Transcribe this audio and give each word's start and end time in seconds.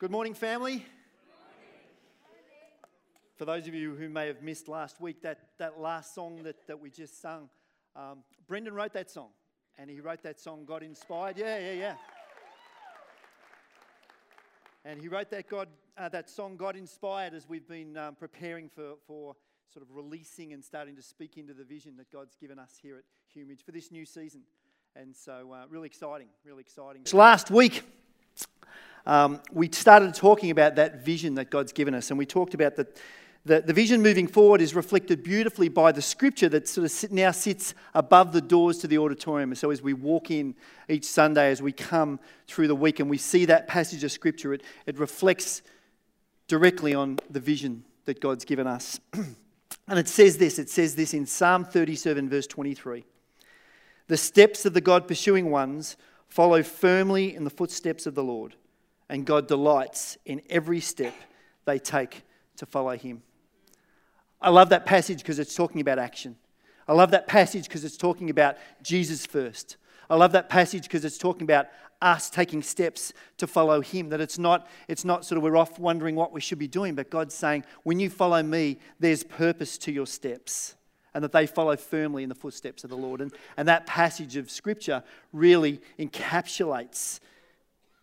Good 0.00 0.12
morning, 0.12 0.32
family. 0.32 0.86
For 3.34 3.44
those 3.44 3.66
of 3.66 3.74
you 3.74 3.96
who 3.96 4.08
may 4.08 4.28
have 4.28 4.42
missed 4.44 4.68
last 4.68 5.00
week, 5.00 5.22
that, 5.22 5.40
that 5.58 5.80
last 5.80 6.14
song 6.14 6.44
that, 6.44 6.54
that 6.68 6.78
we 6.78 6.88
just 6.88 7.20
sung, 7.20 7.48
um, 7.96 8.18
Brendan 8.46 8.74
wrote 8.74 8.92
that 8.92 9.10
song. 9.10 9.30
And 9.76 9.90
he 9.90 9.98
wrote 9.98 10.22
that 10.22 10.38
song, 10.38 10.64
God 10.64 10.84
Inspired. 10.84 11.36
Yeah, 11.36 11.58
yeah, 11.58 11.72
yeah. 11.72 11.94
And 14.84 15.00
he 15.00 15.08
wrote 15.08 15.30
that, 15.30 15.48
God, 15.48 15.66
uh, 15.96 16.08
that 16.10 16.30
song, 16.30 16.56
God 16.56 16.76
Inspired, 16.76 17.34
as 17.34 17.48
we've 17.48 17.66
been 17.66 17.96
um, 17.96 18.14
preparing 18.14 18.68
for, 18.68 18.98
for 19.04 19.34
sort 19.74 19.84
of 19.84 19.92
releasing 19.96 20.52
and 20.52 20.62
starting 20.62 20.94
to 20.94 21.02
speak 21.02 21.36
into 21.38 21.54
the 21.54 21.64
vision 21.64 21.96
that 21.96 22.12
God's 22.12 22.36
given 22.36 22.60
us 22.60 22.78
here 22.80 22.98
at 22.98 23.04
Hume 23.34 23.48
Ridge 23.48 23.64
for 23.64 23.72
this 23.72 23.90
new 23.90 24.06
season. 24.06 24.42
And 24.94 25.16
so, 25.16 25.50
uh, 25.52 25.66
really 25.68 25.86
exciting, 25.86 26.28
really 26.44 26.60
exciting. 26.60 27.02
Last 27.12 27.50
week, 27.50 27.82
um, 29.06 29.40
we 29.52 29.70
started 29.72 30.14
talking 30.14 30.50
about 30.50 30.76
that 30.76 31.04
vision 31.04 31.34
that 31.36 31.50
God's 31.50 31.72
given 31.72 31.94
us, 31.94 32.10
and 32.10 32.18
we 32.18 32.26
talked 32.26 32.54
about 32.54 32.76
that 32.76 32.96
the, 33.44 33.62
the 33.62 33.72
vision 33.72 34.02
moving 34.02 34.26
forward 34.26 34.60
is 34.60 34.74
reflected 34.74 35.22
beautifully 35.22 35.68
by 35.68 35.90
the 35.90 36.02
scripture 36.02 36.48
that 36.50 36.68
sort 36.68 36.84
of 36.84 36.90
sit, 36.90 37.10
now 37.10 37.30
sits 37.30 37.74
above 37.94 38.32
the 38.32 38.40
doors 38.40 38.78
to 38.78 38.86
the 38.86 38.98
auditorium. 38.98 39.54
So 39.54 39.70
as 39.70 39.80
we 39.80 39.94
walk 39.94 40.30
in 40.30 40.54
each 40.88 41.04
Sunday, 41.04 41.50
as 41.50 41.62
we 41.62 41.72
come 41.72 42.20
through 42.46 42.68
the 42.68 42.76
week, 42.76 43.00
and 43.00 43.08
we 43.08 43.16
see 43.16 43.46
that 43.46 43.66
passage 43.66 44.04
of 44.04 44.12
scripture, 44.12 44.52
it, 44.52 44.62
it 44.86 44.98
reflects 44.98 45.62
directly 46.46 46.94
on 46.94 47.18
the 47.30 47.40
vision 47.40 47.84
that 48.04 48.20
God's 48.20 48.44
given 48.44 48.66
us. 48.66 49.00
and 49.12 49.98
it 49.98 50.08
says 50.08 50.38
this 50.38 50.58
it 50.58 50.68
says 50.68 50.94
this 50.94 51.14
in 51.14 51.24
Psalm 51.24 51.64
37, 51.64 52.28
verse 52.28 52.46
23. 52.46 53.04
The 54.08 54.16
steps 54.16 54.66
of 54.66 54.74
the 54.74 54.80
God 54.80 55.08
pursuing 55.08 55.50
ones 55.50 55.96
follow 56.28 56.62
firmly 56.62 57.34
in 57.34 57.44
the 57.44 57.50
footsteps 57.50 58.06
of 58.06 58.14
the 58.14 58.24
Lord 58.24 58.56
and 59.08 59.24
God 59.24 59.48
delights 59.48 60.18
in 60.24 60.42
every 60.50 60.80
step 60.80 61.14
they 61.64 61.78
take 61.78 62.22
to 62.56 62.66
follow 62.66 62.96
Him. 62.96 63.22
I 64.40 64.50
love 64.50 64.68
that 64.68 64.86
passage 64.86 65.18
because 65.18 65.38
it's 65.38 65.54
talking 65.54 65.80
about 65.80 65.98
action. 65.98 66.36
I 66.86 66.92
love 66.92 67.10
that 67.10 67.26
passage 67.26 67.64
because 67.64 67.84
it's 67.84 67.96
talking 67.96 68.30
about 68.30 68.56
Jesus 68.82 69.26
first. 69.26 69.76
I 70.08 70.16
love 70.16 70.32
that 70.32 70.48
passage 70.48 70.84
because 70.84 71.04
it's 71.04 71.18
talking 71.18 71.42
about 71.42 71.66
us 72.00 72.30
taking 72.30 72.62
steps 72.62 73.12
to 73.38 73.46
follow 73.46 73.80
him 73.80 74.08
that 74.10 74.20
it's 74.20 74.38
not 74.38 74.68
it's 74.86 75.04
not 75.04 75.24
sort 75.24 75.36
of 75.36 75.42
we're 75.42 75.56
off 75.56 75.78
wondering 75.80 76.14
what 76.14 76.32
we 76.32 76.40
should 76.40 76.58
be 76.58 76.68
doing 76.68 76.94
but 76.94 77.10
god's 77.10 77.34
saying 77.34 77.64
when 77.82 77.98
you 77.98 78.08
follow 78.08 78.40
me 78.40 78.78
there's 79.00 79.24
purpose 79.24 79.76
to 79.76 79.90
your 79.90 80.06
steps 80.06 80.76
and 81.12 81.24
that 81.24 81.32
they 81.32 81.44
follow 81.44 81.76
firmly 81.76 82.22
in 82.22 82.28
the 82.28 82.36
footsteps 82.36 82.84
of 82.84 82.90
the 82.90 82.96
lord 82.96 83.20
and, 83.20 83.32
and 83.56 83.66
that 83.66 83.84
passage 83.84 84.36
of 84.36 84.48
scripture 84.48 85.02
really 85.32 85.80
encapsulates 85.98 87.18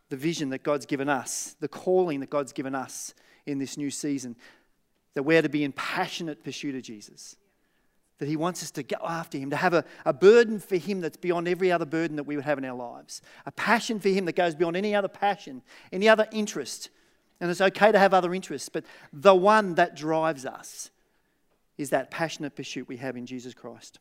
the 0.10 0.18
vision 0.18 0.50
that 0.50 0.64
God's 0.64 0.86
given 0.86 1.10
us, 1.10 1.56
the 1.60 1.68
calling 1.68 2.20
that 2.20 2.30
God's 2.30 2.54
given 2.54 2.76
us 2.76 3.14
in 3.46 3.58
this 3.58 3.78
new 3.78 3.90
season, 3.90 4.36
that 5.14 5.24
we're 5.24 5.42
to 5.42 5.50
be 5.50 5.64
in 5.64 5.72
passionate 5.72 6.44
pursuit 6.44 6.76
of 6.76 6.84
Jesus. 6.84 7.36
That 8.20 8.28
He 8.28 8.36
wants 8.38 8.64
us 8.64 8.72
to 8.72 8.84
go 8.84 8.98
after 9.04 9.38
Him, 9.38 9.50
to 9.50 9.56
have 9.56 9.74
a, 9.74 9.84
a 10.06 10.14
burden 10.14 10.60
for 10.60 10.78
Him 10.78 11.02
that's 11.02 11.18
beyond 11.18 11.48
every 11.48 11.72
other 11.72 11.86
burden 11.86 12.16
that 12.18 12.24
we 12.24 12.36
would 12.36 12.46
have 12.46 12.58
in 12.58 12.66
our 12.66 12.76
lives. 12.76 13.22
A 13.46 13.52
passion 13.52 14.00
for 14.00 14.10
Him 14.10 14.26
that 14.26 14.36
goes 14.36 14.56
beyond 14.56 14.78
any 14.78 14.96
other 14.96 15.08
passion, 15.08 15.62
any 15.92 16.08
other 16.08 16.28
interest. 16.32 16.90
And 17.40 17.52
it's 17.52 17.62
okay 17.62 17.92
to 17.92 18.00
have 18.00 18.14
other 18.14 18.34
interests, 18.34 18.70
but 18.70 18.86
the 19.12 19.36
one 19.36 19.76
that 19.76 19.96
drives 19.96 20.46
us 20.46 20.92
is 21.78 21.90
that 21.90 22.10
passionate 22.10 22.56
pursuit 22.56 22.88
we 22.88 22.98
have 22.98 23.18
in 23.18 23.26
Jesus 23.26 23.54
Christ. 23.54 24.00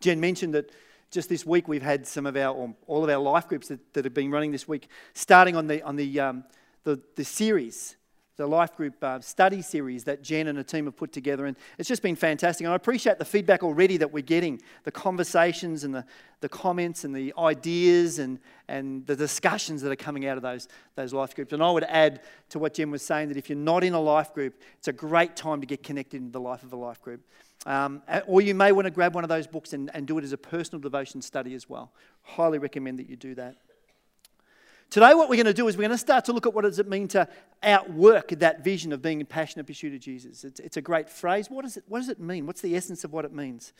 Jen 0.00 0.18
mentioned 0.18 0.54
that 0.54 0.70
just 1.10 1.28
this 1.28 1.44
week 1.44 1.68
we've 1.68 1.82
had 1.82 2.06
some 2.06 2.26
of 2.26 2.36
our, 2.36 2.72
all 2.86 3.04
of 3.04 3.10
our 3.10 3.18
life 3.18 3.48
groups 3.48 3.68
that, 3.68 3.92
that 3.94 4.04
have 4.04 4.14
been 4.14 4.30
running 4.30 4.52
this 4.52 4.68
week, 4.68 4.88
starting 5.14 5.56
on 5.56 5.66
the, 5.66 5.82
on 5.82 5.96
the, 5.96 6.20
um, 6.20 6.44
the, 6.84 7.00
the 7.16 7.24
series, 7.24 7.96
the 8.36 8.46
life 8.46 8.74
group 8.76 8.94
uh, 9.02 9.20
study 9.20 9.60
series 9.60 10.04
that 10.04 10.22
Jen 10.22 10.46
and 10.46 10.56
the 10.56 10.64
team 10.64 10.86
have 10.86 10.96
put 10.96 11.12
together. 11.12 11.46
And 11.46 11.56
it's 11.78 11.88
just 11.88 12.02
been 12.02 12.16
fantastic. 12.16 12.64
And 12.64 12.72
I 12.72 12.76
appreciate 12.76 13.18
the 13.18 13.24
feedback 13.24 13.62
already 13.62 13.96
that 13.98 14.12
we're 14.12 14.22
getting, 14.22 14.62
the 14.84 14.92
conversations 14.92 15.84
and 15.84 15.94
the, 15.94 16.04
the 16.40 16.48
comments 16.48 17.04
and 17.04 17.14
the 17.14 17.34
ideas 17.36 18.18
and, 18.18 18.38
and 18.68 19.04
the 19.06 19.16
discussions 19.16 19.82
that 19.82 19.90
are 19.90 19.96
coming 19.96 20.26
out 20.26 20.36
of 20.36 20.42
those, 20.42 20.68
those 20.94 21.12
life 21.12 21.34
groups. 21.34 21.52
And 21.52 21.62
I 21.62 21.70
would 21.70 21.84
add 21.84 22.22
to 22.50 22.58
what 22.58 22.74
Jen 22.74 22.90
was 22.90 23.02
saying 23.02 23.28
that 23.28 23.36
if 23.36 23.50
you're 23.50 23.58
not 23.58 23.82
in 23.82 23.94
a 23.94 24.00
life 24.00 24.32
group, 24.32 24.54
it's 24.78 24.88
a 24.88 24.92
great 24.92 25.34
time 25.34 25.60
to 25.60 25.66
get 25.66 25.82
connected 25.82 26.18
into 26.18 26.32
the 26.32 26.40
life 26.40 26.62
of 26.62 26.72
a 26.72 26.76
life 26.76 27.02
group. 27.02 27.20
Um, 27.66 28.02
or 28.26 28.40
you 28.40 28.54
may 28.54 28.72
want 28.72 28.86
to 28.86 28.90
grab 28.90 29.14
one 29.14 29.24
of 29.24 29.28
those 29.28 29.46
books 29.46 29.72
and, 29.72 29.90
and 29.94 30.06
do 30.06 30.16
it 30.18 30.24
as 30.24 30.32
a 30.32 30.38
personal 30.38 30.80
devotion 30.80 31.20
study 31.20 31.54
as 31.54 31.68
well. 31.68 31.92
Highly 32.22 32.58
recommend 32.58 32.98
that 32.98 33.08
you 33.08 33.16
do 33.16 33.34
that. 33.34 33.56
Today, 34.90 35.14
what 35.14 35.28
we're 35.28 35.36
going 35.36 35.46
to 35.46 35.54
do 35.54 35.68
is 35.68 35.76
we're 35.76 35.82
going 35.82 35.92
to 35.92 35.98
start 35.98 36.24
to 36.24 36.32
look 36.32 36.46
at 36.46 36.54
what 36.54 36.62
does 36.62 36.80
it 36.80 36.88
mean 36.88 37.06
to 37.08 37.28
outwork 37.62 38.30
that 38.30 38.64
vision 38.64 38.92
of 38.92 39.00
being 39.00 39.20
in 39.20 39.26
passionate 39.26 39.66
pursuit 39.66 39.94
of 39.94 40.00
Jesus. 40.00 40.42
It's, 40.42 40.58
it's 40.58 40.76
a 40.76 40.82
great 40.82 41.08
phrase. 41.08 41.48
What 41.48 41.62
does, 41.62 41.76
it, 41.76 41.84
what 41.86 42.00
does 42.00 42.08
it 42.08 42.18
mean? 42.18 42.44
What's 42.44 42.60
the 42.60 42.74
essence 42.74 43.04
of 43.04 43.12
what 43.12 43.24
it 43.24 43.32
means? 43.32 43.72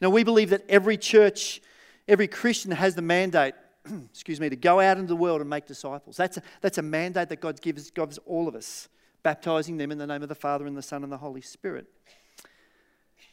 You 0.00 0.06
know, 0.06 0.10
we 0.10 0.24
believe 0.24 0.48
that 0.50 0.64
every 0.66 0.96
church, 0.96 1.60
every 2.08 2.26
Christian 2.26 2.70
has 2.70 2.94
the 2.94 3.02
mandate, 3.02 3.52
excuse 4.10 4.40
me, 4.40 4.48
to 4.48 4.56
go 4.56 4.80
out 4.80 4.96
into 4.96 5.08
the 5.08 5.16
world 5.16 5.42
and 5.42 5.50
make 5.50 5.66
disciples. 5.66 6.16
That's 6.16 6.38
a, 6.38 6.42
that's 6.62 6.78
a 6.78 6.82
mandate 6.82 7.28
that 7.28 7.40
God 7.42 7.60
gives, 7.60 7.90
gives 7.90 8.16
all 8.24 8.48
of 8.48 8.54
us, 8.54 8.88
baptizing 9.22 9.76
them 9.76 9.92
in 9.92 9.98
the 9.98 10.06
name 10.06 10.22
of 10.22 10.30
the 10.30 10.34
Father 10.34 10.66
and 10.66 10.74
the 10.74 10.80
Son 10.80 11.02
and 11.02 11.12
the 11.12 11.18
Holy 11.18 11.42
Spirit. 11.42 11.86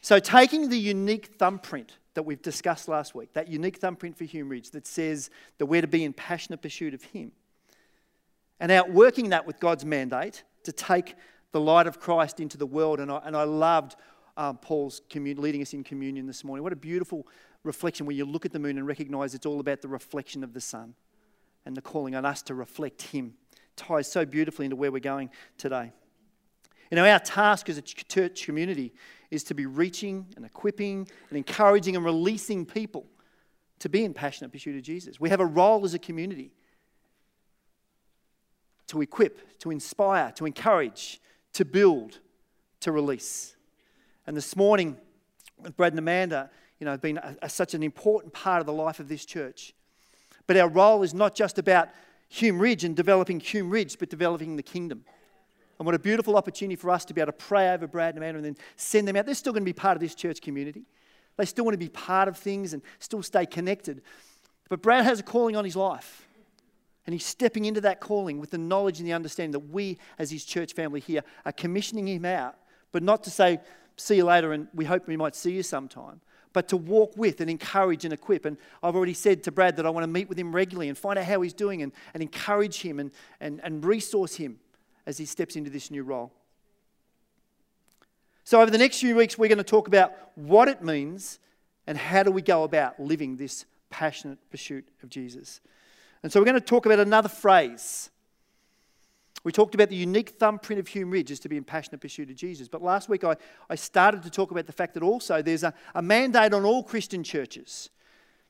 So, 0.04 0.18
taking 0.18 0.68
the 0.68 0.78
unique 0.78 1.28
thumbprint 1.38 1.96
that 2.12 2.24
we've 2.24 2.42
discussed 2.42 2.88
last 2.88 3.14
week, 3.14 3.32
that 3.32 3.48
unique 3.48 3.78
thumbprint 3.78 4.18
for 4.18 4.24
Hume 4.24 4.50
Ridge 4.50 4.70
that 4.72 4.86
says 4.86 5.30
that 5.56 5.64
we're 5.64 5.80
to 5.80 5.86
be 5.86 6.04
in 6.04 6.12
passionate 6.12 6.60
pursuit 6.60 6.92
of 6.92 7.02
Him, 7.04 7.32
and 8.60 8.70
outworking 8.70 9.30
that 9.30 9.46
with 9.46 9.58
God's 9.60 9.86
mandate 9.86 10.42
to 10.64 10.72
take 10.72 11.14
the 11.52 11.60
light 11.60 11.86
of 11.86 12.00
Christ 12.00 12.38
into 12.38 12.58
the 12.58 12.66
world. 12.66 13.00
And 13.00 13.10
I, 13.10 13.22
and 13.24 13.34
I 13.34 13.44
loved 13.44 13.96
um, 14.36 14.58
Paul's 14.58 15.00
commun- 15.08 15.40
leading 15.40 15.62
us 15.62 15.72
in 15.72 15.82
communion 15.82 16.26
this 16.26 16.44
morning. 16.44 16.62
What 16.62 16.74
a 16.74 16.76
beautiful 16.76 17.26
reflection 17.62 18.04
where 18.04 18.14
you 18.14 18.26
look 18.26 18.44
at 18.44 18.52
the 18.52 18.58
moon 18.58 18.76
and 18.76 18.86
recognize 18.86 19.34
it's 19.34 19.46
all 19.46 19.58
about 19.58 19.80
the 19.80 19.88
reflection 19.88 20.44
of 20.44 20.52
the 20.52 20.60
sun 20.60 20.96
and 21.64 21.74
the 21.74 21.80
calling 21.80 22.14
on 22.14 22.26
us 22.26 22.42
to 22.42 22.54
reflect 22.54 23.00
Him. 23.00 23.36
Ties 23.74 24.12
so 24.12 24.26
beautifully 24.26 24.66
into 24.66 24.76
where 24.76 24.92
we're 24.92 24.98
going 24.98 25.30
today. 25.56 25.92
You 26.94 27.00
know, 27.02 27.10
our 27.10 27.18
task 27.18 27.68
as 27.68 27.76
a 27.76 27.82
church 27.82 28.44
community 28.44 28.94
is 29.28 29.42
to 29.44 29.54
be 29.54 29.66
reaching 29.66 30.26
and 30.36 30.46
equipping 30.46 31.08
and 31.28 31.36
encouraging 31.36 31.96
and 31.96 32.04
releasing 32.04 32.64
people 32.64 33.04
to 33.80 33.88
be 33.88 34.04
in 34.04 34.14
passionate 34.14 34.52
pursuit 34.52 34.76
of 34.76 34.82
Jesus. 34.84 35.18
We 35.18 35.28
have 35.30 35.40
a 35.40 35.44
role 35.44 35.84
as 35.84 35.94
a 35.94 35.98
community 35.98 36.52
to 38.86 39.00
equip, 39.00 39.58
to 39.58 39.72
inspire, 39.72 40.30
to 40.36 40.46
encourage, 40.46 41.20
to 41.54 41.64
build, 41.64 42.20
to 42.78 42.92
release. 42.92 43.56
And 44.28 44.36
this 44.36 44.54
morning, 44.54 44.96
with 45.60 45.76
Brad 45.76 45.94
and 45.94 45.98
Amanda, 45.98 46.48
you 46.78 46.84
know, 46.84 46.92
have 46.92 47.02
been 47.02 47.18
a, 47.18 47.36
a, 47.42 47.48
such 47.48 47.74
an 47.74 47.82
important 47.82 48.32
part 48.32 48.60
of 48.60 48.66
the 48.66 48.72
life 48.72 49.00
of 49.00 49.08
this 49.08 49.24
church. 49.24 49.74
But 50.46 50.56
our 50.56 50.68
role 50.68 51.02
is 51.02 51.12
not 51.12 51.34
just 51.34 51.58
about 51.58 51.88
Hume 52.28 52.60
Ridge 52.60 52.84
and 52.84 52.94
developing 52.94 53.40
Hume 53.40 53.70
Ridge, 53.70 53.98
but 53.98 54.10
developing 54.10 54.54
the 54.54 54.62
kingdom. 54.62 55.04
And 55.78 55.86
what 55.86 55.94
a 55.94 55.98
beautiful 55.98 56.36
opportunity 56.36 56.76
for 56.76 56.90
us 56.90 57.04
to 57.06 57.14
be 57.14 57.20
able 57.20 57.32
to 57.32 57.38
pray 57.38 57.72
over 57.72 57.86
Brad 57.86 58.14
and 58.14 58.18
Amanda 58.18 58.38
and 58.38 58.44
then 58.44 58.56
send 58.76 59.08
them 59.08 59.16
out. 59.16 59.26
They're 59.26 59.34
still 59.34 59.52
going 59.52 59.62
to 59.62 59.68
be 59.68 59.72
part 59.72 59.96
of 59.96 60.00
this 60.00 60.14
church 60.14 60.40
community. 60.40 60.84
They 61.36 61.44
still 61.44 61.64
want 61.64 61.74
to 61.74 61.78
be 61.78 61.88
part 61.88 62.28
of 62.28 62.36
things 62.36 62.72
and 62.74 62.82
still 63.00 63.22
stay 63.22 63.44
connected. 63.44 64.02
But 64.68 64.82
Brad 64.82 65.04
has 65.04 65.20
a 65.20 65.22
calling 65.22 65.56
on 65.56 65.64
his 65.64 65.76
life. 65.76 66.28
And 67.06 67.12
he's 67.12 67.26
stepping 67.26 67.66
into 67.66 67.82
that 67.82 68.00
calling 68.00 68.38
with 68.38 68.50
the 68.50 68.58
knowledge 68.58 68.98
and 68.98 69.06
the 69.06 69.12
understanding 69.12 69.52
that 69.52 69.70
we, 69.70 69.98
as 70.18 70.30
his 70.30 70.44
church 70.44 70.72
family 70.72 71.00
here, 71.00 71.22
are 71.44 71.52
commissioning 71.52 72.08
him 72.08 72.24
out, 72.24 72.56
but 72.92 73.02
not 73.02 73.22
to 73.24 73.30
say, 73.30 73.58
see 73.96 74.16
you 74.16 74.24
later 74.24 74.52
and 74.52 74.68
we 74.72 74.86
hope 74.86 75.06
we 75.06 75.16
might 75.16 75.34
see 75.34 75.52
you 75.52 75.62
sometime, 75.62 76.22
but 76.54 76.66
to 76.68 76.78
walk 76.78 77.12
with 77.16 77.42
and 77.42 77.50
encourage 77.50 78.06
and 78.06 78.14
equip. 78.14 78.46
And 78.46 78.56
I've 78.82 78.96
already 78.96 79.12
said 79.12 79.42
to 79.42 79.52
Brad 79.52 79.76
that 79.76 79.84
I 79.84 79.90
want 79.90 80.04
to 80.04 80.08
meet 80.08 80.30
with 80.30 80.38
him 80.38 80.54
regularly 80.54 80.88
and 80.88 80.96
find 80.96 81.18
out 81.18 81.26
how 81.26 81.42
he's 81.42 81.52
doing 81.52 81.82
and, 81.82 81.92
and 82.14 82.22
encourage 82.22 82.80
him 82.80 82.98
and, 82.98 83.10
and, 83.38 83.60
and 83.62 83.84
resource 83.84 84.36
him 84.36 84.60
as 85.06 85.18
he 85.18 85.24
steps 85.24 85.56
into 85.56 85.70
this 85.70 85.90
new 85.90 86.02
role. 86.02 86.32
So, 88.44 88.60
over 88.60 88.70
the 88.70 88.78
next 88.78 89.00
few 89.00 89.16
weeks, 89.16 89.38
we're 89.38 89.48
going 89.48 89.58
to 89.58 89.64
talk 89.64 89.88
about 89.88 90.12
what 90.34 90.68
it 90.68 90.82
means 90.82 91.38
and 91.86 91.96
how 91.96 92.22
do 92.22 92.30
we 92.30 92.42
go 92.42 92.64
about 92.64 93.00
living 93.00 93.36
this 93.36 93.64
passionate 93.90 94.38
pursuit 94.50 94.86
of 95.02 95.08
Jesus. 95.08 95.60
And 96.22 96.30
so, 96.30 96.40
we're 96.40 96.46
going 96.46 96.60
to 96.60 96.60
talk 96.60 96.84
about 96.84 97.00
another 97.00 97.28
phrase. 97.28 98.10
We 99.44 99.52
talked 99.52 99.74
about 99.74 99.90
the 99.90 99.96
unique 99.96 100.30
thumbprint 100.30 100.80
of 100.80 100.88
Hume 100.88 101.10
Ridge 101.10 101.30
is 101.30 101.38
to 101.40 101.48
be 101.48 101.58
in 101.58 101.64
passionate 101.64 102.00
pursuit 102.00 102.30
of 102.30 102.36
Jesus. 102.36 102.66
But 102.66 102.82
last 102.82 103.10
week, 103.10 103.24
I, 103.24 103.36
I 103.68 103.74
started 103.74 104.22
to 104.22 104.30
talk 104.30 104.50
about 104.50 104.66
the 104.66 104.72
fact 104.72 104.94
that 104.94 105.02
also 105.02 105.42
there's 105.42 105.64
a, 105.64 105.74
a 105.94 106.00
mandate 106.00 106.54
on 106.54 106.64
all 106.64 106.82
Christian 106.82 107.22
churches. 107.22 107.90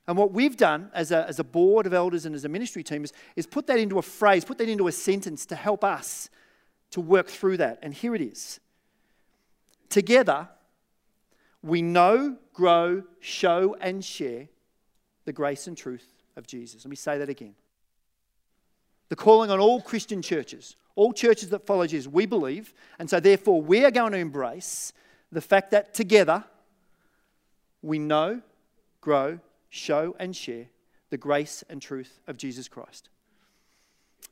And 0.06 0.16
what 0.16 0.32
we've 0.32 0.56
done 0.56 0.90
as 0.94 1.10
a, 1.10 1.26
as 1.28 1.38
a 1.38 1.44
board 1.44 1.86
of 1.86 1.94
elders 1.94 2.26
and 2.26 2.34
as 2.34 2.44
a 2.44 2.48
ministry 2.48 2.84
team 2.84 3.04
is, 3.04 3.12
is 3.36 3.46
put 3.46 3.66
that 3.66 3.78
into 3.78 3.98
a 3.98 4.02
phrase, 4.02 4.44
put 4.44 4.58
that 4.58 4.68
into 4.68 4.86
a 4.86 4.92
sentence 4.92 5.46
to 5.46 5.56
help 5.56 5.82
us 5.82 6.30
to 6.94 7.00
work 7.00 7.26
through 7.26 7.56
that. 7.56 7.78
And 7.82 7.92
here 7.92 8.14
it 8.14 8.20
is. 8.20 8.60
Together, 9.88 10.48
we 11.60 11.82
know, 11.82 12.36
grow, 12.52 13.02
show, 13.18 13.76
and 13.80 14.04
share 14.04 14.46
the 15.24 15.32
grace 15.32 15.66
and 15.66 15.76
truth 15.76 16.06
of 16.36 16.46
Jesus. 16.46 16.84
Let 16.84 16.90
me 16.90 16.96
say 16.96 17.18
that 17.18 17.28
again. 17.28 17.56
the 19.08 19.16
calling 19.16 19.50
on 19.50 19.60
all 19.60 19.80
Christian 19.80 20.22
churches, 20.22 20.76
all 20.96 21.12
churches 21.12 21.50
that 21.50 21.66
follow 21.66 21.86
Jesus. 21.86 22.10
We 22.10 22.26
believe, 22.26 22.74
and 22.98 23.08
so 23.08 23.20
therefore 23.20 23.60
we 23.62 23.84
are 23.84 23.90
going 23.90 24.12
to 24.12 24.18
embrace 24.18 24.92
the 25.30 25.40
fact 25.40 25.70
that 25.72 25.94
together 25.94 26.44
we 27.82 27.98
know, 27.98 28.40
grow, 29.00 29.38
show, 29.68 30.16
and 30.18 30.34
share 30.34 30.66
the 31.10 31.16
grace 31.16 31.62
and 31.68 31.80
truth 31.80 32.20
of 32.26 32.36
Jesus 32.36 32.68
Christ. 32.68 33.08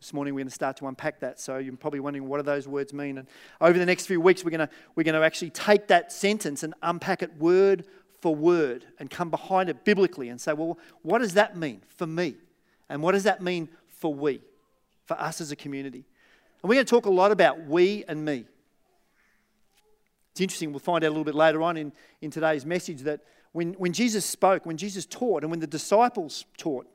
This 0.03 0.13
morning 0.13 0.35
we're 0.35 0.41
going 0.41 0.49
to 0.49 0.55
start 0.55 0.79
to 0.79 0.89
unpack 0.89 1.21
that. 1.21 1.39
So 1.39 1.59
you're 1.59 1.77
probably 1.77 2.01
wondering 2.01 2.27
what 2.27 2.39
do 2.39 2.43
those 2.43 2.67
words 2.67 2.93
mean. 2.93 3.19
And 3.19 3.29
over 3.61 3.79
the 3.79 3.87
next 3.87 4.07
few 4.07 4.21
weeks 4.21 4.43
we're 4.43 4.51
going 4.51 4.67
to 4.67 4.69
we're 4.97 5.05
going 5.05 5.15
to 5.15 5.25
actually 5.25 5.51
take 5.51 5.87
that 5.87 6.11
sentence 6.11 6.65
and 6.65 6.75
unpack 6.83 7.23
it 7.23 7.37
word 7.37 7.85
for 8.21 8.35
word 8.35 8.85
and 8.99 9.09
come 9.09 9.31
behind 9.31 9.69
it 9.69 9.85
biblically 9.85 10.29
and 10.29 10.41
say, 10.41 10.55
well, 10.55 10.77
what 11.03 11.21
does 11.21 11.35
that 11.35 11.57
mean 11.57 11.83
for 11.87 12.09
me? 12.09 12.35
And 12.89 13.01
what 13.01 13.13
does 13.13 13.23
that 13.23 13.43
mean 13.43 13.69
for 14.01 14.13
we, 14.13 14.41
for 15.07 15.17
us 15.21 15.41
as 15.41 15.53
a 15.53 15.57
community? 15.57 16.05
And 16.63 16.69
we're 16.69 16.75
going 16.75 16.87
to 16.87 16.91
talk 16.91 17.07
a 17.07 17.11
lot 17.11 17.31
about 17.31 17.67
we 17.67 18.03
and 18.09 18.25
me. 18.25 18.45
It's 20.33 20.41
interesting, 20.41 20.73
we'll 20.73 20.81
find 20.81 21.05
out 21.05 21.09
a 21.09 21.11
little 21.11 21.23
bit 21.23 21.37
later 21.37 21.63
on 21.63 21.77
in, 21.77 21.93
in 22.21 22.33
today's 22.33 22.67
message 22.67 23.03
that 23.03 23.21
when, 23.53 23.75
when 23.75 23.93
Jesus 23.93 24.25
spoke, 24.25 24.67
when 24.67 24.77
Jesus 24.77 25.07
taught, 25.07 25.45
and 25.45 25.51
when 25.53 25.61
the 25.61 25.67
disciples 25.69 26.45
taught, 26.57 26.89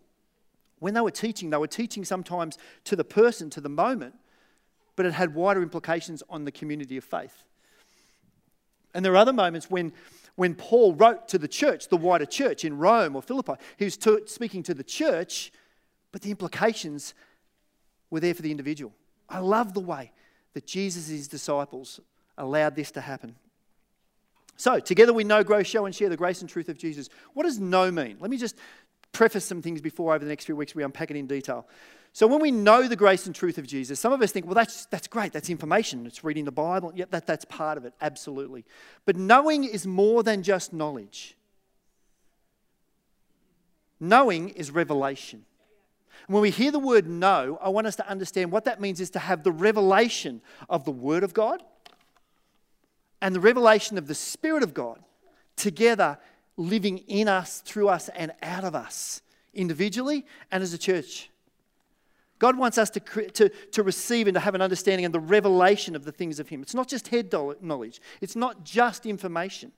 when 0.79 0.93
they 0.93 1.01
were 1.01 1.11
teaching, 1.11 1.49
they 1.49 1.57
were 1.57 1.67
teaching 1.67 2.05
sometimes 2.05 2.57
to 2.85 2.95
the 2.95 3.03
person, 3.03 3.49
to 3.51 3.61
the 3.61 3.69
moment, 3.69 4.15
but 4.95 5.05
it 5.05 5.13
had 5.13 5.33
wider 5.33 5.61
implications 5.61 6.23
on 6.29 6.45
the 6.45 6.51
community 6.51 6.97
of 6.97 7.03
faith. 7.03 7.43
And 8.93 9.03
there 9.03 9.13
are 9.13 9.17
other 9.17 9.33
moments 9.33 9.69
when, 9.69 9.93
when 10.35 10.55
Paul 10.55 10.93
wrote 10.95 11.27
to 11.29 11.37
the 11.37 11.47
church, 11.47 11.87
the 11.89 11.97
wider 11.97 12.25
church 12.25 12.65
in 12.65 12.77
Rome 12.77 13.15
or 13.15 13.21
Philippi, 13.21 13.53
he 13.77 13.85
was 13.85 13.97
to, 13.97 14.23
speaking 14.25 14.63
to 14.63 14.73
the 14.73 14.83
church, 14.83 15.51
but 16.11 16.21
the 16.21 16.31
implications 16.31 17.13
were 18.09 18.19
there 18.19 18.33
for 18.33 18.41
the 18.41 18.51
individual. 18.51 18.93
I 19.29 19.39
love 19.39 19.73
the 19.73 19.81
way 19.81 20.11
that 20.53 20.65
Jesus' 20.65 21.07
his 21.07 21.27
disciples 21.27 21.99
allowed 22.37 22.75
this 22.75 22.91
to 22.91 23.01
happen. 23.01 23.35
So, 24.55 24.79
together 24.79 25.13
we 25.13 25.23
know, 25.23 25.43
grow, 25.43 25.61
show, 25.61 25.85
and 25.85 25.93
share 25.93 26.09
the 26.09 26.17
grace 26.17 26.41
and 26.41 26.49
truth 26.49 26.67
of 26.67 26.79
Jesus. 26.79 27.09
What 27.33 27.43
does 27.43 27.59
know 27.59 27.91
mean? 27.91 28.17
Let 28.19 28.31
me 28.31 28.37
just 28.37 28.55
preface 29.17 29.45
some 29.45 29.63
things 29.63 29.81
before 29.81 30.13
over 30.13 30.23
the 30.23 30.29
next 30.29 30.45
few 30.45 30.55
weeks 30.55 30.75
we 30.75 30.83
unpack 30.83 31.09
it 31.09 31.17
in 31.17 31.25
detail. 31.25 31.67
So, 32.13 32.27
when 32.27 32.39
we 32.39 32.51
know 32.51 32.87
the 32.87 32.95
grace 32.95 33.25
and 33.25 33.33
truth 33.33 33.57
of 33.57 33.65
Jesus, 33.65 33.99
some 33.99 34.13
of 34.13 34.21
us 34.21 34.31
think, 34.31 34.45
well, 34.45 34.53
that's, 34.53 34.85
that's 34.85 35.07
great. 35.07 35.33
That's 35.33 35.49
information. 35.49 36.05
It's 36.05 36.23
reading 36.23 36.45
the 36.45 36.51
Bible. 36.51 36.91
Yep, 36.95 37.09
that, 37.11 37.25
that's 37.25 37.43
part 37.45 37.79
of 37.79 37.85
it. 37.85 37.93
Absolutely. 37.99 38.63
But 39.05 39.15
knowing 39.15 39.63
is 39.63 39.87
more 39.87 40.21
than 40.21 40.43
just 40.43 40.71
knowledge, 40.71 41.35
knowing 43.99 44.49
is 44.49 44.69
revelation. 44.69 45.45
when 46.27 46.41
we 46.43 46.51
hear 46.51 46.71
the 46.71 46.79
word 46.79 47.07
know, 47.07 47.57
I 47.59 47.69
want 47.69 47.87
us 47.87 47.95
to 47.95 48.07
understand 48.07 48.51
what 48.51 48.65
that 48.65 48.79
means 48.79 49.01
is 49.01 49.09
to 49.11 49.19
have 49.19 49.43
the 49.43 49.51
revelation 49.51 50.41
of 50.69 50.85
the 50.85 50.91
Word 50.91 51.23
of 51.23 51.33
God 51.33 51.63
and 53.19 53.33
the 53.33 53.39
revelation 53.39 53.97
of 53.97 54.07
the 54.07 54.15
Spirit 54.15 54.61
of 54.61 54.75
God 54.75 54.99
together 55.55 56.19
living 56.57 56.97
in 56.99 57.27
us, 57.27 57.61
through 57.61 57.87
us, 57.87 58.09
and 58.09 58.33
out 58.41 58.63
of 58.63 58.75
us 58.75 59.21
individually 59.53 60.25
and 60.51 60.61
as 60.61 60.73
a 60.73 60.77
church. 60.77 61.29
God 62.39 62.57
wants 62.57 62.77
us 62.77 62.89
to, 62.91 62.99
to, 62.99 63.49
to 63.49 63.83
receive 63.83 64.27
and 64.27 64.35
to 64.35 64.39
have 64.39 64.53
an 64.53 64.61
understanding 64.61 65.05
and 65.05 65.13
the 65.13 65.19
revelation 65.19 65.95
of 65.95 66.03
the 66.03 66.11
things 66.11 66.39
of 66.39 66.49
Him. 66.49 66.61
It's 66.61 66.75
not 66.75 66.87
just 66.87 67.07
head 67.07 67.33
knowledge, 67.61 68.01
it's 68.21 68.35
not 68.35 68.63
just 68.63 69.05
information. 69.05 69.71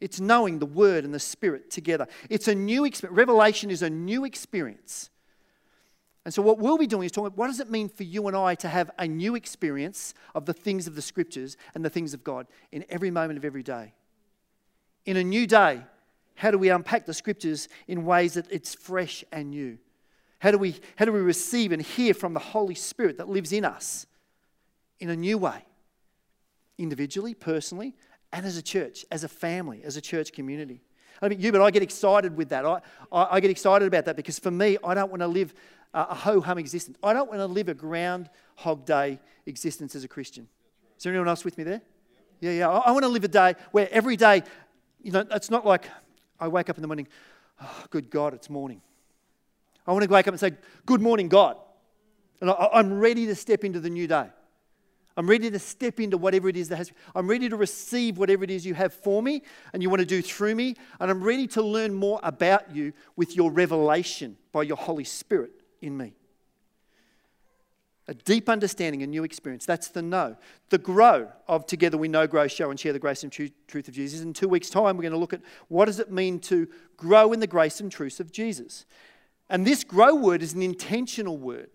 It's 0.00 0.18
knowing 0.18 0.60
the 0.60 0.66
Word 0.66 1.04
and 1.04 1.12
the 1.12 1.20
Spirit 1.20 1.70
together. 1.70 2.06
It's 2.30 2.48
a 2.48 2.54
new 2.54 2.86
experience. 2.86 3.18
Revelation 3.18 3.70
is 3.70 3.82
a 3.82 3.90
new 3.90 4.24
experience. 4.24 5.10
And 6.24 6.32
so, 6.32 6.40
what 6.40 6.58
we'll 6.58 6.78
be 6.78 6.86
doing 6.86 7.04
is 7.04 7.12
talking 7.12 7.26
about 7.26 7.38
what 7.38 7.48
does 7.48 7.60
it 7.60 7.70
mean 7.70 7.88
for 7.90 8.02
you 8.02 8.26
and 8.26 8.36
I 8.36 8.54
to 8.56 8.68
have 8.68 8.90
a 8.98 9.06
new 9.06 9.34
experience 9.34 10.14
of 10.34 10.46
the 10.46 10.54
things 10.54 10.86
of 10.86 10.94
the 10.94 11.02
Scriptures 11.02 11.56
and 11.74 11.84
the 11.84 11.90
things 11.90 12.14
of 12.14 12.24
God 12.24 12.46
in 12.72 12.84
every 12.88 13.10
moment 13.10 13.38
of 13.38 13.44
every 13.44 13.62
day. 13.62 13.92
In 15.04 15.16
a 15.16 15.24
new 15.24 15.46
day, 15.46 15.82
how 16.40 16.50
do 16.50 16.56
we 16.56 16.70
unpack 16.70 17.04
the 17.04 17.12
Scriptures 17.12 17.68
in 17.86 18.06
ways 18.06 18.32
that 18.32 18.50
it's 18.50 18.74
fresh 18.74 19.22
and 19.30 19.50
new? 19.50 19.76
How 20.38 20.50
do 20.50 20.56
we, 20.56 20.74
how 20.96 21.04
do 21.04 21.12
we 21.12 21.20
receive 21.20 21.70
and 21.70 21.82
hear 21.82 22.14
from 22.14 22.32
the 22.32 22.40
Holy 22.40 22.74
Spirit 22.74 23.18
that 23.18 23.28
lives 23.28 23.52
in 23.52 23.62
us 23.62 24.06
in 25.00 25.10
a 25.10 25.16
new 25.16 25.36
way? 25.36 25.66
Individually, 26.78 27.34
personally, 27.34 27.94
and 28.32 28.46
as 28.46 28.56
a 28.56 28.62
church, 28.62 29.04
as 29.10 29.22
a 29.22 29.28
family, 29.28 29.82
as 29.84 29.98
a 29.98 30.00
church 30.00 30.32
community. 30.32 30.80
I 31.20 31.28
mean, 31.28 31.40
you, 31.40 31.52
but 31.52 31.60
I 31.60 31.70
get 31.70 31.82
excited 31.82 32.34
with 32.34 32.48
that. 32.48 32.64
I, 32.64 32.80
I, 33.12 33.36
I 33.36 33.40
get 33.40 33.50
excited 33.50 33.86
about 33.86 34.06
that 34.06 34.16
because 34.16 34.38
for 34.38 34.50
me, 34.50 34.78
I 34.82 34.94
don't 34.94 35.10
want 35.10 35.20
to 35.20 35.28
live 35.28 35.52
a 35.92 36.14
ho 36.14 36.40
hum 36.40 36.56
existence. 36.56 36.96
I 37.02 37.12
don't 37.12 37.28
want 37.28 37.40
to 37.40 37.46
live 37.46 37.68
a 37.68 37.74
groundhog 37.74 38.86
day 38.86 39.20
existence 39.44 39.94
as 39.94 40.04
a 40.04 40.08
Christian. 40.08 40.48
Is 40.96 41.04
there 41.04 41.12
anyone 41.12 41.28
else 41.28 41.44
with 41.44 41.58
me 41.58 41.64
there? 41.64 41.82
Yeah, 42.40 42.52
yeah. 42.52 42.70
I, 42.70 42.78
I 42.78 42.90
want 42.92 43.02
to 43.02 43.10
live 43.10 43.24
a 43.24 43.28
day 43.28 43.56
where 43.72 43.90
every 43.92 44.16
day, 44.16 44.42
you 45.02 45.12
know, 45.12 45.26
it's 45.30 45.50
not 45.50 45.66
like 45.66 45.84
I 46.40 46.48
wake 46.48 46.70
up 46.70 46.76
in 46.76 46.82
the 46.82 46.88
morning, 46.88 47.08
oh, 47.62 47.84
good 47.90 48.10
God, 48.10 48.34
it's 48.34 48.48
morning. 48.48 48.80
I 49.86 49.92
want 49.92 50.04
to 50.04 50.10
wake 50.10 50.28
up 50.28 50.32
and 50.32 50.40
say, 50.40 50.52
Good 50.86 51.00
morning, 51.00 51.28
God. 51.28 51.56
And 52.40 52.50
I, 52.50 52.68
I'm 52.72 52.98
ready 52.98 53.26
to 53.26 53.34
step 53.34 53.64
into 53.64 53.80
the 53.80 53.90
new 53.90 54.06
day. 54.06 54.28
I'm 55.16 55.28
ready 55.28 55.50
to 55.50 55.58
step 55.58 56.00
into 56.00 56.16
whatever 56.16 56.48
it 56.48 56.56
is 56.56 56.68
that 56.68 56.76
has. 56.76 56.92
I'm 57.14 57.28
ready 57.28 57.48
to 57.48 57.56
receive 57.56 58.16
whatever 58.16 58.44
it 58.44 58.50
is 58.50 58.64
you 58.64 58.74
have 58.74 58.94
for 58.94 59.22
me 59.22 59.42
and 59.72 59.82
you 59.82 59.90
want 59.90 60.00
to 60.00 60.06
do 60.06 60.22
through 60.22 60.54
me. 60.54 60.76
And 61.00 61.10
I'm 61.10 61.22
ready 61.22 61.46
to 61.48 61.62
learn 61.62 61.92
more 61.92 62.20
about 62.22 62.74
you 62.74 62.92
with 63.16 63.36
your 63.36 63.50
revelation 63.50 64.36
by 64.52 64.62
your 64.62 64.76
Holy 64.76 65.04
Spirit 65.04 65.50
in 65.82 65.96
me. 65.96 66.14
A 68.10 68.14
deep 68.14 68.48
understanding, 68.48 69.04
a 69.04 69.06
new 69.06 69.22
experience. 69.22 69.64
That's 69.64 69.86
the 69.86 70.02
know. 70.02 70.36
The 70.70 70.78
grow 70.78 71.28
of 71.46 71.64
together 71.64 71.96
we 71.96 72.08
know, 72.08 72.26
grow, 72.26 72.48
show, 72.48 72.68
and 72.70 72.78
share 72.78 72.92
the 72.92 72.98
grace 72.98 73.22
and 73.22 73.30
truth 73.30 73.52
of 73.86 73.94
Jesus. 73.94 74.20
In 74.20 74.32
two 74.32 74.48
weeks' 74.48 74.68
time, 74.68 74.96
we're 74.96 75.02
going 75.02 75.12
to 75.12 75.18
look 75.18 75.32
at 75.32 75.42
what 75.68 75.84
does 75.84 76.00
it 76.00 76.10
mean 76.10 76.40
to 76.40 76.66
grow 76.96 77.32
in 77.32 77.38
the 77.38 77.46
grace 77.46 77.78
and 77.78 77.90
truth 77.90 78.18
of 78.18 78.32
Jesus. 78.32 78.84
And 79.48 79.64
this 79.64 79.84
grow 79.84 80.16
word 80.16 80.42
is 80.42 80.54
an 80.54 80.62
intentional 80.62 81.38
word. 81.38 81.70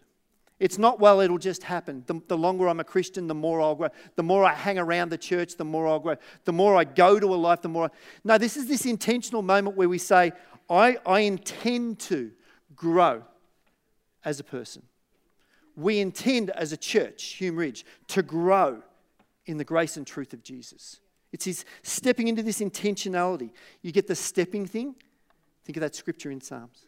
It's 0.60 0.78
not, 0.78 1.00
well, 1.00 1.22
it'll 1.22 1.38
just 1.38 1.64
happen. 1.64 2.04
The, 2.06 2.20
the, 2.28 2.38
longer 2.38 2.68
I'm 2.68 2.82
a 2.82 2.84
Christian, 2.84 3.28
the 3.28 3.34
more 3.34 3.62
I'll 3.62 3.76
grow. 3.76 3.88
The 4.18 4.24
more 4.24 4.44
I 4.44 4.54
hang 4.54 4.78
around 4.78 5.12
the 5.12 5.18
church, 5.18 5.56
the 5.56 5.64
more 5.64 5.88
I'll 5.88 6.00
grow. 6.00 6.18
The 6.44 6.54
more 6.54 6.76
I 6.76 6.84
go 6.84 7.18
to 7.18 7.34
a 7.34 7.36
life, 7.36 7.62
the 7.62 7.70
more 7.70 7.86
I. 7.86 7.90
No, 8.26 8.38
this 8.38 8.58
is 8.58 8.68
this 8.68 8.86
intentional 8.86 9.42
moment 9.42 9.78
where 9.78 9.88
we 9.88 10.00
say, 10.00 10.34
I, 10.70 10.98
I 11.06 11.22
intend 11.22 12.00
to 12.00 12.32
grow 12.76 13.24
as 14.26 14.42
a 14.42 14.44
person. 14.44 14.84
We 15.75 16.00
intend 16.00 16.50
as 16.51 16.72
a 16.72 16.77
church, 16.77 17.24
Hume 17.33 17.57
Ridge, 17.57 17.86
to 18.07 18.24
grow 18.24 18.81
in 19.46 19.58
the 19.58 19.63
grace 19.63 19.98
and 19.98 20.08
truth 20.08 20.34
of 20.34 20.44
Jesus. 20.44 21.00
It's 21.32 21.46
his 21.46 21.65
stepping 21.84 22.27
into 22.27 22.41
this 22.41 22.62
intentionality. 22.62 23.51
You 23.82 23.91
get 23.91 24.08
the 24.08 24.15
stepping 24.15 24.65
thing. 24.65 24.96
Think 25.65 25.77
of 25.77 25.82
that 25.82 25.96
scripture 25.96 26.32
in 26.32 26.39
Psalms. 26.39 26.86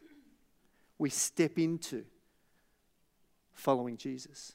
We 0.98 1.10
step 1.10 1.60
into 1.60 2.06
following 3.54 3.98
Jesus. 3.98 4.54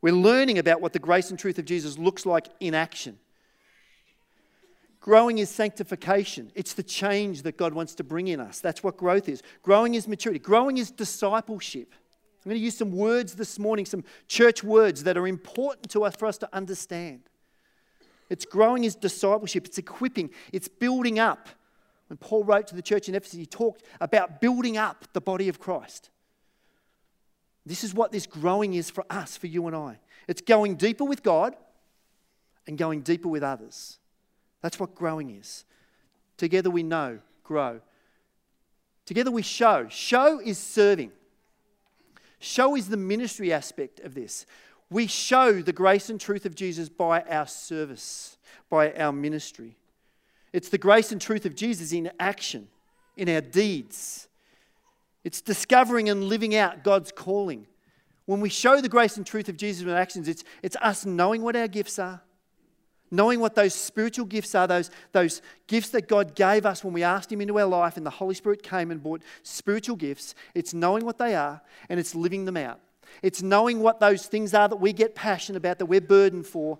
We're 0.00 0.14
learning 0.14 0.58
about 0.58 0.80
what 0.80 0.92
the 0.92 0.98
grace 0.98 1.30
and 1.30 1.38
truth 1.38 1.58
of 1.58 1.64
Jesus 1.64 1.96
looks 1.96 2.26
like 2.26 2.48
in 2.58 2.74
action. 2.74 3.18
Growing 5.00 5.38
is 5.38 5.48
sanctification. 5.48 6.50
It's 6.54 6.74
the 6.74 6.82
change 6.82 7.42
that 7.42 7.56
God 7.56 7.74
wants 7.74 7.94
to 7.96 8.04
bring 8.04 8.28
in 8.28 8.40
us. 8.40 8.60
That's 8.60 8.82
what 8.82 8.96
growth 8.96 9.28
is. 9.28 9.42
Growing 9.62 9.94
is 9.94 10.08
maturity. 10.08 10.38
Growing 10.38 10.78
is 10.78 10.90
discipleship. 10.90 11.94
I'm 12.44 12.50
going 12.50 12.60
to 12.60 12.64
use 12.64 12.76
some 12.76 12.90
words 12.90 13.36
this 13.36 13.58
morning, 13.58 13.86
some 13.86 14.02
church 14.26 14.64
words 14.64 15.04
that 15.04 15.16
are 15.16 15.28
important 15.28 15.90
to 15.90 16.04
us 16.04 16.16
for 16.16 16.26
us 16.26 16.38
to 16.38 16.48
understand. 16.52 17.22
It's 18.28 18.44
growing 18.44 18.82
is 18.82 18.96
discipleship, 18.96 19.66
it's 19.66 19.78
equipping, 19.78 20.30
it's 20.52 20.66
building 20.66 21.18
up. 21.18 21.48
When 22.08 22.16
Paul 22.16 22.44
wrote 22.44 22.66
to 22.68 22.74
the 22.74 22.82
church 22.82 23.08
in 23.08 23.14
Ephesus, 23.14 23.38
he 23.38 23.46
talked 23.46 23.84
about 24.00 24.40
building 24.40 24.76
up 24.76 25.04
the 25.12 25.20
body 25.20 25.48
of 25.48 25.60
Christ. 25.60 26.10
This 27.64 27.84
is 27.84 27.94
what 27.94 28.10
this 28.10 28.26
growing 28.26 28.74
is 28.74 28.90
for 28.90 29.04
us, 29.08 29.36
for 29.36 29.46
you 29.46 29.66
and 29.68 29.76
I. 29.76 30.00
It's 30.26 30.40
going 30.40 30.74
deeper 30.74 31.04
with 31.04 31.22
God 31.22 31.54
and 32.66 32.76
going 32.76 33.02
deeper 33.02 33.28
with 33.28 33.42
others. 33.42 33.98
That's 34.62 34.80
what 34.80 34.94
growing 34.94 35.30
is. 35.30 35.64
Together 36.36 36.70
we 36.70 36.82
know, 36.82 37.20
grow. 37.44 37.80
Together 39.06 39.30
we 39.30 39.42
show. 39.42 39.86
Show 39.88 40.40
is 40.40 40.58
serving. 40.58 41.12
Show 42.42 42.74
is 42.74 42.88
the 42.88 42.96
ministry 42.96 43.52
aspect 43.52 44.00
of 44.00 44.14
this. 44.14 44.46
We 44.90 45.06
show 45.06 45.62
the 45.62 45.72
grace 45.72 46.10
and 46.10 46.20
truth 46.20 46.44
of 46.44 46.56
Jesus 46.56 46.88
by 46.88 47.20
our 47.22 47.46
service, 47.46 48.36
by 48.68 48.92
our 48.94 49.12
ministry. 49.12 49.76
It's 50.52 50.68
the 50.68 50.76
grace 50.76 51.12
and 51.12 51.20
truth 51.20 51.46
of 51.46 51.54
Jesus 51.54 51.92
in 51.92 52.10
action, 52.18 52.66
in 53.16 53.28
our 53.28 53.40
deeds. 53.40 54.26
It's 55.22 55.40
discovering 55.40 56.08
and 56.08 56.24
living 56.24 56.56
out 56.56 56.82
God's 56.82 57.12
calling. 57.12 57.68
When 58.26 58.40
we 58.40 58.48
show 58.48 58.80
the 58.80 58.88
grace 58.88 59.16
and 59.16 59.24
truth 59.24 59.48
of 59.48 59.56
Jesus 59.56 59.84
in 59.84 59.90
actions, 59.90 60.26
it's, 60.26 60.42
it's 60.64 60.76
us 60.82 61.06
knowing 61.06 61.42
what 61.42 61.54
our 61.54 61.68
gifts 61.68 62.00
are, 62.00 62.22
knowing 63.12 63.38
what 63.38 63.54
those 63.54 63.74
spiritual 63.74 64.24
gifts 64.24 64.54
are, 64.54 64.66
those, 64.66 64.90
those 65.12 65.42
gifts 65.68 65.90
that 65.90 66.08
God 66.08 66.34
gave 66.34 66.66
us 66.66 66.82
when 66.82 66.92
we 66.92 67.04
asked 67.04 67.30
Him 67.30 67.40
into 67.40 67.58
our 67.58 67.66
life 67.66 67.96
and 67.96 68.04
the 68.04 68.10
Holy 68.10 68.34
Spirit 68.34 68.62
came 68.62 68.90
and 68.90 69.02
brought 69.02 69.22
spiritual 69.42 69.96
gifts. 69.96 70.34
It's 70.54 70.74
knowing 70.74 71.04
what 71.04 71.18
they 71.18 71.36
are 71.36 71.60
and 71.88 72.00
it's 72.00 72.14
living 72.14 72.46
them 72.46 72.56
out. 72.56 72.80
It's 73.22 73.42
knowing 73.42 73.80
what 73.80 74.00
those 74.00 74.26
things 74.26 74.54
are 74.54 74.68
that 74.68 74.76
we 74.76 74.92
get 74.92 75.14
passionate 75.14 75.58
about, 75.58 75.78
that 75.78 75.86
we're 75.86 76.00
burdened 76.00 76.46
for, 76.46 76.78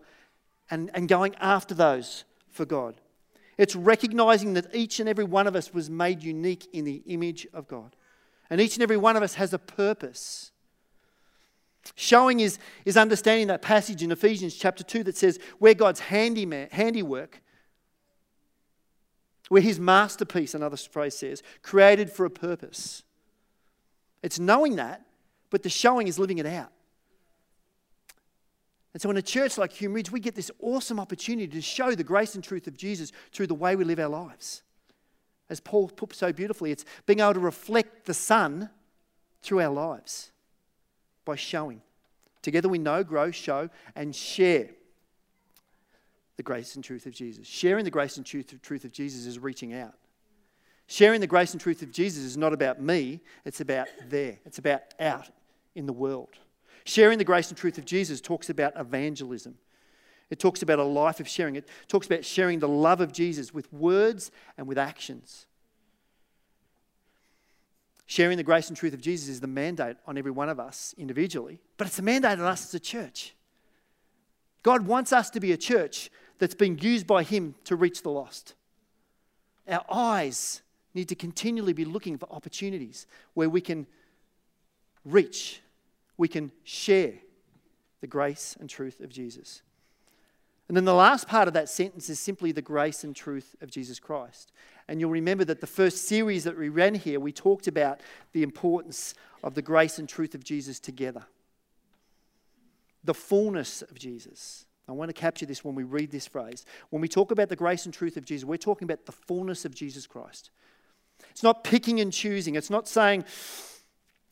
and, 0.71 0.91
and 0.95 1.07
going 1.07 1.35
after 1.41 1.75
those 1.75 2.25
for 2.49 2.65
God. 2.65 2.95
It's 3.59 3.77
recognizing 3.77 4.55
that 4.55 4.75
each 4.75 4.99
and 4.99 5.09
every 5.09 5.25
one 5.25 5.47
of 5.47 5.55
us 5.55 5.75
was 5.75 5.91
made 5.91 6.23
unique 6.23 6.67
in 6.73 6.87
the 6.87 7.03
image 7.07 7.47
of 7.53 7.69
God. 7.69 7.95
And 8.49 8.61
each 8.61 8.77
and 8.77 8.83
every 8.83 8.97
one 8.97 9.17
of 9.17 9.23
us 9.23 9.35
has 9.35 9.53
a 9.53 9.59
purpose. 9.59 10.51
Showing 11.95 12.41
is, 12.41 12.59
is 12.85 12.97
understanding 12.97 13.49
that 13.49 13.63
passage 13.63 14.03
in 14.03 14.13
Ephesians 14.13 14.55
chapter 14.55 14.85
2 14.85 15.05
that 15.05 15.17
says, 15.17 15.39
We're 15.59 15.75
God's 15.75 16.01
handyman, 16.01 16.69
handiwork, 16.71 17.43
we're 19.51 19.61
his 19.61 19.79
masterpiece, 19.79 20.55
another 20.55 20.79
phrase 20.79 21.17
says, 21.17 21.43
created 21.63 22.11
for 22.11 22.25
a 22.25 22.31
purpose. 22.31 23.03
It's 24.23 24.39
knowing 24.39 24.77
that, 24.77 25.05
but 25.51 25.63
the 25.63 25.69
showing 25.69 26.09
is 26.09 26.19
living 26.19 26.39
it 26.39 26.47
out. 26.47 26.73
And 28.95 29.03
so, 29.03 29.11
in 29.11 29.17
a 29.17 29.23
church 29.23 29.59
like 29.59 29.73
Hume 29.73 29.95
Ridge, 29.95 30.11
we 30.11 30.21
get 30.21 30.35
this 30.35 30.51
awesome 30.61 31.01
opportunity 31.01 31.49
to 31.49 31.61
show 31.61 31.95
the 31.95 32.05
grace 32.05 32.35
and 32.35 32.43
truth 32.43 32.67
of 32.67 32.77
Jesus 32.77 33.11
through 33.33 33.47
the 33.47 33.55
way 33.55 33.77
we 33.77 33.85
live 33.85 33.99
our 33.99 34.09
lives. 34.09 34.63
As 35.51 35.61
Paul 35.61 35.89
put 35.89 36.15
so 36.15 36.33
beautifully, 36.33 36.71
it's 36.71 36.85
being 37.05 37.21
able 37.21 37.35
to 37.35 37.41
reflect 37.41 38.07
the 38.07 38.15
sun 38.15 38.71
through 39.43 39.61
our 39.61 39.73
lives 39.73 40.32
by 41.25 41.37
showing. 41.37 41.83
Together 42.43 42.69
we 42.69 42.79
know, 42.79 43.05
grow, 43.05 43.31
show, 43.31 43.71
and 43.95 44.15
share 44.15 44.69
the 46.37 46.43
grace 46.43 46.75
and 46.75 46.85
truth 46.85 47.07
of 47.07 47.13
Jesus. 47.13 47.47
Sharing 47.47 47.85
the 47.85 47.91
grace 47.91 48.17
and 48.17 48.27
truth, 48.27 48.55
truth 48.63 48.85
of 48.85 48.93
Jesus 48.93 49.27
is 49.27 49.39
reaching 49.39 49.75
out. 49.75 49.95
Sharing 50.87 51.21
the 51.21 51.27
grace 51.27 51.53
and 51.53 51.61
truth 51.61 51.83
of 51.83 51.93
Jesus 51.93 52.25
is 52.25 52.37
not 52.37 52.53
about 52.53 52.81
me, 52.81 53.21
it's 53.45 53.61
about 53.61 53.89
there, 54.09 54.39
it's 54.45 54.59
about 54.59 54.83
out 54.99 55.29
in 55.75 55.87
the 55.87 55.93
world. 55.93 56.31
Sharing 56.85 57.19
the 57.19 57.25
grace 57.25 57.49
and 57.49 57.57
truth 57.57 57.79
of 57.79 57.85
Jesus 57.85 58.21
talks 58.21 58.51
about 58.51 58.73
evangelism. 58.77 59.57
It 60.31 60.39
talks 60.39 60.63
about 60.63 60.79
a 60.79 60.85
life 60.85 61.21
of 61.21 61.29
sharing. 61.29 61.57
It 61.57 61.69
talks 61.89 62.07
about 62.07 62.25
sharing 62.25 62.59
the 62.59 62.69
love 62.69 63.01
of 63.01 63.13
Jesus 63.13 63.53
with 63.53 63.73
words 63.73 64.31
and 64.57 64.67
with 64.67 64.79
actions. 64.79 65.47
Sharing 68.13 68.37
the 68.37 68.43
grace 68.43 68.69
and 68.69 68.77
truth 68.77 68.93
of 68.93 69.01
Jesus 69.01 69.31
is 69.31 69.41
the 69.41 69.47
mandate 69.47 69.97
on 70.07 70.19
every 70.19 70.33
one 70.33 70.51
of 70.51 70.61
us 70.61 70.95
individually, 70.99 71.63
but 71.79 71.87
it's 71.87 71.99
a 71.99 72.03
mandate 72.03 72.39
on 72.39 72.45
us 72.45 72.67
as 72.67 72.75
a 72.75 72.79
church. 72.79 73.35
God 74.63 74.87
wants 74.87 75.15
us 75.15 75.31
to 75.31 75.41
be 75.41 75.53
a 75.53 75.57
church 75.57 76.11
that's 76.39 76.55
being 76.55 76.79
used 76.79 77.07
by 77.07 77.23
Him 77.23 77.55
to 77.65 77.75
reach 77.75 78.03
the 78.03 78.11
lost. 78.11 78.53
Our 79.67 79.83
eyes 79.91 80.61
need 80.93 81.09
to 81.09 81.15
continually 81.15 81.73
be 81.73 81.87
looking 81.87 82.19
for 82.19 82.31
opportunities 82.31 83.07
where 83.33 83.49
we 83.49 83.63
can 83.63 83.87
reach, 85.07 85.63
we 86.19 86.29
can 86.29 86.53
share 86.65 87.15
the 88.03 88.07
grace 88.07 88.59
and 88.61 88.69
truth 88.69 89.01
of 89.01 89.09
Jesus. 89.09 89.63
And 90.69 90.77
then 90.77 90.85
the 90.85 90.93
last 90.93 91.29
part 91.29 91.49
of 91.49 91.55
that 91.55 91.71
sentence 91.71 92.11
is 92.11 92.21
simply 92.21 92.53
the 92.53 92.61
grace 92.61 93.05
and 93.05 93.17
truth 93.17 93.57
of 93.63 93.71
Jesus 93.71 93.99
Christ. 93.99 94.53
And 94.89 95.01
you'll 95.01 95.11
remember 95.11 95.45
that 95.45 95.61
the 95.61 95.67
first 95.67 96.09
series 96.09 96.45
that 96.45 96.59
we 96.59 96.69
ran 96.69 96.95
here, 96.95 97.21
we 97.21 97.33
talked 97.33 97.67
about 97.67 98.01
the 98.33 98.43
importance 98.43 99.15
of 99.43 99.55
the 99.55 99.63
grace 99.63 99.99
and 99.99 100.09
truth 100.09 100.35
of 100.35 100.45
Jesus 100.45 100.81
together. 100.81 101.25
The 103.05 103.15
fullness 103.15 103.83
of 103.83 103.99
Jesus. 103.99 104.67
I 104.89 104.93
want 104.93 105.09
to 105.09 105.15
capture 105.15 105.47
this 105.47 105.65
when 105.65 105.75
we 105.75 105.85
read 105.85 106.11
this 106.11 106.27
phrase. 106.27 106.65
When 106.91 107.01
we 107.01 107.09
talk 107.09 107.31
about 107.31 107.49
the 107.49 107.57
grace 107.57 107.85
and 107.85 107.95
truth 107.95 108.17
of 108.17 108.25
Jesus, 108.25 108.45
we're 108.45 108.57
talking 108.57 108.85
about 108.85 109.07
the 109.07 109.13
fullness 109.13 109.65
of 109.65 109.75
Jesus 109.75 110.07
Christ. 110.07 110.51
It's 111.31 111.43
not 111.43 111.65
picking 111.65 112.01
and 112.01 112.13
choosing, 112.13 112.57
it's 112.57 112.71
not 112.71 112.89
saying, 112.89 113.25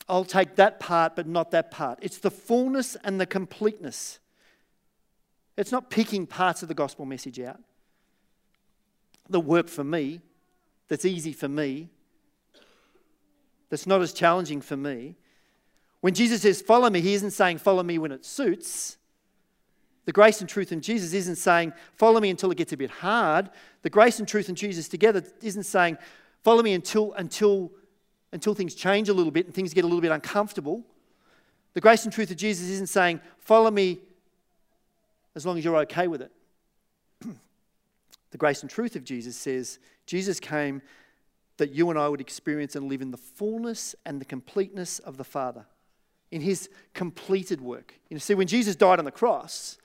I'll 0.09 0.25
take 0.25 0.55
that 0.55 0.79
part 0.79 1.15
but 1.15 1.27
not 1.27 1.51
that 1.51 1.71
part. 1.71 1.99
It's 2.01 2.17
the 2.17 2.31
fullness 2.31 2.97
and 3.03 3.19
the 3.19 3.25
completeness. 3.25 4.19
It's 5.57 5.71
not 5.71 5.89
picking 5.89 6.27
parts 6.27 6.61
of 6.61 6.67
the 6.67 6.73
gospel 6.73 7.05
message 7.05 7.39
out 7.39 7.59
that 9.29 9.39
work 9.39 9.67
for 9.69 9.83
me 9.83 10.19
that's 10.91 11.05
easy 11.05 11.31
for 11.31 11.47
me, 11.47 11.87
that's 13.69 13.87
not 13.87 14.01
as 14.01 14.11
challenging 14.11 14.59
for 14.59 14.75
me. 14.75 15.15
When 16.01 16.13
Jesus 16.13 16.41
says, 16.41 16.61
Follow 16.61 16.89
me, 16.89 16.99
he 16.99 17.13
isn't 17.13 17.31
saying, 17.31 17.59
Follow 17.59 17.81
me 17.81 17.97
when 17.97 18.11
it 18.11 18.25
suits. 18.25 18.97
The 20.03 20.11
grace 20.11 20.41
and 20.41 20.49
truth 20.49 20.73
in 20.73 20.81
Jesus 20.81 21.13
isn't 21.13 21.37
saying, 21.37 21.71
Follow 21.95 22.19
me 22.19 22.29
until 22.29 22.51
it 22.51 22.57
gets 22.57 22.73
a 22.73 22.77
bit 22.77 22.89
hard. 22.89 23.49
The 23.83 23.89
grace 23.89 24.19
and 24.19 24.27
truth 24.27 24.49
in 24.49 24.55
Jesus 24.55 24.89
together 24.89 25.23
isn't 25.41 25.63
saying, 25.63 25.97
Follow 26.43 26.61
me 26.61 26.73
until, 26.73 27.13
until, 27.13 27.71
until 28.33 28.53
things 28.53 28.75
change 28.75 29.07
a 29.07 29.13
little 29.13 29.31
bit 29.31 29.45
and 29.45 29.55
things 29.55 29.73
get 29.73 29.85
a 29.85 29.87
little 29.87 30.01
bit 30.01 30.11
uncomfortable. 30.11 30.83
The 31.73 31.79
grace 31.79 32.03
and 32.03 32.11
truth 32.11 32.31
of 32.31 32.35
Jesus 32.35 32.67
isn't 32.67 32.89
saying, 32.89 33.21
Follow 33.39 33.71
me 33.71 33.99
as 35.35 35.45
long 35.45 35.57
as 35.57 35.63
you're 35.63 35.77
okay 35.77 36.09
with 36.09 36.21
it. 36.21 36.33
The 38.31 38.37
grace 38.37 38.61
and 38.61 38.69
truth 38.69 38.95
of 38.95 39.03
Jesus 39.03 39.35
says, 39.35 39.79
Jesus 40.05 40.39
came 40.39 40.81
that 41.57 41.71
you 41.71 41.89
and 41.89 41.99
I 41.99 42.09
would 42.09 42.21
experience 42.21 42.75
and 42.75 42.87
live 42.87 43.01
in 43.01 43.11
the 43.11 43.17
fullness 43.17 43.93
and 44.05 44.19
the 44.19 44.25
completeness 44.25 44.99
of 44.99 45.17
the 45.17 45.23
Father, 45.23 45.65
in 46.31 46.41
his 46.41 46.69
completed 46.93 47.61
work. 47.61 47.99
You 48.09 48.17
see, 48.19 48.33
when 48.33 48.47
Jesus 48.47 48.75
died 48.75 48.99
on 48.99 49.05
the 49.05 49.11
cross 49.11 49.77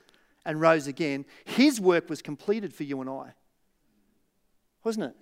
and 0.45 0.59
rose 0.59 0.87
again, 0.87 1.25
his 1.45 1.79
work 1.79 2.09
was 2.09 2.21
completed 2.21 2.73
for 2.73 2.83
you 2.83 2.99
and 3.01 3.09
I, 3.09 3.33
wasn't 4.83 5.07
it? 5.07 5.15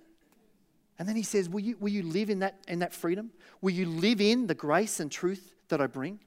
And 0.98 1.08
then 1.08 1.16
he 1.16 1.22
says, 1.22 1.48
Will 1.48 1.60
you, 1.60 1.76
will 1.78 1.90
you 1.90 2.02
live 2.02 2.30
in 2.30 2.38
that, 2.38 2.56
in 2.68 2.78
that 2.78 2.94
freedom? 2.94 3.30
Will 3.60 3.72
you 3.72 3.86
live 3.86 4.20
in 4.20 4.46
the 4.46 4.54
grace 4.54 5.00
and 5.00 5.10
truth 5.10 5.52
that 5.68 5.80
I 5.80 5.86
bring? 5.86 6.20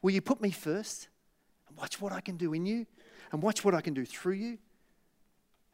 Will 0.00 0.12
you 0.12 0.22
put 0.22 0.40
me 0.40 0.50
first 0.50 1.08
and 1.68 1.76
watch 1.76 2.00
what 2.00 2.12
I 2.12 2.20
can 2.20 2.36
do 2.36 2.54
in 2.54 2.64
you 2.64 2.86
and 3.32 3.42
watch 3.42 3.64
what 3.64 3.74
I 3.74 3.80
can 3.80 3.92
do 3.92 4.04
through 4.04 4.34
you? 4.34 4.58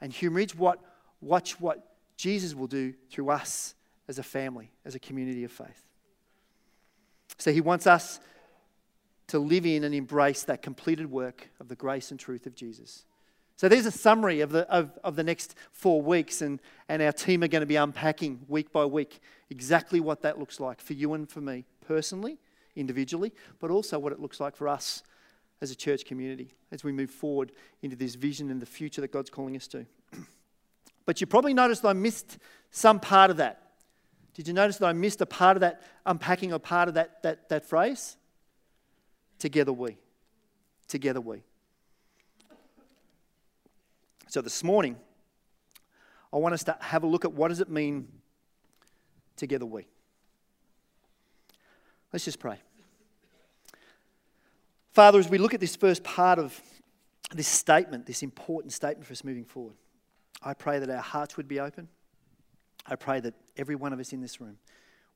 And 0.03 0.13
Hume 0.13 0.45
what, 0.57 0.81
watch 1.21 1.61
what 1.61 1.87
Jesus 2.17 2.55
will 2.55 2.67
do 2.67 2.93
through 3.09 3.31
us 3.31 3.75
as 4.09 4.19
a 4.19 4.23
family, 4.23 4.73
as 4.85 4.97
a 4.97 4.99
community 4.99 5.45
of 5.45 5.53
faith. 5.53 5.87
So 7.39 7.53
he 7.53 7.61
wants 7.61 7.87
us 7.87 8.19
to 9.29 9.39
live 9.39 9.65
in 9.65 9.85
and 9.85 9.95
embrace 9.95 10.43
that 10.43 10.61
completed 10.61 11.11
work 11.11 11.49
of 11.61 11.69
the 11.69 11.77
grace 11.77 12.11
and 12.11 12.19
truth 12.19 12.47
of 12.47 12.55
Jesus. 12.57 13.05
So 13.57 13.69
there's 13.69 13.87
a 13.87 13.93
summary 13.93 14.41
of 14.41 14.51
the, 14.51 14.69
of, 14.69 14.91
of 15.05 15.15
the 15.15 15.23
next 15.23 15.55
four 15.71 16.03
weeks, 16.03 16.43
and, 16.43 16.61
and 16.89 17.01
our 17.01 17.13
team 17.13 17.45
are 17.45 17.49
going 17.49 17.61
to 17.61 17.67
be 17.67 17.77
unpacking 17.77 18.41
week 18.49 18.73
by 18.73 18.85
week 18.85 19.21
exactly 19.51 20.01
what 20.01 20.23
that 20.23 20.37
looks 20.37 20.59
like 20.59 20.81
for 20.81 20.95
you 20.95 21.15
and 21.15 21.31
for 21.31 21.41
me 21.41 21.65
personally, 21.87 22.39
individually, 22.75 23.33
but 23.61 23.71
also 23.71 24.01
what 24.01 24.13
it 24.13 24.19
looks 24.19 24.41
like 24.41 24.57
for 24.57 24.67
us 24.67 25.05
as 25.63 25.71
a 25.71 25.77
church 25.77 26.05
community 26.05 26.49
as 26.73 26.83
we 26.83 26.91
move 26.91 27.09
forward 27.09 27.53
into 27.83 27.95
this 27.95 28.17
vision 28.17 28.51
and 28.51 28.61
the 28.61 28.67
future 28.67 29.01
that 29.01 29.13
God's 29.13 29.31
calling 29.31 29.57
us 29.57 29.67
to. 29.69 29.87
But 31.05 31.21
you 31.21 31.27
probably 31.27 31.53
noticed 31.53 31.85
I 31.85 31.95
missed 31.95 32.39
some 32.71 33.01
part 33.01 33.33
of 33.33 33.39
that. 33.39 33.73
Did 34.35 34.47
you 34.47 34.55
notice 34.55 34.77
that 34.77 34.87
I 34.87 34.93
missed 34.93 35.21
a 35.21 35.27
part 35.27 35.57
of 35.57 35.63
that 35.63 35.83
unpacking, 36.07 36.53
a 36.53 36.61
part 36.61 36.87
of 36.87 36.95
that, 36.95 37.25
that, 37.25 37.49
that 37.49 37.67
phrase? 37.67 38.17
Together 39.41 39.73
we. 39.73 39.99
Together 40.87 41.21
we. 41.21 41.43
So 44.29 44.41
this 44.43 44.63
morning, 44.63 44.97
I 46.33 46.37
want 46.37 46.55
us 46.55 46.63
to 46.65 46.77
have 46.81 47.03
a 47.03 47.09
look 47.09 47.25
at 47.25 47.33
what 47.33 47.49
does 47.49 47.59
it 47.59 47.69
mean 47.69 48.07
together 49.35 49.67
we. 49.67 49.89
Let's 52.13 52.25
just 52.25 52.39
pray. 52.39 52.61
Father, 54.93 55.19
as 55.19 55.29
we 55.31 55.39
look 55.39 55.55
at 55.55 55.61
this 55.61 55.75
first 55.75 56.05
part 56.05 56.39
of 56.39 56.61
this 57.35 57.49
statement, 57.49 58.05
this 58.05 58.23
important 58.23 58.75
statement 58.75 59.07
for 59.07 59.13
us 59.13 59.25
moving 59.25 59.45
forward, 59.45 59.75
I 60.43 60.53
pray 60.53 60.79
that 60.79 60.91
our 60.91 60.99
hearts 60.99 61.37
would 61.39 61.49
be 61.49 61.61
open. 61.61 61.89
I 62.87 62.97
pray 62.97 63.21
that 63.21 63.33
every 63.57 63.75
one 63.75 63.93
of 63.93 64.01
us 64.01 64.13
in 64.13 64.21
this 64.21 64.41
room 64.41 64.59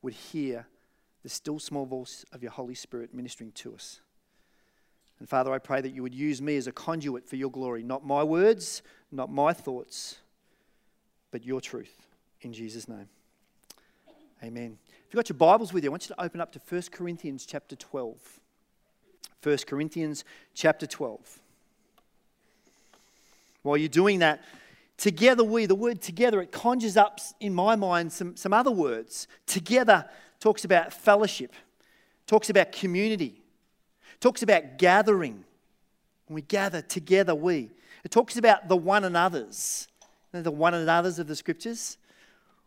would 0.01 0.13
hear 0.13 0.65
the 1.21 1.29
still 1.29 1.59
small 1.59 1.85
voice 1.85 2.25
of 2.31 2.41
your 2.41 2.51
Holy 2.51 2.73
Spirit 2.73 3.13
ministering 3.13 3.51
to 3.51 3.75
us. 3.75 4.01
And 5.19 5.29
Father, 5.29 5.51
I 5.51 5.59
pray 5.59 5.81
that 5.81 5.93
you 5.93 6.01
would 6.01 6.13
use 6.13 6.41
me 6.41 6.57
as 6.57 6.67
a 6.67 6.71
conduit 6.71 7.27
for 7.27 7.35
your 7.35 7.51
glory, 7.51 7.83
not 7.83 8.05
my 8.05 8.23
words, 8.23 8.81
not 9.11 9.31
my 9.31 9.53
thoughts, 9.53 10.19
but 11.29 11.45
your 11.45 11.61
truth. 11.61 12.07
In 12.41 12.53
Jesus' 12.53 12.87
name. 12.87 13.09
Amen. 14.43 14.77
If 15.05 15.13
you've 15.13 15.17
got 15.17 15.29
your 15.29 15.37
Bibles 15.37 15.73
with 15.73 15.83
you, 15.83 15.89
I 15.89 15.91
want 15.91 16.09
you 16.09 16.15
to 16.15 16.21
open 16.21 16.41
up 16.41 16.51
to 16.53 16.61
1 16.67 16.83
Corinthians 16.91 17.45
chapter 17.45 17.75
12. 17.75 18.39
1 19.43 19.57
Corinthians 19.67 20.23
chapter 20.53 20.87
12. 20.87 21.39
While 23.63 23.77
you're 23.77 23.89
doing 23.89 24.19
that, 24.19 24.41
Together 24.97 25.43
we, 25.43 25.67
the 25.67 25.75
word 25.75 26.01
together, 26.01 26.41
it 26.41 26.51
conjures 26.51 26.97
up 26.97 27.19
in 27.39 27.53
my 27.53 27.75
mind 27.75 28.11
some, 28.11 28.35
some 28.35 28.51
other 28.51 28.71
words. 28.71 29.27
Together 29.45 30.05
talks 30.39 30.65
about 30.65 30.91
fellowship, 30.91 31.53
talks 32.25 32.49
about 32.49 32.71
community, 32.71 33.41
talks 34.19 34.41
about 34.41 34.79
gathering. 34.79 35.43
When 36.25 36.35
we 36.35 36.41
gather 36.41 36.81
together, 36.81 37.35
we. 37.35 37.69
It 38.03 38.09
talks 38.09 38.37
about 38.37 38.67
the 38.67 38.75
one 38.75 39.03
another's, 39.03 39.87
you 40.33 40.39
know, 40.39 40.43
the 40.43 40.51
one 40.51 40.73
another's 40.73 41.19
of 41.19 41.27
the 41.27 41.35
scriptures, 41.35 41.97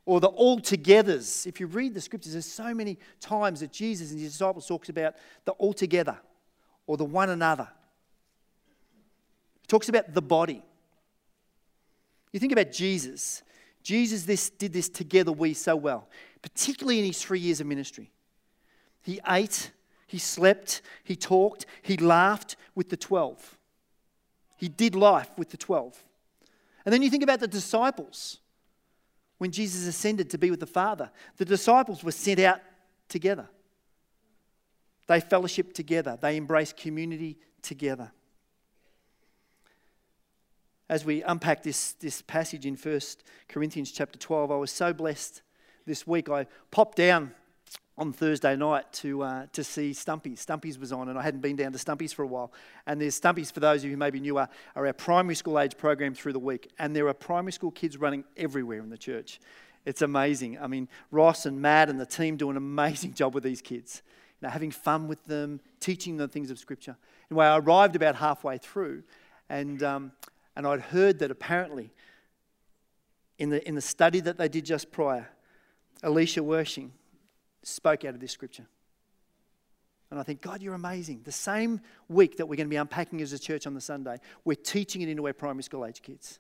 or 0.07 0.21
the 0.21 0.29
all 0.29 0.61
togethers. 0.61 1.49
If 1.49 1.59
you 1.59 1.67
read 1.67 1.95
the 1.95 2.01
scriptures, 2.01 2.33
there's 2.33 2.47
so 2.47 2.73
many 2.73 2.97
times 3.21 3.59
that 3.61 3.73
Jesus 3.73 4.13
and 4.13 4.21
his 4.21 4.33
disciples 4.33 4.69
talks 4.69 4.89
about 4.89 5.17
the 5.45 5.53
all 5.53 5.73
together 5.73 6.17
or 6.91 6.97
the 6.97 7.05
one 7.05 7.31
another. 7.31 7.69
It 9.63 9.69
talks 9.69 9.89
about 9.89 10.13
the 10.13 10.21
body. 10.21 10.61
You 12.33 12.41
think 12.41 12.51
about 12.51 12.73
Jesus. 12.73 13.45
Jesus 13.85 14.25
this, 14.25 14.51
did 14.51 14.73
this 14.73 14.89
together 14.89 15.31
we 15.31 15.55
so 15.55 15.77
well, 15.77 16.09
particularly 16.43 16.99
in 16.99 17.05
his 17.05 17.23
three 17.23 17.39
years 17.39 17.61
of 17.61 17.69
ministry. 17.69 18.11
He 19.03 19.21
ate, 19.29 19.71
he 20.09 20.19
slept, 20.19 20.83
he 21.05 21.15
talked, 21.15 21.65
he 21.81 21.97
laughed 21.97 22.57
with 22.75 22.89
the 22.89 22.97
12. 22.97 23.57
He 24.57 24.69
did 24.69 24.97
life 24.97 25.31
with 25.39 25.51
the 25.51 25.57
12. 25.57 25.97
And 26.85 26.93
then 26.93 27.03
you 27.03 27.09
think 27.09 27.23
about 27.23 27.39
the 27.39 27.47
disciples. 27.47 28.41
When 29.39 29.53
Jesus 29.53 29.87
ascended 29.87 30.29
to 30.31 30.39
be 30.39 30.51
with 30.51 30.59
the 30.59 30.67
Father, 30.67 31.13
the 31.37 31.45
disciples 31.45 32.03
were 32.03 32.11
sent 32.11 32.41
out 32.41 32.59
together. 33.09 33.49
They 35.11 35.19
fellowship 35.19 35.73
together, 35.73 36.17
they 36.21 36.37
embrace 36.37 36.73
community 36.73 37.37
together. 37.63 38.13
As 40.89 41.05
we 41.05 41.25
unpack 41.25 41.65
this, 41.65 41.95
this 41.95 42.23
passage 42.23 42.65
in 42.65 42.77
1 42.77 43.01
Corinthians 43.49 43.91
chapter 43.91 44.21
12, 44.21 44.53
I 44.53 44.55
was 44.55 44.71
so 44.71 44.93
blessed 44.93 45.43
this 45.85 46.07
week. 46.07 46.31
I 46.31 46.47
popped 46.71 46.97
down 46.97 47.33
on 47.99 48.13
Thursday 48.13 48.55
night 48.55 48.93
to, 48.93 49.25
uh, 49.25 49.47
to 49.53 49.65
see 49.65 49.93
Stumpy's. 49.93 50.39
Stumpy's 50.39 50.79
was 50.79 50.93
on, 50.93 51.09
and 51.09 51.19
I 51.19 51.23
hadn't 51.23 51.41
been 51.41 51.57
down 51.57 51.73
to 51.73 51.79
Stumpy's 51.79 52.13
for 52.13 52.23
a 52.23 52.29
while. 52.29 52.53
And 52.87 53.01
there's 53.01 53.17
Stumpy's, 53.17 53.51
for 53.51 53.59
those 53.59 53.81
of 53.81 53.87
you 53.87 53.91
who 53.91 53.97
maybe 53.97 54.21
knew, 54.21 54.39
are, 54.39 54.49
are 54.77 54.87
our 54.87 54.93
primary 54.93 55.35
school 55.35 55.59
age 55.59 55.77
program 55.77 56.15
through 56.15 56.35
the 56.35 56.39
week. 56.39 56.71
And 56.79 56.95
there 56.95 57.09
are 57.09 57.15
primary 57.15 57.51
school 57.51 57.73
kids 57.73 57.97
running 57.97 58.23
everywhere 58.37 58.79
in 58.79 58.91
the 58.91 58.99
church. 58.99 59.41
It's 59.85 60.03
amazing. 60.03 60.61
I 60.61 60.69
mean, 60.69 60.89
Ross 61.11 61.47
and 61.47 61.61
Matt 61.61 61.89
and 61.89 61.99
the 61.99 62.07
team 62.07 62.37
do 62.37 62.49
an 62.49 62.57
amazing 62.57 63.15
job 63.15 63.35
with 63.35 63.43
these 63.43 63.61
kids, 63.61 64.03
having 64.43 64.71
fun 64.71 65.09
with 65.09 65.25
them, 65.27 65.61
teaching 65.81 66.17
them 66.17 66.31
things 66.31 66.51
of 66.51 66.59
Scripture. 66.59 66.97
Anyway, 67.31 67.47
I 67.47 67.59
arrived 67.59 67.97
about 67.97 68.17
halfway 68.17 68.59
through, 68.59 69.03
and, 69.49 69.83
um, 69.83 70.13
and 70.57 70.67
I'd 70.67 70.81
heard 70.81 71.19
that 71.19 71.31
apparently 71.31 71.93
in 73.39 73.51
the, 73.51 73.67
in 73.67 73.75
the 73.75 73.81
study 73.81 74.21
that 74.21 74.39
they 74.39 74.49
did 74.49 74.65
just 74.65 74.93
prior, 74.93 75.29
Alicia 76.03 76.41
Wershing, 76.41 76.91
spoke 77.63 78.05
out 78.05 78.15
of 78.15 78.21
this 78.21 78.33
scripture. 78.33 78.67
And 80.11 80.19
I 80.19 80.23
think, 80.23 80.41
God, 80.41 80.61
you're 80.61 80.75
amazing. 80.75 81.23
The 81.25 81.33
same 81.33 81.81
week 82.09 82.37
that 82.39 82.47
we're 82.47 82.57
going 82.57 82.67
to 82.67 82.71
be 82.71 82.77
unpacking 82.77 83.23
as 83.23 83.33
a 83.33 83.39
church 83.39 83.67
on 83.67 83.75
the 83.75 83.81
Sunday, 83.81 84.19
we're 84.45 84.57
teaching 84.57 85.03
it 85.03 85.09
into 85.09 85.27
our 85.27 85.33
primary 85.33 85.63
school 85.63 85.87
age 85.87 86.03
kids. 86.03 86.39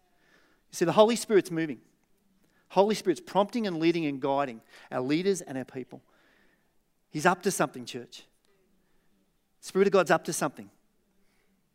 You 0.72 0.76
see, 0.76 0.84
the 0.84 0.92
Holy 0.92 1.16
Spirit's 1.16 1.50
moving. 1.50 1.80
Holy 2.68 2.94
Spirit's 2.94 3.20
prompting 3.20 3.66
and 3.66 3.78
leading 3.78 4.06
and 4.06 4.20
guiding 4.20 4.60
our 4.90 5.00
leaders 5.00 5.40
and 5.40 5.56
our 5.56 5.64
people. 5.64 6.02
He's 7.10 7.26
up 7.26 7.42
to 7.42 7.50
something, 7.50 7.84
church. 7.84 8.24
Spirit 9.60 9.88
of 9.88 9.92
God's 9.92 10.10
up 10.10 10.24
to 10.24 10.32
something. 10.32 10.70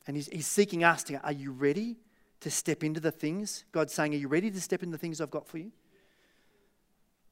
And 0.08 0.16
he's, 0.16 0.28
he's 0.28 0.48
seeking 0.48 0.84
us 0.84 1.04
to 1.04 1.14
go, 1.14 1.20
are 1.24 1.32
you 1.32 1.52
ready 1.52 1.98
to 2.42 2.50
step 2.50 2.84
into 2.84 3.00
the 3.00 3.12
things? 3.12 3.66
God's 3.72 3.94
saying, 3.94 4.14
are 4.14 4.18
you 4.18 4.28
ready 4.28 4.50
to 4.52 4.62
step 4.62 4.82
into 4.84 4.92
the 4.92 4.98
things 4.98 5.20
I've 5.20 5.32
got 5.32 5.48
for 5.48 5.58
you? 5.58 5.72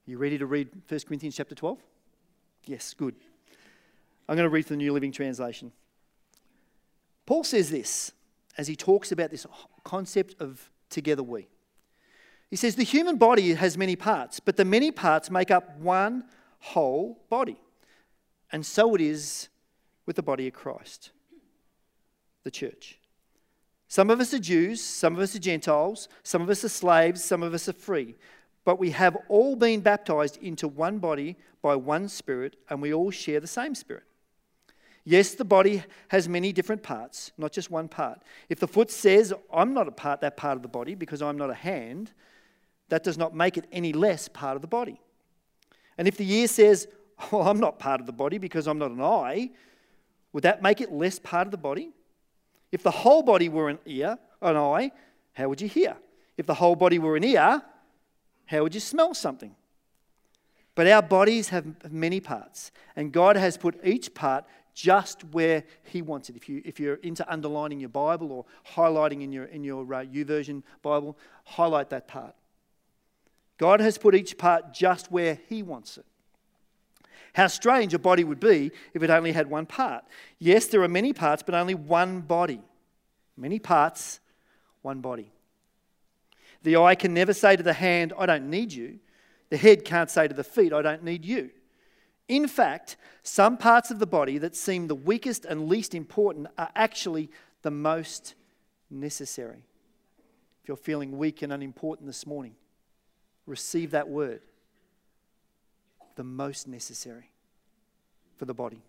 Are 0.07 0.11
you 0.11 0.17
ready 0.17 0.37
to 0.37 0.45
read 0.45 0.69
1 0.87 0.99
Corinthians 1.07 1.35
chapter 1.35 1.55
12? 1.55 1.79
Yes, 2.65 2.93
good. 2.93 3.15
I'm 4.27 4.35
going 4.35 4.45
to 4.45 4.53
read 4.53 4.65
from 4.65 4.77
the 4.77 4.83
New 4.83 4.93
Living 4.93 5.11
Translation. 5.11 5.71
Paul 7.25 7.43
says 7.43 7.69
this 7.69 8.11
as 8.57 8.67
he 8.67 8.75
talks 8.75 9.11
about 9.11 9.31
this 9.31 9.45
concept 9.83 10.35
of 10.39 10.69
together 10.89 11.23
we. 11.23 11.47
He 12.49 12.55
says, 12.55 12.75
The 12.75 12.83
human 12.83 13.17
body 13.17 13.53
has 13.53 13.77
many 13.77 13.95
parts, 13.95 14.39
but 14.39 14.57
the 14.57 14.65
many 14.65 14.91
parts 14.91 15.29
make 15.29 15.51
up 15.51 15.77
one 15.77 16.25
whole 16.59 17.23
body. 17.29 17.57
And 18.53 18.65
so 18.65 18.93
it 18.95 19.01
is 19.01 19.49
with 20.05 20.15
the 20.15 20.23
body 20.23 20.47
of 20.47 20.53
Christ, 20.53 21.11
the 22.43 22.51
church. 22.51 22.99
Some 23.87 24.09
of 24.09 24.19
us 24.19 24.33
are 24.33 24.39
Jews, 24.39 24.81
some 24.81 25.15
of 25.15 25.19
us 25.19 25.35
are 25.35 25.39
Gentiles, 25.39 26.07
some 26.21 26.41
of 26.41 26.49
us 26.49 26.63
are 26.63 26.69
slaves, 26.69 27.23
some 27.23 27.43
of 27.43 27.53
us 27.53 27.67
are 27.67 27.73
free. 27.73 28.15
But 28.63 28.79
we 28.79 28.91
have 28.91 29.17
all 29.27 29.55
been 29.55 29.81
baptized 29.81 30.37
into 30.41 30.67
one 30.67 30.99
body 30.99 31.35
by 31.61 31.75
one 31.75 32.07
Spirit, 32.07 32.55
and 32.69 32.81
we 32.81 32.93
all 32.93 33.11
share 33.11 33.39
the 33.39 33.47
same 33.47 33.75
Spirit. 33.75 34.03
Yes, 35.03 35.33
the 35.33 35.45
body 35.45 35.83
has 36.09 36.29
many 36.29 36.53
different 36.53 36.81
parts, 36.81 37.31
not 37.37 37.51
just 37.51 37.71
one 37.71 37.87
part. 37.87 38.21
If 38.49 38.59
the 38.59 38.67
foot 38.67 38.89
says, 38.89 39.33
I'm 39.51 39.73
not 39.73 39.87
a 39.87 39.91
part, 39.91 40.21
that 40.21 40.37
part 40.37 40.55
of 40.55 40.61
the 40.61 40.69
body, 40.69 40.95
because 40.95 41.21
I'm 41.21 41.37
not 41.37 41.49
a 41.49 41.55
hand, 41.55 42.11
that 42.89 43.03
does 43.03 43.17
not 43.17 43.35
make 43.35 43.57
it 43.57 43.65
any 43.71 43.93
less 43.93 44.27
part 44.27 44.55
of 44.55 44.61
the 44.61 44.67
body. 44.67 45.01
And 45.97 46.07
if 46.07 46.17
the 46.17 46.31
ear 46.31 46.47
says, 46.47 46.87
Oh, 47.31 47.41
I'm 47.41 47.59
not 47.59 47.79
part 47.79 47.99
of 47.99 48.05
the 48.05 48.11
body 48.11 48.37
because 48.37 48.67
I'm 48.67 48.77
not 48.77 48.91
an 48.91 49.01
eye, 49.01 49.51
would 50.33 50.43
that 50.43 50.61
make 50.61 50.81
it 50.81 50.91
less 50.91 51.19
part 51.19 51.47
of 51.47 51.51
the 51.51 51.57
body? 51.57 51.91
If 52.71 52.81
the 52.83 52.91
whole 52.91 53.21
body 53.21 53.49
were 53.49 53.69
an 53.69 53.79
ear, 53.85 54.17
an 54.41 54.57
eye, 54.57 54.91
how 55.33 55.47
would 55.47 55.61
you 55.61 55.67
hear? 55.67 55.95
If 56.37 56.47
the 56.47 56.55
whole 56.55 56.75
body 56.75 56.97
were 56.99 57.15
an 57.15 57.23
ear, 57.23 57.61
how 58.45 58.63
would 58.63 58.73
you 58.73 58.79
smell 58.79 59.13
something? 59.13 59.55
But 60.75 60.87
our 60.87 61.03
bodies 61.03 61.49
have 61.49 61.91
many 61.91 62.19
parts, 62.19 62.71
and 62.95 63.11
God 63.11 63.35
has 63.35 63.57
put 63.57 63.79
each 63.85 64.13
part 64.13 64.45
just 64.73 65.23
where 65.25 65.63
He 65.83 66.01
wants 66.01 66.29
it. 66.29 66.35
If, 66.35 66.49
you, 66.49 66.61
if 66.65 66.79
you're 66.79 66.95
into 66.95 67.31
underlining 67.31 67.79
your 67.79 67.89
Bible 67.89 68.31
or 68.31 68.45
highlighting 68.73 69.21
in 69.21 69.31
your, 69.31 69.45
in 69.45 69.63
your 69.63 69.83
uh, 69.83 70.03
YouVersion 70.03 70.63
Bible, 70.81 71.15
highlight 71.43 71.91
that 71.91 72.07
part. 72.07 72.33
God 73.59 73.81
has 73.81 73.99
put 73.99 74.15
each 74.15 74.37
part 74.37 74.73
just 74.73 75.11
where 75.11 75.37
He 75.47 75.61
wants 75.61 75.97
it. 75.99 76.05
How 77.33 77.47
strange 77.47 77.93
a 77.93 77.99
body 77.99 78.23
would 78.23 78.39
be 78.39 78.71
if 78.93 79.01
it 79.01 79.09
only 79.09 79.31
had 79.31 79.49
one 79.49 79.65
part. 79.65 80.05
Yes, 80.39 80.67
there 80.67 80.83
are 80.83 80.87
many 80.87 81.13
parts, 81.13 81.41
but 81.43 81.55
only 81.55 81.73
one 81.73 82.21
body. 82.21 82.61
Many 83.35 83.59
parts, 83.59 84.19
one 84.83 85.01
body. 85.01 85.31
The 86.61 86.77
eye 86.77 86.95
can 86.95 87.13
never 87.13 87.33
say 87.33 87.55
to 87.55 87.63
the 87.63 87.73
hand, 87.73 88.13
I 88.17 88.25
don't 88.25 88.49
need 88.49 88.71
you. 88.71 88.99
The 89.49 89.57
head 89.57 89.83
can't 89.83 90.09
say 90.09 90.27
to 90.27 90.33
the 90.33 90.43
feet, 90.43 90.73
I 90.73 90.81
don't 90.81 91.03
need 91.03 91.25
you. 91.25 91.49
In 92.27 92.47
fact, 92.47 92.97
some 93.23 93.57
parts 93.57 93.91
of 93.91 93.99
the 93.99 94.07
body 94.07 94.37
that 94.37 94.55
seem 94.55 94.87
the 94.87 94.95
weakest 94.95 95.45
and 95.45 95.67
least 95.67 95.93
important 95.93 96.47
are 96.57 96.69
actually 96.75 97.29
the 97.63 97.71
most 97.71 98.35
necessary. 98.89 99.63
If 100.61 100.67
you're 100.67 100.77
feeling 100.77 101.17
weak 101.17 101.41
and 101.41 101.51
unimportant 101.51 102.07
this 102.07 102.25
morning, 102.25 102.55
receive 103.45 103.91
that 103.91 104.07
word. 104.07 104.41
The 106.15 106.23
most 106.23 106.67
necessary 106.67 107.29
for 108.37 108.45
the 108.45 108.53
body. 108.53 108.81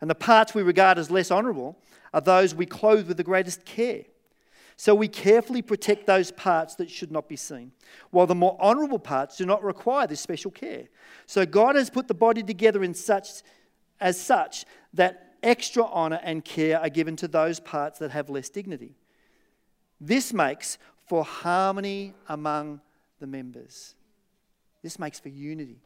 And 0.00 0.08
the 0.08 0.14
parts 0.14 0.54
we 0.54 0.62
regard 0.62 0.98
as 0.98 1.10
less 1.10 1.30
honourable 1.30 1.76
are 2.14 2.20
those 2.20 2.54
we 2.54 2.66
clothe 2.66 3.08
with 3.08 3.16
the 3.16 3.24
greatest 3.24 3.64
care. 3.64 4.04
So 4.76 4.94
we 4.94 5.08
carefully 5.08 5.60
protect 5.60 6.06
those 6.06 6.30
parts 6.30 6.74
that 6.76 6.90
should 6.90 7.12
not 7.12 7.28
be 7.28 7.36
seen, 7.36 7.72
while 8.10 8.26
the 8.26 8.34
more 8.34 8.56
honorable 8.58 8.98
parts 8.98 9.36
do 9.36 9.44
not 9.44 9.62
require 9.62 10.06
this 10.06 10.22
special 10.22 10.50
care. 10.50 10.88
So 11.26 11.44
God 11.44 11.76
has 11.76 11.90
put 11.90 12.08
the 12.08 12.14
body 12.14 12.42
together 12.42 12.82
in 12.82 12.94
such 12.94 13.42
as 14.00 14.18
such 14.18 14.64
that 14.94 15.34
extra 15.42 15.84
honor 15.84 16.20
and 16.22 16.44
care 16.44 16.80
are 16.80 16.88
given 16.88 17.14
to 17.16 17.28
those 17.28 17.60
parts 17.60 17.98
that 17.98 18.10
have 18.10 18.30
less 18.30 18.48
dignity. 18.48 18.94
This 20.00 20.32
makes 20.32 20.78
for 21.06 21.24
harmony 21.24 22.14
among 22.26 22.80
the 23.18 23.26
members. 23.26 23.94
This 24.82 24.98
makes 24.98 25.20
for 25.20 25.28
unity. 25.28 25.82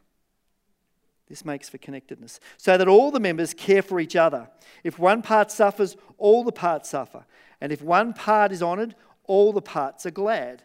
This 1.27 1.43
makes 1.43 1.67
for 1.67 1.77
connectedness. 1.77 2.39
So 2.57 2.77
that 2.77 2.87
all 2.87 3.11
the 3.11 3.19
members 3.19 3.53
care 3.53 3.81
for 3.81 3.99
each 3.99 4.15
other. 4.15 4.47
If 4.83 4.99
one 4.99 5.21
part 5.21 5.51
suffers, 5.51 5.97
all 6.17 6.43
the 6.43 6.51
parts 6.51 6.89
suffer. 6.89 7.25
And 7.59 7.71
if 7.71 7.81
one 7.81 8.13
part 8.13 8.51
is 8.51 8.61
honored, 8.61 8.95
all 9.23 9.51
the 9.51 9.61
parts 9.61 10.05
are 10.05 10.11
glad. 10.11 10.63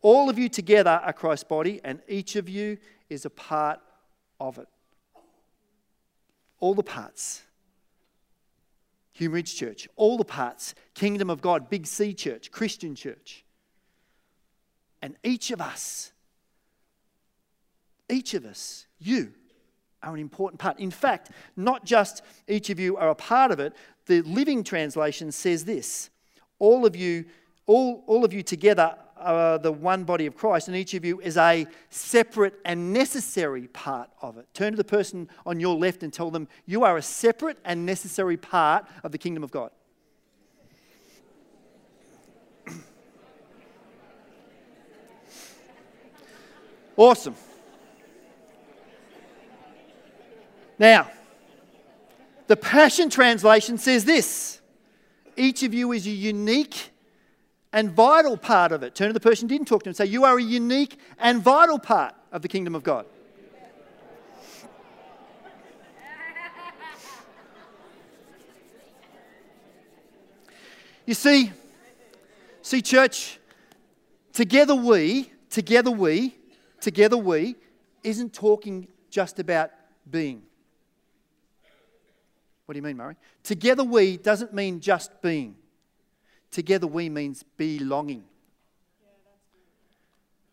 All 0.00 0.30
of 0.30 0.38
you 0.38 0.48
together 0.48 1.00
are 1.02 1.12
Christ's 1.12 1.44
body, 1.44 1.80
and 1.84 2.00
each 2.08 2.36
of 2.36 2.48
you 2.48 2.78
is 3.08 3.24
a 3.24 3.30
part 3.30 3.80
of 4.40 4.58
it. 4.58 4.68
All 6.60 6.74
the 6.74 6.82
parts. 6.82 7.42
Hume 9.12 9.32
Ridge 9.32 9.54
Church, 9.54 9.86
all 9.96 10.16
the 10.16 10.24
parts. 10.24 10.74
Kingdom 10.94 11.30
of 11.30 11.40
God, 11.40 11.68
Big 11.68 11.86
C 11.86 12.14
Church, 12.14 12.50
Christian 12.50 12.94
Church. 12.94 13.44
And 15.02 15.16
each 15.22 15.50
of 15.50 15.60
us, 15.60 16.12
each 18.14 18.34
of 18.34 18.44
us, 18.44 18.86
you, 18.98 19.32
are 20.04 20.14
an 20.14 20.20
important 20.20 20.60
part. 20.60 20.78
In 20.78 20.90
fact, 20.90 21.30
not 21.56 21.84
just 21.84 22.22
each 22.46 22.70
of 22.70 22.78
you 22.78 22.96
are 22.96 23.10
a 23.10 23.14
part 23.14 23.50
of 23.50 23.58
it, 23.58 23.72
the 24.06 24.22
Living 24.22 24.62
Translation 24.62 25.32
says 25.32 25.64
this 25.64 26.10
all 26.58 26.86
of 26.86 26.94
you, 26.94 27.24
all, 27.66 28.04
all 28.06 28.24
of 28.24 28.32
you 28.32 28.42
together 28.42 28.96
are 29.16 29.58
the 29.58 29.72
one 29.72 30.04
body 30.04 30.26
of 30.26 30.36
Christ, 30.36 30.68
and 30.68 30.76
each 30.76 30.94
of 30.94 31.04
you 31.04 31.20
is 31.20 31.36
a 31.36 31.66
separate 31.90 32.54
and 32.64 32.92
necessary 32.92 33.66
part 33.68 34.08
of 34.20 34.38
it. 34.38 34.46
Turn 34.54 34.72
to 34.72 34.76
the 34.76 34.84
person 34.84 35.28
on 35.46 35.58
your 35.58 35.74
left 35.76 36.02
and 36.02 36.12
tell 36.12 36.30
them, 36.30 36.46
You 36.66 36.84
are 36.84 36.96
a 36.96 37.02
separate 37.02 37.58
and 37.64 37.84
necessary 37.86 38.36
part 38.36 38.86
of 39.02 39.10
the 39.12 39.18
kingdom 39.18 39.42
of 39.42 39.50
God. 39.50 39.70
awesome. 46.96 47.34
Now, 50.78 51.10
the 52.46 52.56
Passion 52.56 53.08
Translation 53.10 53.78
says 53.78 54.04
this 54.04 54.60
each 55.36 55.62
of 55.62 55.74
you 55.74 55.92
is 55.92 56.06
a 56.06 56.10
unique 56.10 56.90
and 57.72 57.90
vital 57.90 58.36
part 58.36 58.72
of 58.72 58.82
it. 58.82 58.94
Turn 58.94 59.08
to 59.08 59.12
the 59.12 59.20
person 59.20 59.48
didn't 59.48 59.66
talk 59.66 59.82
to 59.82 59.88
him 59.88 59.90
and 59.90 59.96
say, 59.96 60.06
You 60.06 60.24
are 60.24 60.38
a 60.38 60.42
unique 60.42 60.98
and 61.18 61.42
vital 61.42 61.78
part 61.78 62.14
of 62.30 62.42
the 62.42 62.48
kingdom 62.48 62.74
of 62.74 62.82
God. 62.82 63.06
You 71.06 71.12
see, 71.12 71.52
see, 72.62 72.80
church, 72.80 73.38
together 74.32 74.74
we, 74.74 75.30
together 75.50 75.90
we, 75.90 76.34
together 76.80 77.18
we, 77.18 77.56
isn't 78.02 78.32
talking 78.32 78.88
just 79.10 79.38
about 79.38 79.70
being. 80.10 80.44
What 82.66 82.72
do 82.72 82.78
you 82.78 82.82
mean, 82.82 82.96
Murray? 82.96 83.16
Together 83.42 83.84
we 83.84 84.16
doesn't 84.16 84.54
mean 84.54 84.80
just 84.80 85.20
being. 85.20 85.56
Together 86.50 86.86
we 86.86 87.08
means 87.08 87.42
belonging. 87.56 88.24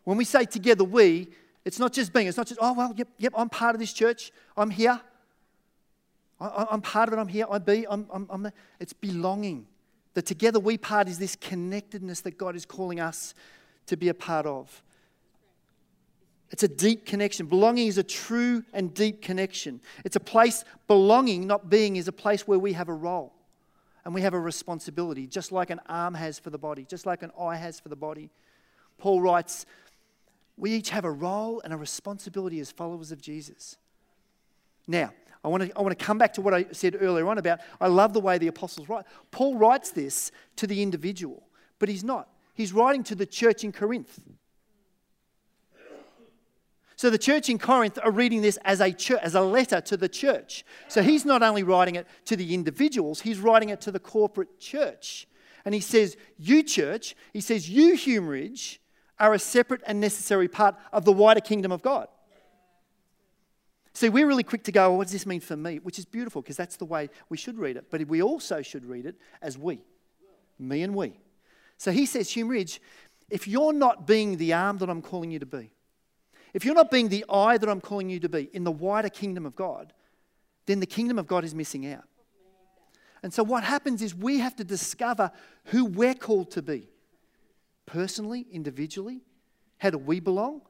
When 0.04 0.16
we 0.16 0.24
say 0.24 0.44
together 0.44 0.84
we, 0.84 1.28
it's 1.64 1.78
not 1.78 1.92
just 1.92 2.12
being. 2.12 2.26
It's 2.26 2.36
not 2.36 2.46
just, 2.46 2.58
oh, 2.60 2.72
well, 2.72 2.92
yep, 2.96 3.08
yep, 3.18 3.32
I'm 3.36 3.48
part 3.48 3.74
of 3.74 3.80
this 3.80 3.92
church. 3.92 4.32
I'm 4.56 4.70
here. 4.70 5.00
I, 6.40 6.66
am 6.72 6.82
part 6.82 7.08
of 7.08 7.14
it. 7.14 7.20
I'm 7.20 7.28
here. 7.28 7.46
I 7.48 7.58
be. 7.58 7.86
I'm, 7.88 8.06
I'm, 8.12 8.26
I'm. 8.28 8.52
It's 8.80 8.92
belonging. 8.92 9.66
The 10.14 10.22
together 10.22 10.58
we 10.58 10.76
part 10.76 11.08
is 11.08 11.18
this 11.18 11.36
connectedness 11.36 12.20
that 12.22 12.36
God 12.36 12.56
is 12.56 12.66
calling 12.66 13.00
us 13.00 13.34
to 13.86 13.96
be 13.96 14.08
a 14.08 14.14
part 14.14 14.44
of. 14.44 14.82
It's 16.52 16.62
a 16.62 16.68
deep 16.68 17.06
connection. 17.06 17.46
Belonging 17.46 17.88
is 17.88 17.96
a 17.96 18.02
true 18.02 18.62
and 18.74 18.92
deep 18.92 19.22
connection. 19.22 19.80
It's 20.04 20.16
a 20.16 20.20
place, 20.20 20.64
belonging, 20.86 21.46
not 21.46 21.70
being, 21.70 21.96
is 21.96 22.08
a 22.08 22.12
place 22.12 22.46
where 22.46 22.58
we 22.58 22.74
have 22.74 22.90
a 22.90 22.94
role 22.94 23.32
and 24.04 24.14
we 24.14 24.20
have 24.20 24.34
a 24.34 24.38
responsibility, 24.38 25.26
just 25.26 25.50
like 25.50 25.70
an 25.70 25.80
arm 25.88 26.14
has 26.14 26.38
for 26.38 26.50
the 26.50 26.58
body, 26.58 26.84
just 26.84 27.06
like 27.06 27.22
an 27.22 27.30
eye 27.40 27.56
has 27.56 27.80
for 27.80 27.88
the 27.88 27.96
body. 27.96 28.30
Paul 28.98 29.22
writes, 29.22 29.64
we 30.58 30.72
each 30.72 30.90
have 30.90 31.06
a 31.06 31.10
role 31.10 31.62
and 31.64 31.72
a 31.72 31.76
responsibility 31.76 32.60
as 32.60 32.70
followers 32.70 33.12
of 33.12 33.20
Jesus. 33.20 33.78
Now, 34.86 35.12
I 35.44 35.48
want, 35.48 35.64
to, 35.64 35.76
I 35.76 35.80
want 35.80 35.98
to 35.98 36.04
come 36.04 36.18
back 36.18 36.34
to 36.34 36.42
what 36.42 36.52
I 36.52 36.66
said 36.72 36.96
earlier 37.00 37.26
on 37.28 37.38
about 37.38 37.60
I 37.80 37.88
love 37.88 38.12
the 38.12 38.20
way 38.20 38.38
the 38.38 38.48
apostles 38.48 38.88
write. 38.88 39.06
Paul 39.30 39.56
writes 39.56 39.90
this 39.90 40.30
to 40.56 40.66
the 40.66 40.82
individual, 40.82 41.42
but 41.78 41.88
he's 41.88 42.04
not. 42.04 42.28
He's 42.54 42.72
writing 42.72 43.02
to 43.04 43.14
the 43.14 43.26
church 43.26 43.64
in 43.64 43.72
Corinth. 43.72 44.20
So 46.96 47.10
the 47.10 47.18
church 47.18 47.48
in 47.48 47.58
Corinth 47.58 47.98
are 48.02 48.10
reading 48.10 48.42
this 48.42 48.58
as 48.64 48.80
a, 48.80 48.92
church, 48.92 49.20
as 49.22 49.34
a 49.34 49.40
letter 49.40 49.80
to 49.80 49.96
the 49.96 50.08
church. 50.08 50.64
So 50.88 51.02
he's 51.02 51.24
not 51.24 51.42
only 51.42 51.62
writing 51.62 51.96
it 51.96 52.06
to 52.26 52.36
the 52.36 52.54
individuals, 52.54 53.22
he's 53.22 53.38
writing 53.38 53.70
it 53.70 53.80
to 53.82 53.90
the 53.90 53.98
corporate 53.98 54.60
church. 54.60 55.26
And 55.64 55.74
he 55.74 55.80
says, 55.80 56.16
You, 56.38 56.62
church, 56.62 57.16
he 57.32 57.40
says, 57.40 57.68
You, 57.68 57.94
Hume 57.94 58.28
Ridge, 58.28 58.80
are 59.18 59.34
a 59.34 59.38
separate 59.38 59.82
and 59.86 60.00
necessary 60.00 60.48
part 60.48 60.74
of 60.92 61.04
the 61.04 61.12
wider 61.12 61.40
kingdom 61.40 61.72
of 61.72 61.82
God. 61.82 62.08
See, 63.94 64.08
we're 64.08 64.26
really 64.26 64.42
quick 64.42 64.64
to 64.64 64.72
go, 64.72 64.88
well, 64.88 64.98
what 64.98 65.04
does 65.04 65.12
this 65.12 65.26
mean 65.26 65.40
for 65.40 65.56
me? 65.56 65.78
Which 65.78 65.98
is 65.98 66.06
beautiful 66.06 66.40
because 66.40 66.56
that's 66.56 66.76
the 66.76 66.86
way 66.86 67.10
we 67.28 67.36
should 67.36 67.58
read 67.58 67.76
it. 67.76 67.86
But 67.90 68.06
we 68.08 68.22
also 68.22 68.62
should 68.62 68.86
read 68.86 69.04
it 69.06 69.16
as 69.42 69.58
we, 69.58 69.80
me 70.58 70.82
and 70.82 70.94
we. 70.94 71.20
So 71.76 71.92
he 71.92 72.06
says, 72.06 72.30
Hume 72.30 72.48
Ridge, 72.48 72.80
if 73.28 73.46
you're 73.46 73.72
not 73.72 74.06
being 74.06 74.38
the 74.38 74.54
arm 74.54 74.78
that 74.78 74.88
I'm 74.88 75.02
calling 75.02 75.30
you 75.30 75.38
to 75.40 75.46
be, 75.46 75.72
if 76.54 76.64
you're 76.64 76.74
not 76.74 76.90
being 76.90 77.08
the 77.08 77.24
eye 77.28 77.58
that 77.58 77.68
I'm 77.68 77.80
calling 77.80 78.10
you 78.10 78.20
to 78.20 78.28
be 78.28 78.50
in 78.52 78.64
the 78.64 78.72
wider 78.72 79.08
kingdom 79.08 79.46
of 79.46 79.56
God, 79.56 79.92
then 80.66 80.80
the 80.80 80.86
kingdom 80.86 81.18
of 81.18 81.26
God 81.26 81.44
is 81.44 81.54
missing 81.54 81.86
out. 81.86 82.04
And 83.22 83.32
so 83.32 83.42
what 83.42 83.64
happens 83.64 84.02
is 84.02 84.14
we 84.14 84.38
have 84.40 84.56
to 84.56 84.64
discover 84.64 85.30
who 85.66 85.84
we're 85.84 86.14
called 86.14 86.50
to 86.52 86.62
be 86.62 86.88
personally, 87.86 88.46
individually. 88.50 89.22
How 89.78 89.90
do 89.90 89.98
we 89.98 90.20
belong? 90.20 90.62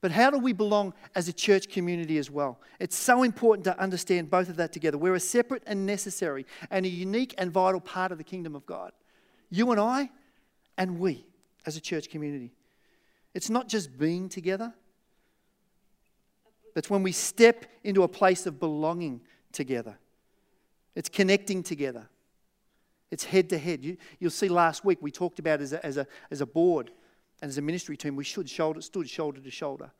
But 0.00 0.12
how 0.12 0.30
do 0.30 0.38
we 0.38 0.52
belong 0.52 0.94
as 1.14 1.28
a 1.28 1.32
church 1.32 1.68
community 1.68 2.16
as 2.16 2.30
well? 2.30 2.58
It's 2.78 2.96
so 2.96 3.22
important 3.22 3.64
to 3.64 3.78
understand 3.78 4.30
both 4.30 4.48
of 4.48 4.56
that 4.56 4.72
together. 4.72 4.96
We're 4.96 5.14
a 5.14 5.20
separate 5.20 5.62
and 5.66 5.84
necessary 5.84 6.46
and 6.70 6.86
a 6.86 6.88
unique 6.88 7.34
and 7.36 7.52
vital 7.52 7.80
part 7.80 8.12
of 8.12 8.18
the 8.18 8.24
kingdom 8.24 8.56
of 8.56 8.64
God. 8.64 8.92
You 9.50 9.70
and 9.72 9.80
I, 9.80 10.10
and 10.78 10.98
we 10.98 11.26
as 11.66 11.76
a 11.76 11.80
church 11.80 12.08
community. 12.08 12.52
It's 13.34 13.50
not 13.50 13.68
just 13.68 13.98
being 13.98 14.28
together, 14.28 14.72
that's 16.74 16.90
when 16.90 17.02
we 17.02 17.12
step 17.12 17.66
into 17.84 18.02
a 18.02 18.08
place 18.08 18.46
of 18.46 18.60
belonging 18.60 19.20
together. 19.52 19.98
It's 20.94 21.08
connecting 21.08 21.62
together. 21.62 22.08
It's 23.10 23.24
head 23.24 23.48
to 23.50 23.58
head. 23.58 23.84
You, 23.84 23.96
will 24.20 24.30
see 24.30 24.48
last 24.48 24.84
week 24.84 24.98
we 25.00 25.10
talked 25.10 25.38
about 25.38 25.60
as 25.60 25.72
a, 25.72 25.84
as, 25.84 25.96
a, 25.96 26.06
as 26.30 26.40
a 26.40 26.46
board 26.46 26.90
and 27.42 27.48
as 27.48 27.58
a 27.58 27.62
ministry 27.62 27.96
team, 27.96 28.16
we 28.16 28.24
should 28.24 28.48
shoulder, 28.48 28.80
stood 28.80 29.08
shoulder 29.08 29.40
to 29.40 29.50
shoulder. 29.50 29.90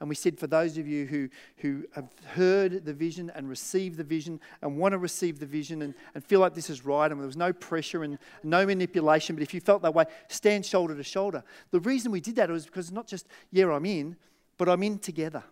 And 0.00 0.08
we 0.08 0.14
said, 0.14 0.38
for 0.38 0.46
those 0.46 0.78
of 0.78 0.86
you 0.86 1.06
who, 1.06 1.28
who 1.56 1.84
have 1.92 2.08
heard 2.34 2.84
the 2.84 2.92
vision 2.92 3.32
and 3.34 3.48
received 3.48 3.96
the 3.96 4.04
vision 4.04 4.40
and 4.62 4.78
want 4.78 4.92
to 4.92 4.98
receive 4.98 5.40
the 5.40 5.46
vision 5.46 5.82
and, 5.82 5.92
and 6.14 6.24
feel 6.24 6.38
like 6.38 6.54
this 6.54 6.70
is 6.70 6.84
right 6.84 7.10
and 7.10 7.20
there 7.20 7.26
was 7.26 7.36
no 7.36 7.52
pressure 7.52 8.04
and 8.04 8.18
no 8.44 8.64
manipulation, 8.64 9.34
but 9.34 9.42
if 9.42 9.52
you 9.52 9.60
felt 9.60 9.82
that 9.82 9.94
way, 9.94 10.04
stand 10.28 10.64
shoulder 10.64 10.94
to 10.94 11.02
shoulder. 11.02 11.42
The 11.72 11.80
reason 11.80 12.12
we 12.12 12.20
did 12.20 12.36
that 12.36 12.48
was 12.48 12.64
because 12.64 12.92
not 12.92 13.08
just, 13.08 13.26
yeah, 13.50 13.72
I'm 13.72 13.86
in, 13.86 14.16
but 14.56 14.68
I'm 14.68 14.84
in 14.84 15.00
together. 15.00 15.42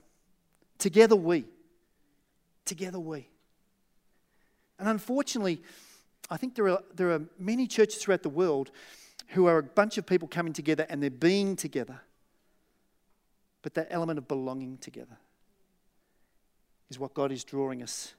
Together 0.78 1.16
we. 1.16 1.44
Together 2.64 2.98
we. 2.98 3.28
And 4.78 4.88
unfortunately, 4.88 5.62
I 6.30 6.36
think 6.36 6.54
there 6.54 6.68
are, 6.68 6.82
there 6.94 7.12
are 7.12 7.22
many 7.38 7.66
churches 7.66 8.02
throughout 8.02 8.22
the 8.22 8.28
world 8.28 8.70
who 9.28 9.46
are 9.46 9.58
a 9.58 9.62
bunch 9.62 9.98
of 9.98 10.06
people 10.06 10.28
coming 10.28 10.52
together 10.52 10.86
and 10.88 11.02
they're 11.02 11.10
being 11.10 11.56
together. 11.56 12.00
But 13.62 13.74
that 13.74 13.88
element 13.90 14.18
of 14.18 14.28
belonging 14.28 14.78
together 14.78 15.16
is 16.90 16.98
what 16.98 17.14
God 17.14 17.32
is 17.32 17.42
drawing 17.42 17.82
us 17.82 18.14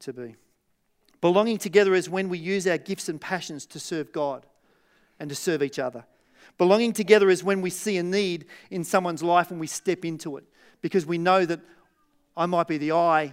to 0.00 0.12
be. 0.12 0.36
Belonging 1.20 1.58
together 1.58 1.94
is 1.94 2.08
when 2.08 2.28
we 2.28 2.38
use 2.38 2.66
our 2.66 2.78
gifts 2.78 3.08
and 3.08 3.20
passions 3.20 3.66
to 3.66 3.80
serve 3.80 4.12
God 4.12 4.46
and 5.18 5.28
to 5.28 5.34
serve 5.34 5.62
each 5.62 5.78
other. 5.78 6.04
Belonging 6.58 6.92
together 6.92 7.28
is 7.28 7.44
when 7.44 7.60
we 7.60 7.70
see 7.70 7.98
a 7.98 8.02
need 8.02 8.46
in 8.70 8.84
someone's 8.84 9.22
life 9.22 9.50
and 9.50 9.60
we 9.60 9.66
step 9.66 10.04
into 10.04 10.36
it 10.36 10.44
because 10.80 11.04
we 11.04 11.18
know 11.18 11.44
that 11.44 11.60
I 12.36 12.46
might 12.46 12.68
be 12.68 12.78
the 12.78 12.92
eye, 12.92 13.32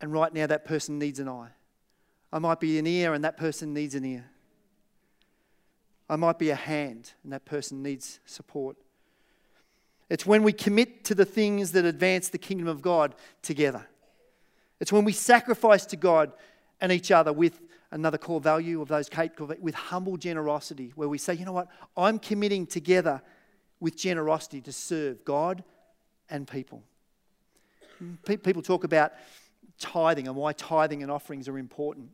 and 0.00 0.12
right 0.12 0.32
now 0.32 0.46
that 0.46 0.64
person 0.64 0.98
needs 0.98 1.18
an 1.18 1.28
eye. 1.28 1.50
I 2.32 2.38
might 2.38 2.60
be 2.60 2.78
an 2.78 2.86
ear, 2.86 3.14
and 3.14 3.24
that 3.24 3.36
person 3.36 3.72
needs 3.72 3.94
an 3.94 4.04
ear. 4.04 4.30
I 6.08 6.16
might 6.16 6.38
be 6.38 6.50
a 6.50 6.54
hand, 6.54 7.12
and 7.22 7.32
that 7.32 7.44
person 7.44 7.82
needs 7.82 8.20
support. 8.26 8.76
It's 10.10 10.26
when 10.26 10.42
we 10.42 10.52
commit 10.52 11.04
to 11.04 11.14
the 11.14 11.24
things 11.24 11.72
that 11.72 11.84
advance 11.84 12.28
the 12.28 12.38
kingdom 12.38 12.68
of 12.68 12.82
God 12.82 13.14
together. 13.40 13.86
It's 14.80 14.92
when 14.92 15.04
we 15.04 15.12
sacrifice 15.12 15.86
to 15.86 15.96
God 15.96 16.32
and 16.80 16.92
each 16.92 17.10
other 17.10 17.32
with 17.32 17.60
another 17.90 18.18
core 18.18 18.40
value 18.40 18.82
of 18.82 18.88
those 18.88 19.08
Kate 19.08 19.32
with 19.60 19.74
humble 19.74 20.16
generosity, 20.16 20.92
where 20.96 21.08
we 21.08 21.16
say, 21.16 21.32
you 21.34 21.46
know 21.46 21.52
what, 21.52 21.68
I'm 21.96 22.18
committing 22.18 22.66
together 22.66 23.22
with 23.80 23.96
generosity 23.96 24.60
to 24.62 24.72
serve 24.72 25.24
God 25.24 25.64
and 26.28 26.46
people. 26.46 26.82
People 28.24 28.62
talk 28.62 28.84
about 28.84 29.12
tithing 29.78 30.28
and 30.28 30.36
why 30.36 30.52
tithing 30.52 31.02
and 31.02 31.10
offerings 31.10 31.48
are 31.48 31.58
important. 31.58 32.10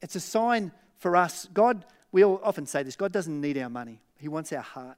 It's 0.00 0.16
a 0.16 0.20
sign 0.20 0.72
for 0.98 1.16
us. 1.16 1.48
God, 1.52 1.84
we 2.12 2.24
all 2.24 2.40
often 2.42 2.66
say 2.66 2.82
this 2.82 2.96
God 2.96 3.12
doesn't 3.12 3.40
need 3.40 3.58
our 3.58 3.70
money, 3.70 4.00
He 4.18 4.28
wants 4.28 4.52
our 4.52 4.62
heart. 4.62 4.96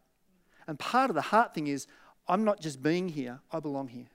And 0.67 0.79
part 0.79 1.11
of 1.11 1.17
the 1.17 1.23
heart 1.23 1.55
thing 1.55 1.67
is 1.67 1.87
I'm 2.29 2.45
not 2.45 2.61
just 2.61 2.83
being 2.83 3.09
here, 3.09 3.41
I 3.51 3.61
belong 3.61 3.89
here. 3.89 4.07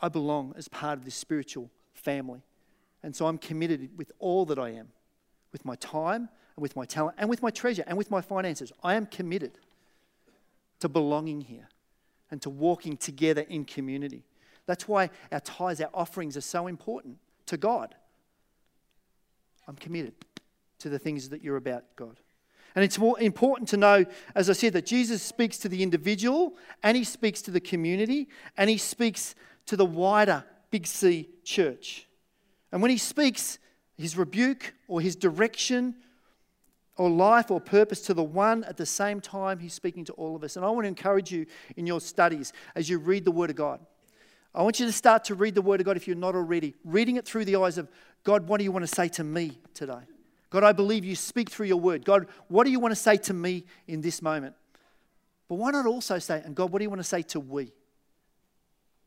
I 0.00 0.08
belong 0.08 0.54
as 0.56 0.68
part 0.68 0.98
of 0.98 1.04
this 1.04 1.16
spiritual 1.16 1.70
family. 1.92 2.42
And 3.02 3.14
so 3.14 3.26
I'm 3.26 3.38
committed 3.38 3.90
with 3.96 4.12
all 4.18 4.44
that 4.46 4.58
I 4.58 4.70
am, 4.70 4.88
with 5.52 5.64
my 5.64 5.74
time 5.76 6.28
and 6.56 6.62
with 6.62 6.76
my 6.76 6.84
talent 6.84 7.16
and 7.18 7.28
with 7.28 7.42
my 7.42 7.50
treasure 7.50 7.84
and 7.86 7.98
with 7.98 8.10
my 8.10 8.20
finances. 8.20 8.72
I 8.82 8.94
am 8.94 9.06
committed 9.06 9.58
to 10.80 10.88
belonging 10.88 11.42
here 11.42 11.68
and 12.30 12.40
to 12.42 12.50
walking 12.50 12.96
together 12.96 13.42
in 13.48 13.64
community. 13.64 14.24
That's 14.66 14.86
why 14.86 15.10
our 15.32 15.40
tithes, 15.40 15.80
our 15.80 15.90
offerings 15.94 16.36
are 16.36 16.42
so 16.42 16.66
important 16.66 17.18
to 17.46 17.56
God. 17.56 17.94
I'm 19.66 19.76
committed 19.76 20.14
to 20.80 20.88
the 20.88 20.98
things 20.98 21.30
that 21.30 21.42
you're 21.42 21.56
about, 21.56 21.84
God. 21.96 22.20
And 22.74 22.84
it's 22.84 22.98
more 22.98 23.18
important 23.18 23.68
to 23.70 23.76
know, 23.76 24.04
as 24.34 24.48
I 24.48 24.52
said, 24.52 24.72
that 24.74 24.86
Jesus 24.86 25.22
speaks 25.22 25.58
to 25.58 25.68
the 25.68 25.82
individual 25.82 26.54
and 26.82 26.96
he 26.96 27.04
speaks 27.04 27.42
to 27.42 27.50
the 27.50 27.60
community 27.60 28.28
and 28.56 28.70
he 28.70 28.78
speaks 28.78 29.34
to 29.66 29.76
the 29.76 29.86
wider 29.86 30.44
Big 30.70 30.86
C 30.86 31.28
church. 31.44 32.06
And 32.70 32.82
when 32.82 32.90
he 32.90 32.98
speaks, 32.98 33.58
his 33.96 34.16
rebuke 34.16 34.74
or 34.86 35.00
his 35.00 35.16
direction 35.16 35.96
or 36.98 37.08
life 37.08 37.50
or 37.50 37.60
purpose 37.60 38.00
to 38.02 38.12
the 38.12 38.22
one 38.22 38.64
at 38.64 38.76
the 38.76 38.84
same 38.84 39.20
time 39.20 39.60
he's 39.60 39.72
speaking 39.72 40.04
to 40.04 40.12
all 40.14 40.36
of 40.36 40.42
us. 40.42 40.56
And 40.56 40.64
I 40.64 40.70
want 40.70 40.84
to 40.84 40.88
encourage 40.88 41.30
you 41.30 41.46
in 41.76 41.86
your 41.86 42.00
studies 42.00 42.52
as 42.74 42.90
you 42.90 42.98
read 42.98 43.24
the 43.24 43.30
Word 43.30 43.50
of 43.50 43.56
God. 43.56 43.80
I 44.54 44.62
want 44.62 44.80
you 44.80 44.86
to 44.86 44.92
start 44.92 45.24
to 45.24 45.34
read 45.34 45.54
the 45.54 45.62
Word 45.62 45.80
of 45.80 45.86
God 45.86 45.96
if 45.96 46.08
you're 46.08 46.16
not 46.16 46.34
already, 46.34 46.74
reading 46.84 47.16
it 47.16 47.24
through 47.24 47.44
the 47.44 47.56
eyes 47.56 47.78
of 47.78 47.88
God, 48.24 48.48
what 48.48 48.58
do 48.58 48.64
you 48.64 48.72
want 48.72 48.82
to 48.82 48.92
say 48.92 49.08
to 49.10 49.24
me 49.24 49.58
today? 49.72 50.00
God, 50.50 50.64
I 50.64 50.72
believe 50.72 51.04
you 51.04 51.14
speak 51.14 51.50
through 51.50 51.66
your 51.66 51.78
Word. 51.78 52.04
God, 52.04 52.26
what 52.48 52.64
do 52.64 52.70
you 52.70 52.80
want 52.80 52.92
to 52.92 52.96
say 52.96 53.16
to 53.16 53.32
me 53.32 53.64
in 53.86 54.00
this 54.00 54.20
moment? 54.20 54.56
But 55.48 55.54
why 55.54 55.70
not 55.70 55.86
also 55.86 56.18
say, 56.18 56.42
and 56.44 56.54
God, 56.54 56.72
what 56.72 56.80
do 56.80 56.84
you 56.84 56.90
want 56.90 57.00
to 57.00 57.08
say 57.08 57.22
to 57.22 57.40
we? 57.40 57.72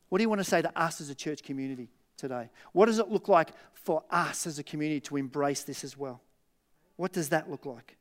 What 0.08 0.18
do 0.18 0.22
you 0.22 0.28
want 0.28 0.40
to 0.40 0.44
say 0.44 0.62
to 0.62 0.80
us 0.80 1.00
as 1.00 1.10
a 1.10 1.14
church 1.14 1.42
community 1.42 1.90
today? 2.16 2.48
What 2.72 2.86
does 2.86 2.98
it 2.98 3.08
look 3.08 3.28
like 3.28 3.50
for 3.74 4.02
us 4.10 4.46
as 4.46 4.58
a 4.58 4.62
community 4.62 5.00
to 5.00 5.16
embrace 5.16 5.62
this 5.62 5.84
as 5.84 5.96
well? 5.96 6.22
What 6.96 7.12
does 7.12 7.30
that 7.30 7.50
look 7.50 7.66
like? 7.66 7.96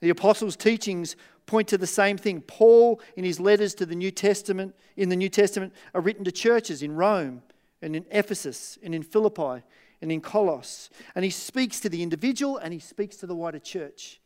The 0.00 0.10
apostles' 0.10 0.56
teachings 0.56 1.16
point 1.46 1.68
to 1.68 1.78
the 1.78 1.86
same 1.86 2.16
thing. 2.16 2.40
Paul, 2.40 3.00
in 3.16 3.24
his 3.24 3.40
letters 3.40 3.74
to 3.74 3.86
the 3.86 3.94
New 3.94 4.10
Testament, 4.10 4.74
in 4.96 5.08
the 5.08 5.16
New 5.16 5.28
Testament, 5.28 5.74
are 5.94 6.00
written 6.00 6.24
to 6.24 6.32
churches 6.32 6.82
in 6.82 6.94
Rome 6.94 7.42
and 7.82 7.94
in 7.96 8.06
Ephesus 8.10 8.78
and 8.82 8.94
in 8.94 9.02
Philippi 9.02 9.62
and 10.00 10.10
in 10.10 10.20
Colossus. 10.20 10.90
And 11.14 11.24
he 11.24 11.30
speaks 11.30 11.80
to 11.80 11.88
the 11.88 12.02
individual 12.02 12.56
and 12.56 12.72
he 12.72 12.80
speaks 12.80 13.16
to 13.16 13.26
the 13.26 13.34
wider 13.34 13.58
church. 13.58 14.20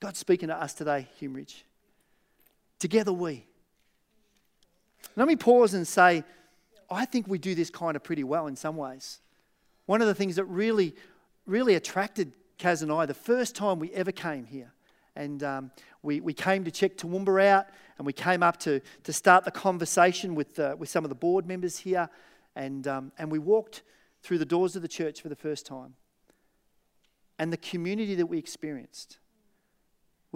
God's 0.00 0.18
speaking 0.18 0.48
to 0.48 0.56
us 0.56 0.74
today, 0.74 1.08
Hume 1.18 1.34
Ridge. 1.34 1.64
Together 2.78 3.12
we. 3.12 3.46
Let 5.14 5.28
me 5.28 5.36
pause 5.36 5.72
and 5.72 5.86
say, 5.86 6.24
I 6.90 7.06
think 7.06 7.26
we 7.26 7.38
do 7.38 7.54
this 7.54 7.70
kind 7.70 7.96
of 7.96 8.02
pretty 8.02 8.24
well 8.24 8.46
in 8.46 8.56
some 8.56 8.76
ways. 8.76 9.20
One 9.86 10.00
of 10.00 10.08
the 10.08 10.14
things 10.14 10.36
that 10.36 10.44
really, 10.44 10.94
really 11.46 11.74
attracted 11.74 12.32
Kaz 12.58 12.82
and 12.82 12.90
I 12.90 13.06
the 13.06 13.14
first 13.14 13.54
time 13.54 13.78
we 13.78 13.92
ever 13.92 14.12
came 14.12 14.44
here, 14.44 14.72
and 15.14 15.42
um, 15.42 15.70
we, 16.02 16.20
we 16.20 16.32
came 16.32 16.64
to 16.64 16.70
check 16.70 16.96
Toowoomba 16.96 17.44
out, 17.46 17.66
and 17.98 18.06
we 18.06 18.12
came 18.12 18.42
up 18.42 18.58
to, 18.60 18.80
to 19.04 19.12
start 19.12 19.44
the 19.44 19.50
conversation 19.50 20.34
with, 20.34 20.58
uh, 20.58 20.74
with 20.78 20.88
some 20.88 21.04
of 21.04 21.08
the 21.08 21.14
board 21.14 21.46
members 21.46 21.78
here, 21.78 22.08
and, 22.54 22.86
um, 22.86 23.12
and 23.18 23.30
we 23.30 23.38
walked 23.38 23.82
through 24.22 24.38
the 24.38 24.44
doors 24.44 24.76
of 24.76 24.82
the 24.82 24.88
church 24.88 25.20
for 25.20 25.28
the 25.28 25.36
first 25.36 25.66
time. 25.66 25.94
And 27.38 27.52
the 27.52 27.58
community 27.58 28.14
that 28.14 28.26
we 28.26 28.38
experienced. 28.38 29.18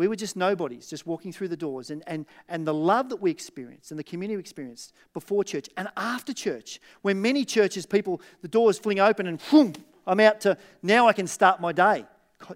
We 0.01 0.09
were 0.09 0.17
just 0.17 0.35
nobodies, 0.35 0.87
just 0.87 1.07
walking 1.07 1.31
through 1.31 1.49
the 1.49 1.59
doors. 1.59 1.91
And, 1.91 2.03
and, 2.07 2.25
and 2.49 2.67
the 2.67 2.73
love 2.73 3.11
that 3.11 3.17
we 3.17 3.31
experienced 3.31 3.91
and 3.91 4.01
the 4.01 4.03
community 4.03 4.35
we 4.35 4.41
experienced 4.41 4.95
before 5.13 5.45
church 5.45 5.69
and 5.77 5.89
after 5.95 6.33
church, 6.33 6.81
when 7.03 7.21
many 7.21 7.45
churches, 7.45 7.85
people, 7.85 8.23
the 8.41 8.49
doors 8.49 8.79
fling 8.79 8.99
open 8.99 9.27
and 9.27 9.77
I'm 10.07 10.21
out 10.21 10.41
to 10.41 10.57
now 10.83 11.07
I 11.07 11.13
can 11.13 11.27
start 11.27 11.61
my 11.61 11.73
day. 11.73 12.07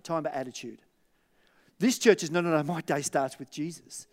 Time 0.03 0.23
for 0.23 0.31
attitude. 0.31 0.81
This 1.79 1.99
church 1.99 2.23
is 2.23 2.31
no, 2.31 2.41
no, 2.41 2.49
no, 2.49 2.63
my 2.63 2.81
day 2.81 3.03
starts 3.03 3.39
with 3.39 3.51
Jesus. 3.51 4.07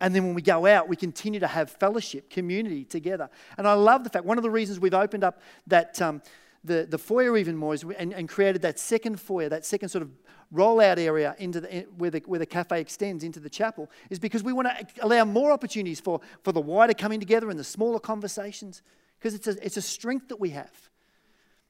And 0.00 0.14
then 0.14 0.24
when 0.24 0.32
we 0.32 0.40
go 0.40 0.64
out, 0.64 0.88
we 0.88 0.96
continue 0.96 1.40
to 1.40 1.46
have 1.46 1.70
fellowship, 1.72 2.30
community 2.30 2.86
together. 2.86 3.28
And 3.58 3.68
I 3.68 3.74
love 3.74 4.02
the 4.02 4.08
fact, 4.08 4.24
one 4.24 4.38
of 4.38 4.42
the 4.42 4.50
reasons 4.50 4.80
we've 4.80 4.94
opened 4.94 5.24
up 5.24 5.42
that, 5.66 6.00
um, 6.00 6.22
the, 6.64 6.86
the 6.88 6.98
foyer 6.98 7.36
even 7.36 7.56
more 7.56 7.74
is, 7.74 7.84
and, 7.98 8.12
and 8.14 8.28
created 8.28 8.62
that 8.62 8.78
second 8.78 9.20
foyer, 9.20 9.48
that 9.48 9.64
second 9.64 9.88
sort 9.88 10.02
of 10.02 10.10
rollout 10.54 10.98
area 10.98 11.34
into 11.38 11.60
the, 11.60 11.86
where, 11.96 12.10
the, 12.10 12.22
where 12.26 12.38
the 12.38 12.46
cafe 12.46 12.80
extends 12.80 13.24
into 13.24 13.40
the 13.40 13.50
chapel, 13.50 13.90
is 14.10 14.18
because 14.18 14.42
we 14.42 14.52
want 14.52 14.68
to 14.68 15.04
allow 15.04 15.24
more 15.24 15.50
opportunities 15.50 15.98
for, 15.98 16.20
for 16.42 16.52
the 16.52 16.60
wider 16.60 16.94
coming 16.94 17.18
together 17.18 17.50
and 17.50 17.58
the 17.58 17.64
smaller 17.64 17.98
conversations, 17.98 18.82
because 19.18 19.34
it's 19.34 19.46
a, 19.46 19.64
it's 19.64 19.76
a 19.76 19.82
strength 19.82 20.28
that 20.28 20.38
we 20.38 20.50
have. 20.50 20.72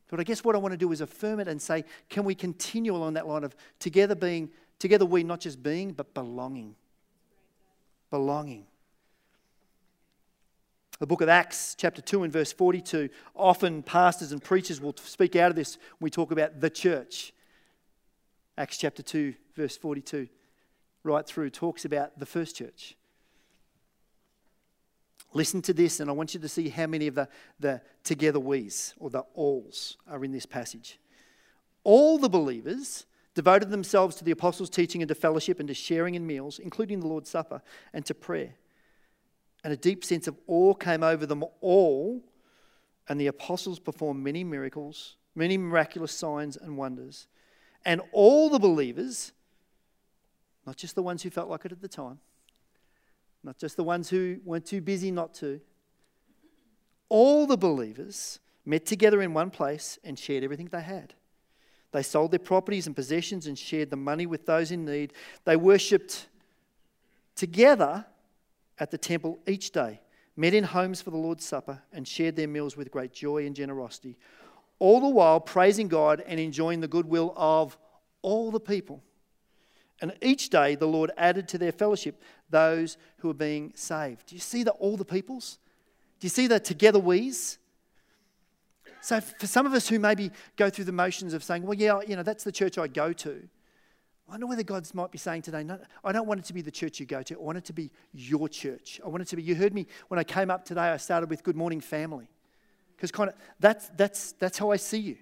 But 0.09 0.21
I 0.21 0.25
guess 0.25 0.45
what 0.45 0.55
I 0.55 0.59
want 0.59 0.73
to 0.73 0.79
do 0.79 0.93
is 0.93 1.01
affirm 1.01 1.41
it 1.41 1.49
and 1.49 1.61
say, 1.61 1.85
can 2.11 2.25
we 2.25 2.35
continue 2.35 2.95
along 2.95 3.15
that 3.15 3.27
line 3.27 3.45
of 3.45 3.57
together 3.79 4.15
being, 4.15 4.51
together 4.79 5.07
we 5.07 5.23
not 5.23 5.41
just 5.41 5.63
being, 5.63 5.93
but 5.93 6.13
belonging. 6.13 6.75
Belonging. 8.11 8.67
The 11.03 11.07
book 11.09 11.21
of 11.21 11.29
Acts, 11.29 11.75
chapter 11.77 12.01
2 12.01 12.23
and 12.23 12.33
verse 12.33 12.53
42, 12.53 13.09
often 13.35 13.83
pastors 13.83 14.31
and 14.31 14.41
preachers 14.41 14.81
will 14.81 14.95
speak 14.97 15.35
out 15.35 15.51
of 15.51 15.57
this 15.57 15.77
when 15.99 16.07
we 16.07 16.11
talk 16.11 16.31
about 16.31 16.61
the 16.61 16.71
church. 16.71 17.33
Acts 18.57 18.77
chapter 18.77 19.03
2, 19.03 19.35
verse 19.57 19.77
42, 19.77 20.29
right 21.03 21.27
through, 21.27 21.51
talks 21.51 21.85
about 21.85 22.17
the 22.21 22.25
first 22.25 22.55
church. 22.55 22.97
Listen 25.33 25.61
to 25.63 25.73
this, 25.75 25.99
and 25.99 26.09
I 26.09 26.13
want 26.13 26.35
you 26.35 26.41
to 26.41 26.49
see 26.49 26.69
how 26.69 26.87
many 26.87 27.09
of 27.09 27.17
the, 27.17 27.29
the 27.59 27.83
together 28.05 28.39
we's 28.39 28.95
or 29.01 29.11
the 29.11 29.25
alls 29.35 29.97
are 30.09 30.25
in 30.25 30.31
this 30.31 30.47
passage. 30.47 31.01
All 31.83 32.17
the 32.17 32.29
believers 32.29 33.07
devoted 33.35 33.71
themselves 33.71 34.15
to 34.15 34.25
the 34.25 34.31
apostles' 34.31 34.71
teaching 34.71 35.03
and 35.03 35.09
to 35.09 35.17
fellowship 35.17 35.59
and 35.59 35.67
to 35.67 35.75
sharing 35.75 36.15
in 36.15 36.25
meals, 36.25 36.61
including 36.61 37.01
the 37.01 37.09
Lord's 37.09 37.29
Supper, 37.29 37.61
and 37.93 38.07
to 38.07 38.15
prayer. 38.15 38.55
And 39.65 39.73
a 39.73 39.77
deep 39.77 40.05
sense 40.05 40.27
of 40.27 40.37
awe 40.47 40.75
came 40.75 41.03
over 41.03 41.25
them 41.27 41.45
all, 41.61 42.23
and 43.09 43.21
the 43.21 43.29
apostles 43.29 43.79
performed 43.79 44.23
many 44.23 44.45
miracles, 44.45 45.17
many 45.35 45.57
miraculous 45.57 46.13
signs 46.13 46.57
and 46.57 46.77
wonders. 46.77 47.27
And 47.85 48.01
all 48.13 48.49
the 48.49 48.59
believers, 48.59 49.33
not 50.67 50.77
just 50.77 50.95
the 50.95 51.03
ones 51.03 51.23
who 51.23 51.31
felt 51.31 51.49
like 51.49 51.65
it 51.65 51.73
at 51.73 51.81
the 51.81 51.89
time, 51.89 52.19
not 53.45 53.59
just 53.59 53.77
the 53.77 53.85
ones 53.85 54.09
who 54.09 54.39
weren't 54.45 54.67
too 54.67 54.81
busy 54.81 55.11
not 55.11 55.35
to. 55.35 55.61
All 57.09 57.47
the 57.47 57.57
believers 57.57 58.39
met 58.65 58.87
together 58.87 59.21
in 59.21 59.35
one 59.35 59.51
place 59.51 59.99
and 60.05 60.19
shared 60.19 60.45
everything 60.45 60.69
they 60.71 60.83
had. 60.83 61.15
They 61.91 62.03
sold 62.03 62.31
their 62.31 62.39
properties 62.39 62.87
and 62.87 62.97
possessions 62.97 63.47
and 63.47 63.59
shared 63.59 63.91
the 63.91 63.97
money 63.97 64.27
with 64.27 64.47
those 64.47 64.71
in 64.71 64.85
need. 64.85 65.13
They 65.45 65.57
worshipped 65.57 66.29
together 67.35 68.07
at 68.83 68.91
the 68.91 68.99
temple 68.99 69.39
each 69.47 69.71
day, 69.71 70.01
met 70.37 70.53
in 70.53 70.65
homes 70.65 71.01
for 71.01 71.13
the 71.13 71.17
Lord's 71.17 71.45
Supper, 71.45 71.81
and 71.93 72.07
shared 72.07 72.35
their 72.35 72.49
meals 72.49 72.77
with 72.77 72.91
great 72.91 73.13
joy 73.13 73.47
and 73.47 73.55
generosity, 73.55 74.19
all 74.81 75.01
the 75.01 75.09
while 75.09 75.39
praising 75.39 75.87
God 75.87 76.21
and 76.27 76.41
enjoying 76.41 76.81
the 76.81 76.89
goodwill 76.89 77.33
of 77.37 77.79
all 78.23 78.51
the 78.51 78.59
people. 78.59 79.01
And 80.01 80.13
each 80.21 80.49
day 80.49 80.75
the 80.75 80.89
Lord 80.89 81.13
added 81.17 81.47
to 81.49 81.59
their 81.59 81.71
fellowship 81.71 82.21
those 82.51 82.97
who 83.19 83.29
were 83.29 83.35
being 83.35 83.73
saved. 83.77 84.27
Do 84.27 84.35
you 84.35 84.41
see 84.41 84.65
the 84.65 84.73
all 84.73 84.97
the 84.97 85.05
peoples? 85.05 85.59
Do 86.19 86.25
you 86.25 86.31
see 86.31 86.49
the 86.49 86.59
together 86.59 86.99
we's? 86.99 87.59
So 89.01 89.21
for 89.21 89.47
some 89.47 89.65
of 89.65 89.75
us 89.75 89.89
who 89.89 90.01
maybe 90.01 90.33
go 90.57 90.71
through 90.71 90.87
the 90.87 90.93
motions 90.93 91.35
of 91.35 91.45
saying, 91.45 91.63
well, 91.63 91.79
yeah, 91.79 92.01
you 92.05 92.17
know, 92.17 92.25
that's 92.25 92.43
the 92.43 92.51
church 92.51 92.79
I 92.79 92.89
go 92.89 93.13
to. 93.13 93.49
I 94.29 94.33
wonder 94.33 94.47
whether 94.47 94.63
God 94.63 94.87
might 94.95 95.11
be 95.11 95.19
saying 95.19 95.43
today, 95.43 95.63
no, 95.63 95.79
I 96.05 96.13
don't 96.13 96.27
want 96.27 96.41
it 96.41 96.47
to 96.47 96.55
be 96.55 96.63
the 96.63 96.71
church 96.71 97.01
you 97.01 97.07
go 97.07 97.23
to. 97.23 97.35
I 97.35 97.43
want 97.43 97.59
it 97.59 97.65
to 97.67 97.73
be 97.73 97.91
your 98.13 98.49
church. 98.49 99.01
I 99.05 99.09
want 99.09 99.23
it 99.23 99.29
to 99.29 99.37
be, 99.37 99.43
you 99.43 99.55
heard 99.55 99.75
me 99.75 99.87
when 100.09 100.19
I 100.19 100.25
came 100.25 100.51
up 100.51 100.65
today, 100.65 100.83
I 100.83 100.97
started 100.97 101.29
with 101.29 101.43
Good 101.43 101.57
Morning 101.57 101.81
Family. 101.81 102.29
Because 102.97 103.11
kind 103.11 103.31
of 103.31 103.37
that's, 103.59 103.91
that's, 103.97 104.33
that's 104.33 104.59
how 104.59 104.71
I 104.71 104.77
see 104.77 105.01
you. 105.01 105.17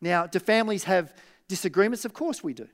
Now, 0.00 0.26
do 0.26 0.38
families 0.38 0.84
have 0.84 1.14
disagreements? 1.48 2.04
Of 2.04 2.12
course 2.12 2.44
we 2.44 2.52
do. 2.52 2.68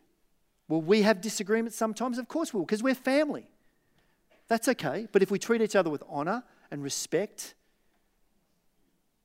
Will 0.68 0.82
we 0.82 1.02
have 1.02 1.20
disagreements 1.20 1.76
sometimes? 1.76 2.18
Of 2.18 2.28
course 2.28 2.52
we 2.52 2.58
will, 2.58 2.66
because 2.66 2.82
we're 2.82 2.94
family. 2.94 3.48
That's 4.48 4.68
okay. 4.68 5.06
But 5.12 5.22
if 5.22 5.30
we 5.30 5.38
treat 5.38 5.62
each 5.62 5.76
other 5.76 5.88
with 5.88 6.02
honor 6.08 6.42
and 6.70 6.82
respect, 6.82 7.54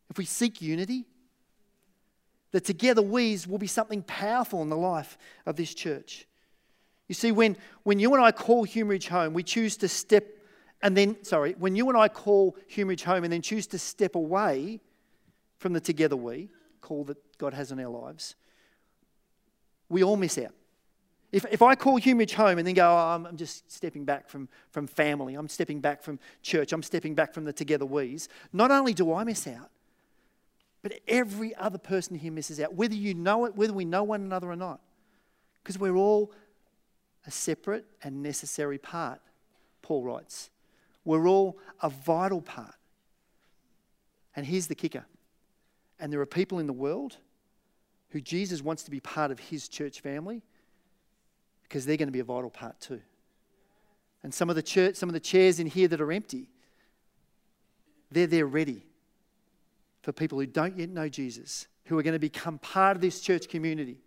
if 0.09 0.17
we 0.17 0.25
seek 0.25 0.61
unity, 0.61 1.05
the 2.51 2.61
together 2.61 3.01
we's 3.01 3.47
will 3.47 3.57
be 3.57 3.67
something 3.67 4.01
powerful 4.03 4.61
in 4.61 4.69
the 4.69 4.77
life 4.77 5.17
of 5.45 5.55
this 5.55 5.73
church. 5.73 6.25
You 7.07 7.15
see, 7.15 7.31
when, 7.31 7.57
when 7.83 7.99
you 7.99 8.13
and 8.13 8.23
I 8.23 8.31
call 8.31 8.63
Hume 8.63 8.89
Ridge 8.89 9.07
home, 9.07 9.33
we 9.33 9.43
choose 9.43 9.77
to 9.77 9.87
step 9.87 10.37
and 10.81 10.95
then, 10.95 11.23
sorry, 11.23 11.55
when 11.57 11.75
you 11.75 11.89
and 11.89 11.97
I 11.97 12.07
call 12.07 12.55
Hume 12.67 12.89
Ridge 12.89 13.03
home 13.03 13.23
and 13.23 13.33
then 13.33 13.41
choose 13.41 13.67
to 13.67 13.79
step 13.79 14.15
away 14.15 14.79
from 15.57 15.73
the 15.73 15.79
together 15.79 16.15
we, 16.15 16.49
call 16.81 17.03
that 17.05 17.17
God 17.37 17.53
has 17.53 17.71
in 17.71 17.79
our 17.79 17.89
lives, 17.89 18.35
we 19.89 20.03
all 20.03 20.17
miss 20.17 20.37
out. 20.37 20.53
If, 21.31 21.45
if 21.51 21.61
I 21.61 21.75
call 21.75 21.97
Hume 21.97 22.19
Ridge 22.19 22.33
home 22.33 22.57
and 22.57 22.67
then 22.67 22.75
go, 22.75 22.87
oh, 22.87 22.95
I'm, 22.95 23.25
I'm, 23.25 23.37
just 23.37 23.69
stepping 23.71 24.05
back 24.05 24.29
from, 24.29 24.47
from 24.69 24.87
family, 24.87 25.33
I'm 25.35 25.49
stepping 25.49 25.81
back 25.81 26.03
from 26.03 26.19
church, 26.41 26.71
I'm 26.71 26.83
stepping 26.83 27.15
back 27.15 27.33
from 27.33 27.43
the 27.43 27.51
together 27.51 27.85
we's, 27.85 28.29
not 28.53 28.71
only 28.71 28.93
do 28.93 29.13
I 29.13 29.23
miss 29.23 29.47
out, 29.47 29.69
but 30.87 31.01
every 31.05 31.53
other 31.55 31.77
person 31.77 32.15
here 32.15 32.31
misses 32.31 32.61
out, 32.61 32.73
whether 32.73 32.95
you 32.95 33.13
know 33.13 33.43
it, 33.43 33.57
whether 33.57 33.73
we 33.73 33.83
know 33.83 34.03
one 34.03 34.21
another 34.21 34.49
or 34.49 34.55
not. 34.55 34.79
Because 35.61 35.77
we're 35.77 35.97
all 35.97 36.31
a 37.25 37.31
separate 37.31 37.83
and 38.01 38.23
necessary 38.23 38.77
part, 38.77 39.19
Paul 39.81 40.05
writes. 40.05 40.49
We're 41.03 41.27
all 41.27 41.57
a 41.81 41.89
vital 41.89 42.39
part. 42.39 42.75
And 44.33 44.45
here's 44.45 44.67
the 44.67 44.75
kicker. 44.75 45.05
And 45.99 46.13
there 46.13 46.21
are 46.21 46.25
people 46.25 46.57
in 46.57 46.67
the 46.67 46.73
world 46.73 47.17
who 48.11 48.21
Jesus 48.21 48.61
wants 48.61 48.83
to 48.83 48.91
be 48.91 49.01
part 49.01 49.29
of 49.29 49.39
his 49.39 49.67
church 49.67 49.99
family 49.99 50.41
because 51.63 51.85
they're 51.85 51.97
going 51.97 52.07
to 52.07 52.13
be 52.13 52.21
a 52.21 52.23
vital 52.23 52.49
part 52.49 52.79
too. 52.79 53.01
And 54.23 54.33
some 54.33 54.49
of 54.49 54.55
the 54.55 54.63
church, 54.63 54.95
some 54.95 55.09
of 55.09 55.13
the 55.13 55.19
chairs 55.19 55.59
in 55.59 55.67
here 55.67 55.89
that 55.89 55.99
are 55.99 56.13
empty, 56.13 56.49
they're 58.09 58.25
there 58.25 58.47
ready 58.47 58.86
for 60.07 60.13
people 60.13 60.39
who 60.39 60.45
don't 60.45 60.79
yet 60.79 60.87
know 60.87 61.09
Jesus, 61.09 61.67
who 61.83 61.99
are 61.99 62.01
going 62.01 62.13
to 62.13 62.17
become 62.17 62.59
part 62.59 62.95
of 62.95 63.01
this 63.01 63.19
church 63.19 63.49
community 63.49 63.97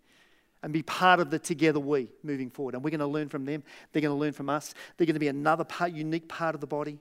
and 0.63 0.73
be 0.73 0.81
part 0.81 1.19
of 1.19 1.29
the 1.29 1.37
together 1.37 1.79
we 1.79 2.11
moving 2.23 2.49
forward. 2.49 2.73
And 2.73 2.83
we're 2.83 2.89
going 2.89 3.01
to 3.01 3.05
learn 3.05 3.29
from 3.29 3.45
them. 3.45 3.61
They're 3.91 4.01
going 4.01 4.15
to 4.15 4.19
learn 4.19 4.33
from 4.33 4.49
us. 4.49 4.73
They're 4.97 5.05
going 5.05 5.13
to 5.13 5.19
be 5.19 5.27
another 5.27 5.63
part, 5.63 5.91
unique 5.91 6.27
part 6.27 6.55
of 6.55 6.61
the 6.61 6.65
body. 6.65 6.97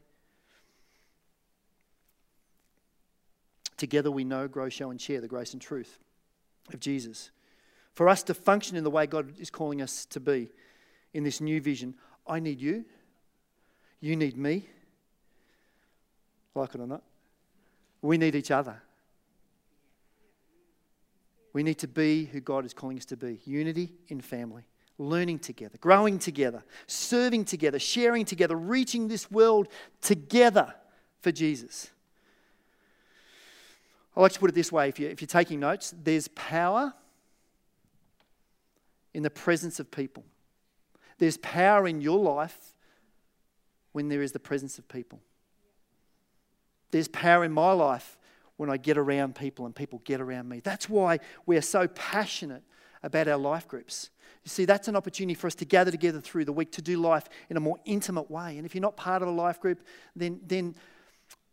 Together 3.78 4.10
we 4.10 4.22
know, 4.22 4.46
grow, 4.46 4.68
show, 4.68 4.90
and 4.90 5.00
share 5.00 5.22
the 5.22 5.28
grace 5.28 5.54
and 5.54 5.62
truth 5.62 5.98
of 6.70 6.78
Jesus. 6.78 7.30
For 7.94 8.06
us 8.06 8.22
to 8.24 8.34
function 8.34 8.76
in 8.76 8.84
the 8.84 8.90
way 8.90 9.06
God 9.06 9.32
is 9.40 9.48
calling 9.48 9.80
us 9.80 10.04
to 10.10 10.20
be 10.20 10.50
in 11.14 11.24
this 11.24 11.40
new 11.40 11.62
vision, 11.62 11.94
I 12.26 12.38
need 12.38 12.60
you. 12.60 12.84
You 14.02 14.14
need 14.14 14.36
me. 14.36 14.68
Like 16.54 16.74
it 16.74 16.82
or 16.82 16.86
not. 16.86 17.02
We 18.02 18.18
need 18.18 18.34
each 18.34 18.50
other. 18.50 18.82
We 21.52 21.62
need 21.62 21.78
to 21.78 21.88
be 21.88 22.26
who 22.26 22.40
God 22.40 22.64
is 22.64 22.72
calling 22.72 22.96
us 22.96 23.04
to 23.06 23.16
be 23.16 23.40
unity 23.44 23.92
in 24.08 24.20
family, 24.20 24.62
learning 24.98 25.40
together, 25.40 25.78
growing 25.80 26.18
together, 26.18 26.62
serving 26.86 27.44
together, 27.44 27.78
sharing 27.78 28.24
together, 28.24 28.56
reaching 28.56 29.08
this 29.08 29.30
world 29.30 29.68
together 30.00 30.74
for 31.20 31.32
Jesus. 31.32 31.90
I 34.16 34.20
like 34.20 34.32
to 34.32 34.40
put 34.40 34.50
it 34.50 34.54
this 34.54 34.70
way 34.70 34.88
if, 34.88 34.98
you, 34.98 35.08
if 35.08 35.20
you're 35.20 35.26
taking 35.26 35.60
notes, 35.60 35.94
there's 36.02 36.28
power 36.28 36.94
in 39.14 39.22
the 39.22 39.30
presence 39.30 39.80
of 39.80 39.90
people. 39.90 40.24
There's 41.18 41.36
power 41.38 41.86
in 41.86 42.00
your 42.00 42.18
life 42.18 42.74
when 43.92 44.08
there 44.08 44.22
is 44.22 44.32
the 44.32 44.38
presence 44.38 44.78
of 44.78 44.88
people. 44.88 45.20
There's 46.90 47.08
power 47.08 47.44
in 47.44 47.52
my 47.52 47.72
life 47.72 48.18
when 48.60 48.68
I 48.68 48.76
get 48.76 48.98
around 48.98 49.34
people 49.34 49.64
and 49.64 49.74
people 49.74 50.02
get 50.04 50.20
around 50.20 50.46
me. 50.46 50.60
That's 50.60 50.86
why 50.86 51.20
we're 51.46 51.62
so 51.62 51.88
passionate 51.88 52.62
about 53.02 53.26
our 53.26 53.38
life 53.38 53.66
groups. 53.66 54.10
You 54.44 54.50
see, 54.50 54.66
that's 54.66 54.86
an 54.86 54.96
opportunity 54.96 55.32
for 55.32 55.46
us 55.46 55.54
to 55.56 55.64
gather 55.64 55.90
together 55.90 56.20
through 56.20 56.44
the 56.44 56.52
week 56.52 56.70
to 56.72 56.82
do 56.82 56.98
life 56.98 57.24
in 57.48 57.56
a 57.56 57.60
more 57.60 57.78
intimate 57.86 58.30
way. 58.30 58.58
And 58.58 58.66
if 58.66 58.74
you're 58.74 58.82
not 58.82 58.98
part 58.98 59.22
of 59.22 59.28
a 59.28 59.30
life 59.30 59.60
group, 59.60 59.80
then, 60.14 60.40
then 60.46 60.74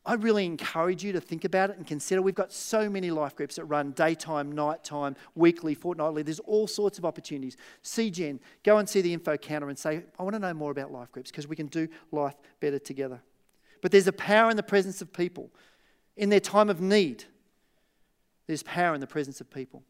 I 0.06 0.16
really 0.16 0.46
encourage 0.46 1.02
you 1.02 1.14
to 1.14 1.22
think 1.22 1.46
about 1.46 1.70
it 1.70 1.78
and 1.78 1.88
consider. 1.88 2.22
We've 2.22 2.36
got 2.36 2.52
so 2.52 2.90
many 2.90 3.10
life 3.10 3.38
groups 3.38 3.56
that 3.56 3.64
run 3.64 3.92
daytime, 3.92 4.52
nighttime, 4.52 5.16
weekly, 5.34 5.76
fortnightly. 5.76 6.24
There's 6.24 6.42
all 6.42 6.68
sorts 6.68 6.98
of 6.98 7.06
opportunities. 7.06 7.56
See 7.84 8.12
Jen, 8.12 8.42
go 8.64 8.80
and 8.80 8.90
see 8.90 9.00
the 9.00 9.14
info 9.14 9.38
counter 9.38 9.70
and 9.70 9.80
say, 9.80 10.04
I 10.20 10.24
want 10.24 10.34
to 10.34 10.40
know 10.40 10.54
more 10.54 10.72
about 10.72 10.92
life 10.92 11.14
groups 11.14 11.32
because 11.32 11.48
we 11.48 11.56
can 11.56 11.68
do 11.68 11.88
life 12.12 12.36
better 12.60 12.80
together. 12.80 13.22
But 13.82 13.94
there's 13.94 14.08
a 14.08 14.14
power 14.14 14.50
in 14.50 14.58
the 14.58 14.64
presence 14.64 15.02
of 15.02 15.14
people 15.14 15.52
in 16.18 16.30
their 16.30 16.40
time 16.40 16.70
of 16.70 16.82
need, 16.82 17.24
there's 18.48 18.64
power 18.64 18.94
in 18.94 19.02
the 19.02 19.08
presence 19.08 19.40
of 19.40 19.50
people. 19.50 19.84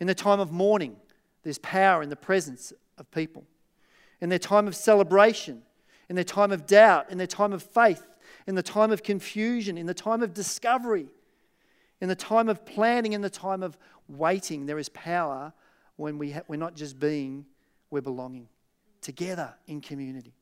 In 0.00 0.06
their 0.06 0.14
time 0.14 0.40
of 0.40 0.50
mourning, 0.50 0.96
there's 1.42 1.58
power 1.58 2.02
in 2.02 2.08
the 2.08 2.16
presence 2.16 2.72
of 2.98 3.10
people. 3.10 3.44
In 4.20 4.28
their 4.28 4.38
time 4.38 4.66
of 4.66 4.74
celebration, 4.74 5.62
in 6.08 6.16
their 6.16 6.24
time 6.24 6.52
of 6.52 6.66
doubt, 6.66 7.10
in 7.10 7.18
their 7.18 7.26
time 7.26 7.52
of 7.52 7.62
faith, 7.62 8.06
in 8.46 8.54
the 8.54 8.62
time 8.62 8.90
of 8.90 9.02
confusion, 9.02 9.78
in 9.78 9.86
the 9.86 9.94
time 9.94 10.22
of 10.22 10.34
discovery, 10.34 11.06
in 12.00 12.08
the 12.08 12.16
time 12.16 12.48
of 12.48 12.64
planning, 12.64 13.12
in 13.12 13.20
the 13.20 13.30
time 13.30 13.62
of 13.62 13.78
waiting, 14.08 14.66
there 14.66 14.78
is 14.78 14.88
power 14.88 15.52
when 15.96 16.18
we 16.18 16.32
ha- 16.32 16.42
we're 16.48 16.56
not 16.56 16.74
just 16.74 16.98
being, 16.98 17.46
we're 17.90 18.00
belonging 18.00 18.48
together 19.00 19.54
in 19.66 19.80
community. 19.80 20.34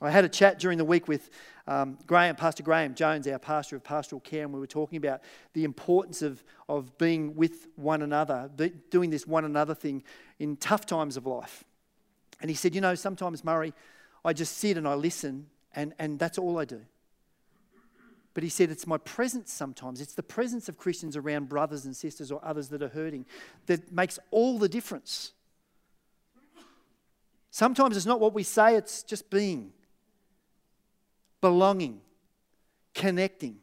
I 0.00 0.10
had 0.10 0.24
a 0.24 0.28
chat 0.28 0.58
during 0.60 0.78
the 0.78 0.84
week 0.84 1.08
with 1.08 1.28
um, 1.66 1.98
Graham, 2.06 2.36
Pastor 2.36 2.62
Graham 2.62 2.94
Jones, 2.94 3.26
our 3.26 3.38
pastor 3.38 3.76
of 3.76 3.82
pastoral 3.82 4.20
care, 4.20 4.44
and 4.44 4.52
we 4.52 4.60
were 4.60 4.66
talking 4.66 4.96
about 4.96 5.22
the 5.54 5.64
importance 5.64 6.22
of, 6.22 6.42
of 6.68 6.96
being 6.98 7.34
with 7.34 7.66
one 7.74 8.02
another, 8.02 8.48
doing 8.90 9.10
this 9.10 9.26
one 9.26 9.44
another 9.44 9.74
thing 9.74 10.04
in 10.38 10.56
tough 10.56 10.86
times 10.86 11.16
of 11.16 11.26
life. 11.26 11.64
And 12.40 12.48
he 12.48 12.54
said, 12.54 12.74
You 12.74 12.80
know, 12.80 12.94
sometimes, 12.94 13.44
Murray, 13.44 13.74
I 14.24 14.32
just 14.32 14.58
sit 14.58 14.76
and 14.76 14.86
I 14.86 14.94
listen, 14.94 15.46
and, 15.74 15.94
and 15.98 16.18
that's 16.18 16.38
all 16.38 16.58
I 16.58 16.64
do. 16.64 16.80
But 18.34 18.44
he 18.44 18.48
said, 18.48 18.70
It's 18.70 18.86
my 18.86 18.98
presence 18.98 19.52
sometimes. 19.52 20.00
It's 20.00 20.14
the 20.14 20.22
presence 20.22 20.68
of 20.68 20.78
Christians 20.78 21.16
around 21.16 21.48
brothers 21.48 21.84
and 21.86 21.96
sisters 21.96 22.30
or 22.30 22.40
others 22.44 22.68
that 22.68 22.82
are 22.82 22.88
hurting 22.88 23.26
that 23.66 23.90
makes 23.90 24.20
all 24.30 24.58
the 24.58 24.68
difference. 24.68 25.32
Sometimes 27.50 27.96
it's 27.96 28.06
not 28.06 28.20
what 28.20 28.32
we 28.32 28.44
say, 28.44 28.76
it's 28.76 29.02
just 29.02 29.28
being 29.28 29.72
belonging, 31.40 32.00
connecting. 32.94 33.58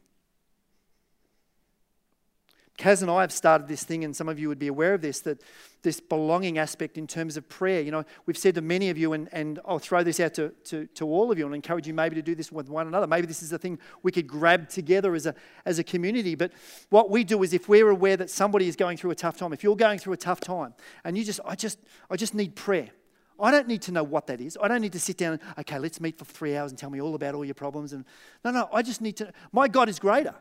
Kaz 2.77 3.01
and 3.01 3.09
I 3.09 3.21
have 3.21 3.31
started 3.31 3.69
this 3.69 3.85
thing, 3.85 4.03
and 4.03 4.13
some 4.13 4.27
of 4.27 4.37
you 4.37 4.49
would 4.49 4.59
be 4.59 4.67
aware 4.67 4.93
of 4.93 5.01
this, 5.01 5.21
that 5.21 5.41
this 5.81 6.01
belonging 6.01 6.57
aspect 6.57 6.97
in 6.97 7.07
terms 7.07 7.37
of 7.37 7.47
prayer. 7.47 7.79
You 7.79 7.91
know, 7.91 8.03
we've 8.25 8.37
said 8.37 8.55
to 8.55 8.61
many 8.61 8.89
of 8.89 8.97
you, 8.97 9.13
and, 9.13 9.29
and 9.31 9.59
I'll 9.65 9.79
throw 9.79 10.03
this 10.03 10.19
out 10.19 10.33
to, 10.33 10.49
to, 10.65 10.85
to 10.87 11.07
all 11.07 11.31
of 11.31 11.39
you 11.39 11.45
and 11.45 11.55
encourage 11.55 11.87
you 11.87 11.93
maybe 11.93 12.15
to 12.15 12.21
do 12.21 12.35
this 12.35 12.51
with 12.51 12.67
one 12.67 12.87
another. 12.87 13.07
Maybe 13.07 13.27
this 13.27 13.41
is 13.41 13.53
a 13.53 13.57
thing 13.57 13.79
we 14.03 14.11
could 14.11 14.27
grab 14.27 14.67
together 14.67 15.15
as 15.15 15.25
a, 15.25 15.35
as 15.65 15.79
a 15.79 15.85
community. 15.85 16.35
But 16.35 16.51
what 16.89 17.09
we 17.09 17.23
do 17.23 17.43
is 17.43 17.53
if 17.53 17.69
we're 17.69 17.89
aware 17.89 18.17
that 18.17 18.29
somebody 18.29 18.67
is 18.67 18.75
going 18.75 18.97
through 18.97 19.11
a 19.11 19.15
tough 19.15 19.37
time, 19.37 19.53
if 19.53 19.63
you're 19.63 19.77
going 19.77 19.99
through 19.99 20.13
a 20.13 20.17
tough 20.17 20.41
time 20.41 20.73
and 21.05 21.17
you 21.17 21.23
just, 21.23 21.39
I 21.45 21.55
just, 21.55 21.79
I 22.09 22.17
just 22.17 22.33
need 22.33 22.55
prayer. 22.55 22.89
I 23.39 23.51
don't 23.51 23.67
need 23.67 23.81
to 23.83 23.91
know 23.91 24.03
what 24.03 24.27
that 24.27 24.39
is. 24.39 24.57
I 24.61 24.67
don't 24.67 24.81
need 24.81 24.93
to 24.93 24.99
sit 24.99 25.17
down 25.17 25.33
and, 25.33 25.41
okay, 25.59 25.77
let's 25.79 25.99
meet 25.99 26.17
for 26.17 26.25
three 26.25 26.55
hours 26.55 26.71
and 26.71 26.79
tell 26.79 26.89
me 26.89 27.01
all 27.01 27.15
about 27.15 27.35
all 27.35 27.43
your 27.43 27.55
problems. 27.55 27.93
And 27.93 28.05
no, 28.43 28.51
no, 28.51 28.69
I 28.71 28.81
just 28.81 29.01
need 29.01 29.17
to. 29.17 29.31
My 29.51 29.67
God 29.67 29.89
is 29.89 29.99
greater. 29.99 30.35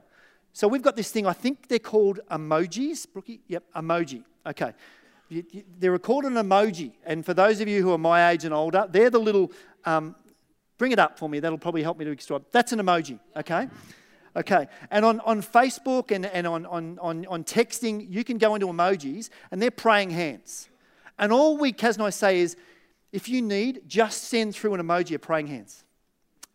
So 0.53 0.69
we've 0.69 0.83
got 0.83 0.95
this 0.95 1.11
thing. 1.11 1.27
I 1.27 1.33
think 1.33 1.69
they're 1.69 1.79
called 1.79 2.21
emojis. 2.31 3.07
Brookie, 3.13 3.41
yep, 3.49 3.65
emoji. 3.75 4.23
Okay, 4.47 4.73
you, 5.29 5.45
you, 5.51 5.65
they're 5.79 5.99
called 5.99 6.25
an 6.25 6.35
emoji. 6.35 6.93
And 7.05 7.27
for 7.27 7.35
those 7.35 7.61
of 7.61 7.67
you 7.67 7.83
who 7.83 7.93
are 7.93 7.99
my 7.99 8.31
age 8.31 8.45
and 8.45 8.55
older, 8.55 8.87
they're 8.89 9.11
the 9.11 9.19
little. 9.19 9.51
Um, 9.85 10.15
bring 10.79 10.93
it 10.93 10.99
up 10.99 11.19
for 11.19 11.29
me. 11.29 11.41
That'll 11.41 11.59
probably 11.59 11.83
help 11.83 11.99
me 11.99 12.05
to 12.05 12.15
describe. 12.15 12.45
That's 12.53 12.73
an 12.73 12.79
emoji. 12.79 13.19
Okay. 13.37 13.69
Okay, 14.37 14.67
and 14.91 15.05
on, 15.05 15.21
on 15.21 15.43
Facebook 15.43 16.11
and, 16.11 16.27
and 16.27 16.45
on, 16.45 16.67
on, 16.67 16.99
on, 16.99 17.25
on 17.27 17.45
texting, 17.45 18.05
you 18.11 18.25
can 18.25 18.37
go 18.37 18.57
into 18.57 18.67
emojis 18.67 19.31
and 19.53 19.63
they're 19.63 19.71
praying 19.71 20.11
hands. 20.11 20.69
And 21.21 21.33
all 21.33 21.57
we, 21.57 21.73
Kaz 21.73 21.95
and 21.95 22.03
I, 22.03 22.11
say 22.11 22.41
is, 22.41 22.57
if 23.15 23.29
you 23.29 23.41
need, 23.41 23.83
just 23.87 24.25
send 24.25 24.57
through 24.57 24.75
an 24.75 24.81
emoji 24.81 25.15
of 25.15 25.23
praying 25.23 25.47
hands. 25.47 25.85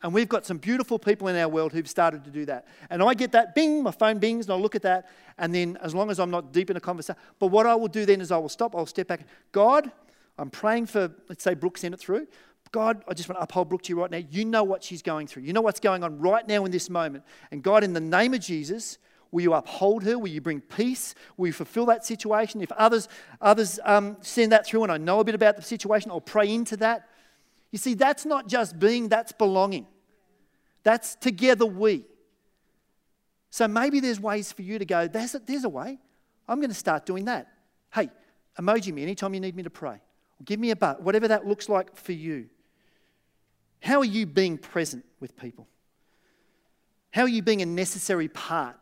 And 0.03 0.13
we've 0.13 0.27
got 0.27 0.45
some 0.45 0.57
beautiful 0.57 0.99
people 0.99 1.29
in 1.29 1.37
our 1.37 1.47
world 1.47 1.71
who've 1.71 1.89
started 1.89 2.25
to 2.25 2.29
do 2.29 2.43
that. 2.47 2.67
And 2.89 3.01
I 3.01 3.13
get 3.13 3.31
that 3.31 3.55
bing, 3.55 3.81
my 3.81 3.91
phone 3.91 4.19
bings, 4.19 4.45
and 4.45 4.53
I 4.53 4.57
look 4.57 4.75
at 4.75 4.81
that. 4.81 5.09
And 5.37 5.55
then, 5.55 5.77
as 5.81 5.95
long 5.95 6.11
as 6.11 6.19
I'm 6.19 6.29
not 6.29 6.51
deep 6.51 6.69
in 6.69 6.75
a 6.75 6.81
conversation, 6.81 7.17
but 7.39 7.47
what 7.47 7.65
I 7.65 7.75
will 7.75 7.87
do 7.87 8.05
then 8.05 8.19
is 8.19 8.29
I 8.29 8.37
will 8.37 8.49
stop, 8.49 8.75
I'll 8.75 8.85
step 8.85 9.07
back. 9.07 9.25
God, 9.53 9.89
I'm 10.37 10.49
praying 10.49 10.87
for, 10.87 11.09
let's 11.29 11.45
say, 11.45 11.53
Brooke 11.53 11.77
sent 11.77 11.93
it 11.93 11.99
through. 12.01 12.27
God, 12.73 13.05
I 13.07 13.13
just 13.13 13.29
want 13.29 13.39
to 13.39 13.43
uphold 13.43 13.69
Brooke 13.69 13.83
to 13.83 13.93
you 13.93 14.01
right 14.01 14.11
now. 14.11 14.21
You 14.29 14.43
know 14.43 14.63
what 14.65 14.83
she's 14.83 15.01
going 15.01 15.27
through. 15.27 15.43
You 15.43 15.53
know 15.53 15.61
what's 15.61 15.79
going 15.79 16.03
on 16.03 16.19
right 16.19 16.45
now 16.45 16.65
in 16.65 16.71
this 16.71 16.89
moment. 16.89 17.23
And 17.51 17.63
God, 17.63 17.85
in 17.85 17.93
the 17.93 18.01
name 18.01 18.33
of 18.33 18.41
Jesus, 18.41 18.97
Will 19.31 19.41
you 19.41 19.53
uphold 19.53 20.03
her? 20.03 20.17
Will 20.17 20.29
you 20.29 20.41
bring 20.41 20.61
peace? 20.61 21.13
Will 21.37 21.47
you 21.47 21.53
fulfill 21.53 21.85
that 21.87 22.05
situation? 22.05 22.61
If 22.61 22.71
others, 22.71 23.07
others 23.39 23.79
um, 23.83 24.17
send 24.21 24.51
that 24.51 24.65
through 24.65 24.83
and 24.83 24.91
I 24.91 24.97
know 24.97 25.19
a 25.19 25.23
bit 25.23 25.35
about 25.35 25.55
the 25.55 25.61
situation, 25.61 26.09
I'll 26.09 26.21
pray 26.21 26.51
into 26.51 26.77
that. 26.77 27.07
You 27.71 27.77
see, 27.77 27.93
that's 27.93 28.25
not 28.25 28.47
just 28.47 28.79
being, 28.79 29.09
that's 29.09 29.31
belonging. 29.31 29.85
That's 30.83 31.15
together 31.15 31.65
we. 31.65 32.05
So 33.51 33.67
maybe 33.67 33.99
there's 33.99 34.19
ways 34.19 34.51
for 34.51 34.63
you 34.63 34.79
to 34.79 34.85
go, 34.85 35.07
there's 35.07 35.35
a, 35.35 35.39
there's 35.39 35.63
a 35.63 35.69
way. 35.69 35.99
I'm 36.47 36.59
going 36.59 36.69
to 36.69 36.75
start 36.75 37.05
doing 37.05 37.25
that. 37.25 37.51
Hey, 37.93 38.09
emoji 38.59 38.91
me 38.91 39.03
anytime 39.03 39.33
you 39.33 39.39
need 39.39 39.55
me 39.55 39.63
to 39.63 39.69
pray. 39.69 40.01
Give 40.43 40.59
me 40.59 40.71
a 40.71 40.75
butt, 40.75 41.01
whatever 41.03 41.27
that 41.27 41.45
looks 41.45 41.69
like 41.69 41.95
for 41.95 42.13
you. 42.13 42.47
How 43.81 43.99
are 43.99 44.05
you 44.05 44.25
being 44.25 44.57
present 44.57 45.05
with 45.19 45.37
people? 45.37 45.67
How 47.11 47.23
are 47.23 47.29
you 47.29 47.41
being 47.41 47.61
a 47.61 47.65
necessary 47.65 48.27
part 48.27 48.77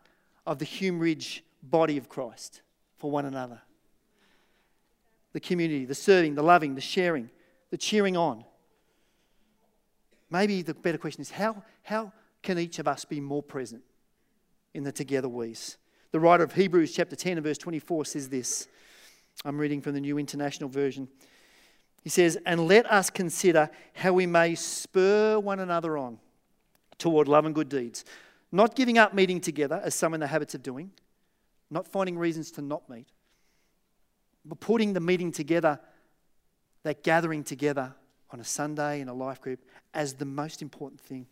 of 0.48 0.60
the 0.60 0.66
Hume 0.66 0.98
Ridge 0.98 1.44
body 1.62 1.98
of 1.98 2.08
Christ 2.08 2.62
for 2.96 3.12
one 3.12 3.26
another. 3.26 3.62
The 5.34 5.42
community, 5.42 5.86
the 5.86 5.94
serving, 5.94 6.36
the 6.36 6.42
loving, 6.42 6.74
the 6.74 6.82
sharing, 6.82 7.30
the 7.70 7.78
cheering 7.78 8.16
on. 8.16 8.46
Maybe 10.32 10.62
the 10.62 10.74
better 10.74 10.98
question 10.98 11.22
is 11.22 11.30
how, 11.30 11.64
how 11.84 12.14
can 12.42 12.58
each 12.58 12.80
of 12.80 12.88
us 12.88 13.04
be 13.04 13.20
more 13.20 13.44
present 13.44 13.84
in 14.74 14.84
the 14.84 14.92
together 14.92 15.28
we's? 15.28 15.78
The 16.12 16.20
writer 16.20 16.44
of 16.44 16.54
Hebrews 16.54 16.94
chapter 16.94 17.18
10 17.18 17.38
and 17.38 17.44
verse 17.44 17.58
24 17.58 18.06
says 18.06 18.30
this. 18.30 18.70
I'm 19.44 19.58
reading 19.58 19.82
from 19.82 19.94
the 19.94 20.02
New 20.02 20.18
International 20.18 20.70
Version. 20.70 21.10
He 22.04 22.10
says, 22.10 22.38
And 22.46 22.68
let 22.68 22.90
us 22.90 23.10
consider 23.10 23.70
how 23.94 24.14
we 24.14 24.26
may 24.26 24.56
spur 24.56 25.38
one 25.40 25.60
another 25.60 25.98
on 25.98 26.20
toward 26.98 27.28
love 27.28 27.46
and 27.46 27.54
good 27.54 27.70
deeds 27.70 28.06
not 28.52 28.76
giving 28.76 28.98
up 28.98 29.14
meeting 29.14 29.42
together, 29.42 29.82
as 29.84 29.96
some 29.96 30.14
in 30.14 30.20
the 30.20 30.28
habits 30.28 30.56
of 30.56 30.64
doing, 30.64 30.92
not 31.70 31.88
finding 31.88 32.18
reasons 32.18 32.52
to 32.52 32.62
not 32.62 32.90
meet, 32.90 33.08
but 34.46 34.60
putting 34.60 34.94
the 34.94 35.00
meeting 35.00 35.32
together, 35.32 35.80
that 36.84 37.04
gathering 37.04 37.44
together 37.44 37.94
on 38.32 38.40
a 38.40 38.44
Sunday 38.44 39.02
in 39.02 39.10
a 39.10 39.14
life 39.14 39.42
group, 39.42 39.60
as 39.94 40.14
the 40.14 40.26
most 40.26 40.62
important 40.62 41.02
thing 41.02 41.28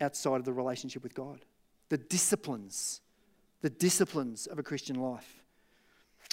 outside 0.00 0.36
of 0.36 0.44
the 0.44 0.52
relationship 0.52 1.02
with 1.02 1.14
God. 1.14 1.44
The 1.88 1.98
disciplines, 1.98 3.00
the 3.60 3.70
disciplines 3.70 4.46
of 4.46 4.58
a 4.58 4.62
Christian 4.62 4.96
life. 4.96 5.42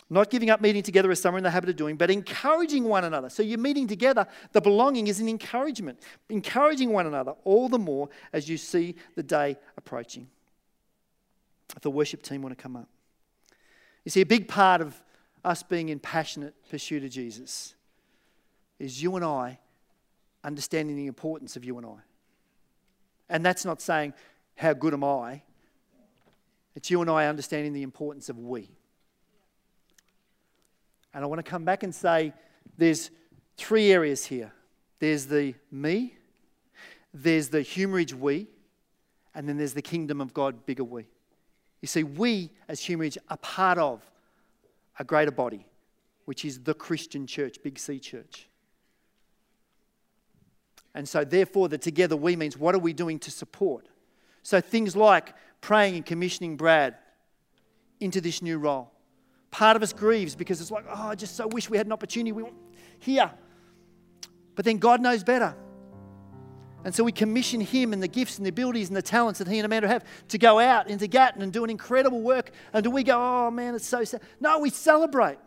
Not 0.09 0.29
giving 0.29 0.49
up 0.49 0.61
meeting 0.61 0.83
together 0.83 1.09
as 1.11 1.21
some 1.21 1.33
are 1.33 1.37
in 1.37 1.43
the 1.43 1.49
habit 1.49 1.69
of 1.69 1.75
doing, 1.75 1.95
but 1.95 2.11
encouraging 2.11 2.83
one 2.83 3.03
another. 3.03 3.29
So 3.29 3.41
you're 3.41 3.57
meeting 3.57 3.87
together. 3.87 4.27
The 4.51 4.61
belonging 4.61 5.07
is 5.07 5.19
an 5.19 5.29
encouragement, 5.29 5.99
encouraging 6.29 6.91
one 6.91 7.07
another 7.07 7.33
all 7.43 7.69
the 7.69 7.79
more 7.79 8.09
as 8.31 8.49
you 8.49 8.57
see 8.57 8.95
the 9.15 9.23
day 9.23 9.57
approaching. 9.77 10.27
If 11.75 11.81
the 11.81 11.91
worship 11.91 12.21
team 12.21 12.41
want 12.41 12.55
to 12.55 12.61
come 12.61 12.75
up. 12.75 12.87
You 14.03 14.11
see, 14.11 14.21
a 14.21 14.25
big 14.25 14.47
part 14.47 14.81
of 14.81 15.01
us 15.43 15.63
being 15.63 15.89
in 15.89 15.99
passionate 15.99 16.53
pursuit 16.69 17.03
of 17.03 17.09
Jesus 17.09 17.73
is 18.79 19.01
you 19.01 19.15
and 19.15 19.25
I 19.25 19.59
understanding 20.43 20.95
the 20.95 21.07
importance 21.07 21.55
of 21.55 21.63
you 21.63 21.77
and 21.77 21.85
I. 21.85 21.99
And 23.29 23.45
that's 23.45 23.65
not 23.65 23.81
saying, 23.81 24.13
how 24.55 24.73
good 24.73 24.93
am 24.93 25.03
I? 25.03 25.41
It's 26.75 26.91
you 26.91 27.01
and 27.01 27.09
I 27.09 27.27
understanding 27.27 27.73
the 27.73 27.83
importance 27.83 28.29
of 28.29 28.37
we. 28.37 28.69
And 31.13 31.23
I 31.23 31.27
want 31.27 31.39
to 31.43 31.49
come 31.49 31.63
back 31.63 31.83
and 31.83 31.93
say 31.93 32.33
there's 32.77 33.11
three 33.57 33.91
areas 33.91 34.25
here 34.25 34.51
there's 34.99 35.25
the 35.25 35.53
me, 35.69 36.15
there's 37.13 37.49
the 37.49 37.61
Hume 37.61 37.91
Ridge 37.91 38.13
we, 38.13 38.47
and 39.35 39.49
then 39.49 39.57
there's 39.57 39.73
the 39.73 39.81
kingdom 39.81 40.21
of 40.21 40.33
God, 40.33 40.65
bigger 40.65 40.85
we. 40.85 41.07
You 41.81 41.87
see, 41.87 42.03
we 42.03 42.51
as 42.69 42.79
Hume 42.79 43.01
Ridge 43.01 43.17
are 43.29 43.35
part 43.35 43.77
of 43.77 44.01
a 44.97 45.03
greater 45.03 45.31
body, 45.31 45.65
which 46.23 46.45
is 46.45 46.61
the 46.61 46.73
Christian 46.73 47.27
church, 47.27 47.57
Big 47.61 47.77
C 47.77 47.99
church. 47.99 48.47
And 50.95 51.09
so, 51.09 51.25
therefore, 51.25 51.67
the 51.67 51.77
together 51.77 52.15
we 52.15 52.37
means 52.37 52.57
what 52.57 52.73
are 52.73 52.79
we 52.79 52.93
doing 52.93 53.19
to 53.19 53.31
support? 53.31 53.89
So, 54.41 54.61
things 54.61 54.95
like 54.95 55.33
praying 55.59 55.95
and 55.95 56.05
commissioning 56.05 56.55
Brad 56.55 56.95
into 57.99 58.21
this 58.21 58.41
new 58.41 58.57
role. 58.57 58.92
Part 59.53 59.75
of 59.75 59.83
us 59.83 59.93
grieves 59.93 60.35
because 60.35 60.59
it's 60.59 60.71
like, 60.71 60.83
oh, 60.89 61.09
I 61.09 61.13
just 61.13 61.37
so 61.37 61.45
wish 61.45 61.69
we 61.69 61.77
had 61.77 61.85
an 61.85 61.91
opportunity 61.91 62.31
we 62.31 62.41
want 62.41 62.55
here. 62.97 63.29
But 64.55 64.65
then 64.65 64.79
God 64.79 64.99
knows 64.99 65.23
better. 65.23 65.55
And 66.83 66.93
so 66.93 67.03
we 67.03 67.11
commission 67.11 67.61
him 67.61 67.93
and 67.93 68.01
the 68.01 68.07
gifts 68.07 68.37
and 68.37 68.45
the 68.47 68.49
abilities 68.49 68.87
and 68.87 68.97
the 68.97 69.03
talents 69.03 69.37
that 69.37 69.47
he 69.47 69.59
and 69.59 69.65
Amanda 69.67 69.87
have 69.87 70.05
to 70.29 70.39
go 70.39 70.57
out 70.57 70.89
into 70.89 71.05
Gatton 71.05 71.43
and 71.43 71.53
do 71.53 71.63
an 71.63 71.69
incredible 71.69 72.19
work. 72.19 72.49
And 72.73 72.83
do 72.83 72.89
we 72.89 73.03
go, 73.03 73.15
oh 73.15 73.51
man, 73.51 73.75
it's 73.75 73.85
so 73.85 74.03
sad? 74.03 74.21
No, 74.39 74.57
we 74.57 74.71
celebrate 74.71 75.37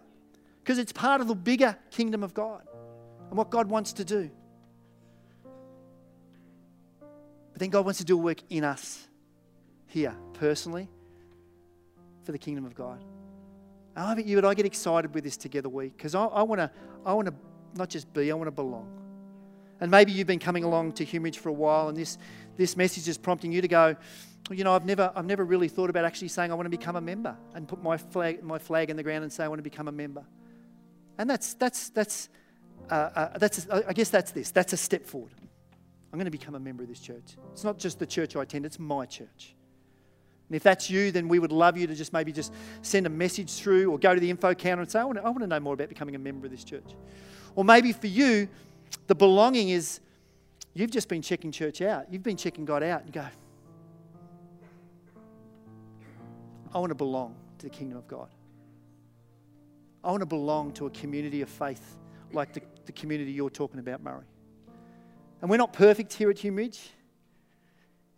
because 0.62 0.78
it's 0.78 0.92
part 0.92 1.20
of 1.20 1.26
the 1.26 1.34
bigger 1.34 1.76
kingdom 1.90 2.22
of 2.22 2.32
God 2.32 2.62
and 3.28 3.36
what 3.36 3.50
God 3.50 3.68
wants 3.68 3.94
to 3.94 4.04
do. 4.04 4.30
But 7.50 7.58
then 7.58 7.70
God 7.70 7.84
wants 7.84 7.98
to 7.98 8.04
do 8.04 8.16
a 8.16 8.22
work 8.22 8.38
in 8.50 8.62
us 8.62 9.04
here, 9.88 10.14
personally, 10.34 10.88
for 12.22 12.30
the 12.30 12.38
kingdom 12.38 12.64
of 12.64 12.76
God. 12.76 13.02
I 13.96 14.14
bet 14.14 14.26
you, 14.26 14.36
but 14.36 14.44
I 14.46 14.54
get 14.54 14.66
excited 14.66 15.14
with 15.14 15.24
this 15.24 15.36
together 15.36 15.68
week 15.68 15.96
because 15.96 16.14
I, 16.14 16.24
I 16.24 16.42
want 16.42 16.60
to, 16.60 16.70
I 17.04 17.14
want 17.14 17.28
to 17.28 17.34
not 17.74 17.88
just 17.88 18.12
be, 18.12 18.30
I 18.30 18.34
want 18.34 18.48
to 18.48 18.52
belong. 18.52 18.92
And 19.80 19.90
maybe 19.90 20.12
you've 20.12 20.26
been 20.26 20.38
coming 20.38 20.64
along 20.64 20.92
to 20.92 21.04
Hume 21.04 21.24
Ridge 21.24 21.38
for 21.38 21.50
a 21.50 21.52
while, 21.52 21.88
and 21.88 21.96
this, 21.96 22.18
this 22.56 22.76
message 22.76 23.08
is 23.08 23.18
prompting 23.18 23.52
you 23.52 23.60
to 23.60 23.68
go, 23.68 23.96
you 24.50 24.64
know, 24.64 24.72
I've 24.72 24.84
never, 24.86 25.12
I've 25.14 25.26
never 25.26 25.44
really 25.44 25.68
thought 25.68 25.90
about 25.90 26.04
actually 26.04 26.28
saying 26.28 26.52
I 26.52 26.54
want 26.54 26.66
to 26.66 26.70
become 26.70 26.96
a 26.96 27.00
member 27.00 27.36
and 27.54 27.66
put 27.66 27.82
my 27.82 27.96
flag, 27.96 28.42
my 28.42 28.58
flag 28.58 28.90
in 28.90 28.96
the 28.96 29.02
ground 29.02 29.24
and 29.24 29.32
say 29.32 29.44
I 29.44 29.48
want 29.48 29.58
to 29.58 29.64
become 29.64 29.88
a 29.88 29.92
member. 29.92 30.24
And 31.18 31.28
that's, 31.28 31.54
that's, 31.54 31.90
that's, 31.90 32.28
uh, 32.90 32.94
uh, 32.94 33.38
that's, 33.38 33.68
I 33.68 33.92
guess 33.92 34.10
that's 34.10 34.30
this. 34.30 34.50
That's 34.50 34.72
a 34.72 34.76
step 34.76 35.04
forward. 35.04 35.32
I'm 36.12 36.18
going 36.18 36.26
to 36.26 36.30
become 36.30 36.54
a 36.54 36.60
member 36.60 36.84
of 36.84 36.88
this 36.88 37.00
church. 37.00 37.36
It's 37.52 37.64
not 37.64 37.78
just 37.78 37.98
the 37.98 38.06
church 38.06 38.36
I 38.36 38.42
attend, 38.42 38.66
it's 38.66 38.78
my 38.78 39.04
church. 39.04 39.55
And 40.48 40.54
if 40.54 40.62
that's 40.62 40.88
you, 40.88 41.10
then 41.10 41.28
we 41.28 41.38
would 41.38 41.50
love 41.50 41.76
you 41.76 41.86
to 41.86 41.94
just 41.94 42.12
maybe 42.12 42.32
just 42.32 42.52
send 42.82 43.06
a 43.06 43.10
message 43.10 43.52
through 43.54 43.90
or 43.90 43.98
go 43.98 44.14
to 44.14 44.20
the 44.20 44.30
info 44.30 44.54
counter 44.54 44.82
and 44.82 44.90
say, 44.90 45.00
I 45.00 45.04
want 45.04 45.18
to, 45.18 45.24
I 45.24 45.28
want 45.28 45.40
to 45.40 45.46
know 45.46 45.60
more 45.60 45.74
about 45.74 45.88
becoming 45.88 46.14
a 46.14 46.18
member 46.18 46.46
of 46.46 46.52
this 46.52 46.62
church. 46.62 46.94
Or 47.56 47.64
maybe 47.64 47.92
for 47.92 48.06
you, 48.06 48.48
the 49.08 49.14
belonging 49.14 49.70
is 49.70 50.00
you've 50.74 50.90
just 50.90 51.08
been 51.08 51.22
checking 51.22 51.50
church 51.50 51.82
out. 51.82 52.06
You've 52.12 52.22
been 52.22 52.36
checking 52.36 52.64
God 52.64 52.82
out 52.82 53.02
and 53.02 53.12
go, 53.12 53.26
I 56.72 56.78
want 56.78 56.90
to 56.90 56.96
belong 56.96 57.34
to 57.58 57.66
the 57.66 57.70
kingdom 57.70 57.98
of 57.98 58.06
God. 58.06 58.28
I 60.04 60.10
want 60.10 60.20
to 60.20 60.26
belong 60.26 60.72
to 60.74 60.86
a 60.86 60.90
community 60.90 61.42
of 61.42 61.48
faith 61.48 61.96
like 62.32 62.52
the, 62.52 62.60
the 62.84 62.92
community 62.92 63.32
you're 63.32 63.50
talking 63.50 63.80
about, 63.80 64.02
Murray. 64.02 64.26
And 65.40 65.50
we're 65.50 65.56
not 65.56 65.72
perfect 65.72 66.12
here 66.12 66.30
at 66.30 66.38
Hume 66.38 66.56
Ridge. 66.56 66.90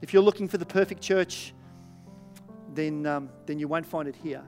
If 0.03 0.13
you're 0.13 0.23
looking 0.23 0.49
for 0.49 0.59
the 0.59 0.67
perfect 0.67 1.01
church, 1.01 1.55
then, 2.75 3.07
um, 3.07 3.31
then 3.47 3.59
you 3.59 3.69
won't 3.69 3.87
find 3.87 4.09
it 4.09 4.17
here. 4.17 4.43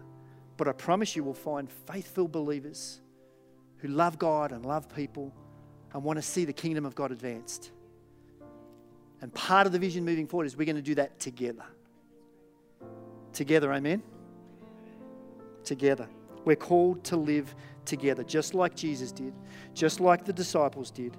But 0.56 0.68
I 0.68 0.72
promise 0.72 1.16
you 1.16 1.24
will 1.24 1.34
find 1.34 1.70
faithful 1.70 2.28
believers 2.28 3.00
who 3.78 3.88
love 3.88 4.18
God 4.18 4.52
and 4.52 4.64
love 4.64 4.94
people 4.94 5.32
and 5.92 6.02
want 6.04 6.18
to 6.18 6.22
see 6.22 6.44
the 6.44 6.52
kingdom 6.52 6.84
of 6.84 6.94
God 6.94 7.12
advanced. 7.12 7.70
And 9.22 9.32
part 9.34 9.66
of 9.66 9.72
the 9.72 9.78
vision 9.78 10.04
moving 10.04 10.26
forward 10.26 10.46
is 10.46 10.56
we're 10.56 10.64
going 10.64 10.76
to 10.76 10.82
do 10.82 10.94
that 10.96 11.18
together. 11.18 11.64
Together, 13.32 13.72
amen? 13.72 14.02
Together. 15.64 16.08
We're 16.44 16.56
called 16.56 17.04
to 17.04 17.16
live 17.16 17.54
together, 17.84 18.24
just 18.24 18.54
like 18.54 18.74
Jesus 18.74 19.12
did, 19.12 19.34
just 19.74 20.00
like 20.00 20.24
the 20.24 20.32
disciples 20.32 20.90
did, 20.90 21.16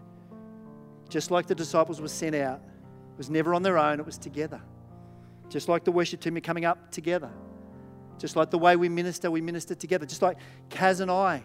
just 1.09 1.31
like 1.31 1.47
the 1.47 1.55
disciples 1.55 2.01
were 2.01 2.07
sent 2.07 2.35
out. 2.35 2.61
It 3.13 3.17
was 3.17 3.29
never 3.29 3.53
on 3.53 3.61
their 3.61 3.77
own, 3.77 3.99
it 3.99 4.05
was 4.05 4.17
together. 4.17 4.61
Just 5.51 5.67
like 5.67 5.83
the 5.83 5.91
worship 5.91 6.21
team 6.21 6.37
are 6.37 6.41
coming 6.41 6.63
up 6.63 6.91
together. 6.91 7.29
Just 8.17 8.37
like 8.37 8.49
the 8.51 8.57
way 8.57 8.77
we 8.77 8.87
minister, 8.87 9.29
we 9.29 9.41
minister 9.41 9.75
together. 9.75 10.05
Just 10.05 10.21
like 10.21 10.37
Kaz 10.69 11.01
and 11.01 11.11
I 11.11 11.43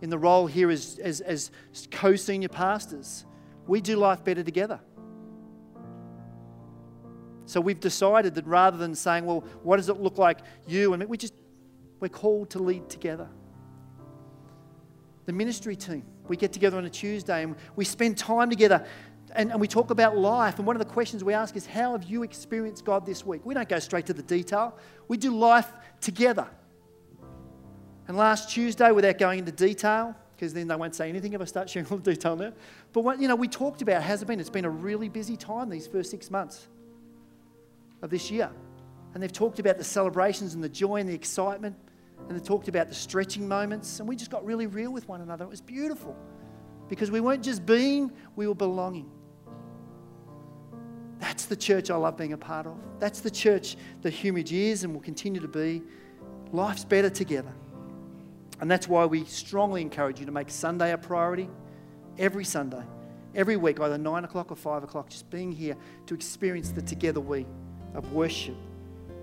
in 0.00 0.08
the 0.08 0.16
role 0.16 0.46
here 0.46 0.70
as, 0.70 0.98
as, 0.98 1.20
as 1.20 1.50
co 1.90 2.16
senior 2.16 2.48
pastors, 2.48 3.26
we 3.66 3.82
do 3.82 3.96
life 3.96 4.24
better 4.24 4.42
together. 4.42 4.80
So 7.44 7.60
we've 7.60 7.78
decided 7.78 8.34
that 8.36 8.46
rather 8.46 8.78
than 8.78 8.94
saying, 8.94 9.26
well, 9.26 9.44
what 9.62 9.76
does 9.76 9.90
it 9.90 10.00
look 10.00 10.16
like 10.16 10.38
you 10.66 10.94
and 10.94 11.00
me, 11.00 11.06
we 11.06 11.18
just, 11.18 11.34
we're 12.00 12.08
called 12.08 12.48
to 12.50 12.58
lead 12.58 12.88
together. 12.88 13.28
The 15.26 15.32
ministry 15.34 15.76
team, 15.76 16.04
we 16.26 16.38
get 16.38 16.54
together 16.54 16.78
on 16.78 16.86
a 16.86 16.90
Tuesday 16.90 17.42
and 17.42 17.54
we 17.76 17.84
spend 17.84 18.16
time 18.16 18.48
together 18.48 18.86
and, 19.34 19.50
and 19.50 19.60
we 19.60 19.66
talk 19.68 19.90
about 19.90 20.16
life. 20.16 20.58
And 20.58 20.66
one 20.66 20.76
of 20.76 20.80
the 20.80 20.92
questions 20.92 21.24
we 21.24 21.34
ask 21.34 21.56
is, 21.56 21.66
How 21.66 21.92
have 21.92 22.04
you 22.04 22.22
experienced 22.22 22.84
God 22.84 23.06
this 23.06 23.24
week? 23.24 23.42
We 23.44 23.54
don't 23.54 23.68
go 23.68 23.78
straight 23.78 24.06
to 24.06 24.12
the 24.12 24.22
detail, 24.22 24.76
we 25.08 25.16
do 25.16 25.36
life 25.36 25.72
together. 26.00 26.46
And 28.08 28.16
last 28.16 28.50
Tuesday, 28.50 28.90
without 28.90 29.18
going 29.18 29.38
into 29.38 29.52
detail, 29.52 30.14
because 30.34 30.52
then 30.52 30.66
they 30.66 30.74
won't 30.74 30.94
say 30.94 31.08
anything 31.08 31.34
if 31.34 31.40
I 31.40 31.44
start 31.44 31.70
sharing 31.70 31.88
all 31.88 31.98
the 31.98 32.14
detail 32.14 32.34
now. 32.34 32.52
But 32.92 33.02
what, 33.02 33.20
you 33.20 33.28
know, 33.28 33.36
we 33.36 33.46
talked 33.46 33.80
about 33.80 34.02
how's 34.02 34.22
it 34.22 34.26
been? 34.26 34.40
It's 34.40 34.50
been 34.50 34.64
a 34.64 34.70
really 34.70 35.08
busy 35.08 35.36
time 35.36 35.70
these 35.70 35.86
first 35.86 36.10
six 36.10 36.30
months 36.30 36.66
of 38.02 38.10
this 38.10 38.30
year. 38.30 38.50
And 39.14 39.22
they've 39.22 39.32
talked 39.32 39.60
about 39.60 39.78
the 39.78 39.84
celebrations 39.84 40.54
and 40.54 40.64
the 40.64 40.68
joy 40.68 40.96
and 40.96 41.08
the 41.08 41.14
excitement. 41.14 41.76
And 42.28 42.38
they 42.38 42.42
talked 42.42 42.68
about 42.68 42.88
the 42.88 42.94
stretching 42.94 43.46
moments. 43.46 44.00
And 44.00 44.08
we 44.08 44.16
just 44.16 44.30
got 44.30 44.44
really 44.44 44.66
real 44.66 44.92
with 44.92 45.08
one 45.08 45.20
another. 45.20 45.44
It 45.44 45.50
was 45.50 45.60
beautiful 45.60 46.16
because 46.88 47.10
we 47.10 47.20
weren't 47.20 47.44
just 47.44 47.64
being, 47.64 48.10
we 48.34 48.48
were 48.48 48.54
belonging. 48.54 49.10
That's 51.22 51.44
the 51.44 51.54
church 51.54 51.88
I 51.88 51.94
love 51.94 52.16
being 52.16 52.32
a 52.32 52.36
part 52.36 52.66
of. 52.66 52.76
That's 52.98 53.20
the 53.20 53.30
church 53.30 53.76
that 54.00 54.12
Hume 54.12 54.34
Ridge 54.34 54.52
is 54.52 54.82
and 54.82 54.92
will 54.92 55.00
continue 55.00 55.40
to 55.40 55.46
be. 55.46 55.80
Life's 56.50 56.84
better 56.84 57.08
together. 57.08 57.52
And 58.60 58.68
that's 58.68 58.88
why 58.88 59.06
we 59.06 59.24
strongly 59.26 59.82
encourage 59.82 60.18
you 60.18 60.26
to 60.26 60.32
make 60.32 60.50
Sunday 60.50 60.90
a 60.90 60.98
priority 60.98 61.48
every 62.18 62.44
Sunday, 62.44 62.82
every 63.36 63.56
week, 63.56 63.78
either 63.78 63.98
9 63.98 64.24
o'clock 64.24 64.50
or 64.50 64.56
5 64.56 64.82
o'clock, 64.82 65.10
just 65.10 65.30
being 65.30 65.52
here 65.52 65.76
to 66.06 66.14
experience 66.14 66.72
the 66.72 66.82
together 66.82 67.20
we 67.20 67.46
of 67.94 68.12
worship, 68.12 68.56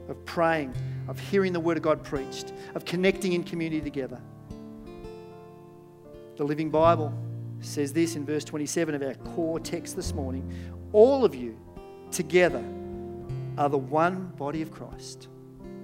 of 0.08 0.24
praying, 0.24 0.74
of 1.10 1.20
hearing 1.20 1.52
the 1.52 1.60
Word 1.60 1.76
of 1.76 1.84
God 1.84 2.02
preached, 2.02 2.54
of 2.76 2.86
connecting 2.86 3.34
in 3.34 3.44
community 3.44 3.82
together. 3.82 4.22
The 6.38 6.46
Living 6.46 6.70
Bible 6.70 7.14
says 7.60 7.92
this 7.92 8.16
in 8.16 8.26
verse 8.26 8.46
27 8.46 8.96
of 8.96 9.02
our 9.02 9.16
core 9.16 9.60
text 9.60 9.98
this 9.98 10.14
morning 10.14 10.50
all 10.92 11.24
of 11.24 11.36
you 11.36 11.58
together 12.12 12.64
are 13.58 13.70
the 13.70 13.78
one 13.78 14.32
body 14.38 14.62
of 14.62 14.72
Christ, 14.72 15.28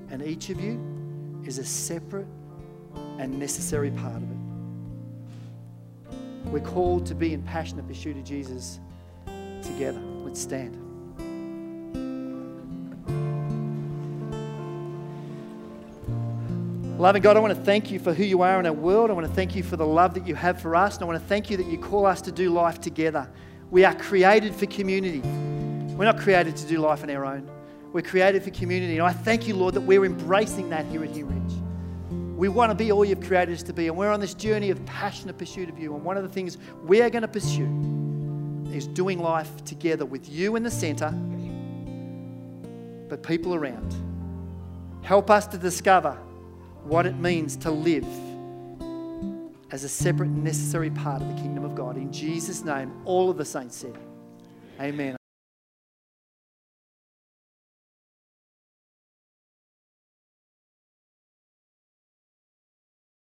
and 0.09 0.21
each 0.21 0.49
of 0.49 0.59
you 0.61 0.79
is 1.45 1.57
a 1.57 1.65
separate 1.65 2.27
and 3.19 3.37
necessary 3.39 3.91
part 3.91 4.15
of 4.15 4.23
it. 4.23 4.37
We're 6.45 6.59
called 6.59 7.05
to 7.07 7.15
be 7.15 7.33
in 7.33 7.41
passionate 7.41 7.87
pursuit 7.87 8.17
of 8.17 8.23
Jesus 8.23 8.79
together. 9.61 9.99
Let's 9.99 10.39
stand. 10.39 10.81
Loving 16.99 17.21
God, 17.21 17.35
I 17.35 17.41
want 17.41 17.53
to 17.53 17.61
thank 17.61 17.91
you 17.91 17.99
for 17.99 18.13
who 18.13 18.23
you 18.23 18.41
are 18.41 18.57
in 18.57 18.65
our 18.65 18.71
world. 18.71 19.09
I 19.09 19.13
want 19.13 19.27
to 19.27 19.33
thank 19.33 19.53
you 19.53 19.63
for 19.63 19.75
the 19.75 19.85
love 19.85 20.13
that 20.13 20.25
you 20.25 20.33
have 20.33 20.61
for 20.61 20.77
us. 20.77 20.95
And 20.95 21.03
I 21.03 21.07
want 21.07 21.21
to 21.21 21.27
thank 21.27 21.49
you 21.49 21.57
that 21.57 21.65
you 21.65 21.77
call 21.77 22.05
us 22.05 22.21
to 22.21 22.31
do 22.31 22.51
life 22.51 22.79
together. 22.79 23.29
We 23.69 23.83
are 23.83 23.93
created 23.93 24.55
for 24.55 24.65
community. 24.65 25.21
We're 25.97 26.05
not 26.05 26.19
created 26.19 26.57
to 26.57 26.67
do 26.67 26.79
life 26.79 27.03
on 27.03 27.09
our 27.09 27.25
own. 27.25 27.49
We're 27.93 28.01
created 28.01 28.43
for 28.43 28.49
community. 28.49 28.97
And 28.97 29.07
I 29.07 29.13
thank 29.13 29.47
you, 29.47 29.55
Lord, 29.55 29.75
that 29.75 29.81
we're 29.81 30.03
embracing 30.03 30.69
that 30.69 30.85
here 30.87 31.03
at 31.03 31.11
Hume 31.11 31.29
Ridge. 31.29 32.37
We 32.37 32.49
want 32.49 32.69
to 32.69 32.75
be 32.75 32.91
all 32.91 33.05
you've 33.05 33.25
created 33.25 33.53
us 33.53 33.63
to 33.63 33.73
be, 33.73 33.87
and 33.87 33.95
we're 33.95 34.11
on 34.11 34.19
this 34.19 34.33
journey 34.33 34.69
of 34.69 34.85
passionate 34.85 35.37
pursuit 35.37 35.69
of 35.69 35.79
you. 35.79 35.95
And 35.95 36.03
one 36.03 36.17
of 36.17 36.23
the 36.23 36.29
things 36.29 36.57
we 36.83 37.01
are 37.01 37.09
going 37.09 37.21
to 37.21 37.29
pursue 37.29 37.63
is 38.73 38.87
doing 38.87 39.19
life 39.19 39.63
together 39.63 40.05
with 40.05 40.29
you 40.29 40.57
in 40.57 40.63
the 40.63 40.71
center, 40.71 41.11
but 43.07 43.23
people 43.23 43.55
around. 43.55 43.95
Help 45.01 45.29
us 45.29 45.47
to 45.47 45.57
discover 45.57 46.17
what 46.83 47.05
it 47.05 47.15
means 47.15 47.55
to 47.57 47.71
live 47.71 48.05
as 49.71 49.85
a 49.85 49.89
separate, 49.89 50.29
necessary 50.29 50.89
part 50.89 51.21
of 51.21 51.27
the 51.29 51.35
kingdom 51.35 51.63
of 51.63 51.73
God. 51.73 51.95
In 51.95 52.11
Jesus' 52.11 52.65
name, 52.65 52.91
all 53.05 53.29
of 53.29 53.37
the 53.37 53.45
saints 53.45 53.77
said, 53.77 53.97
Amen. 54.81 55.15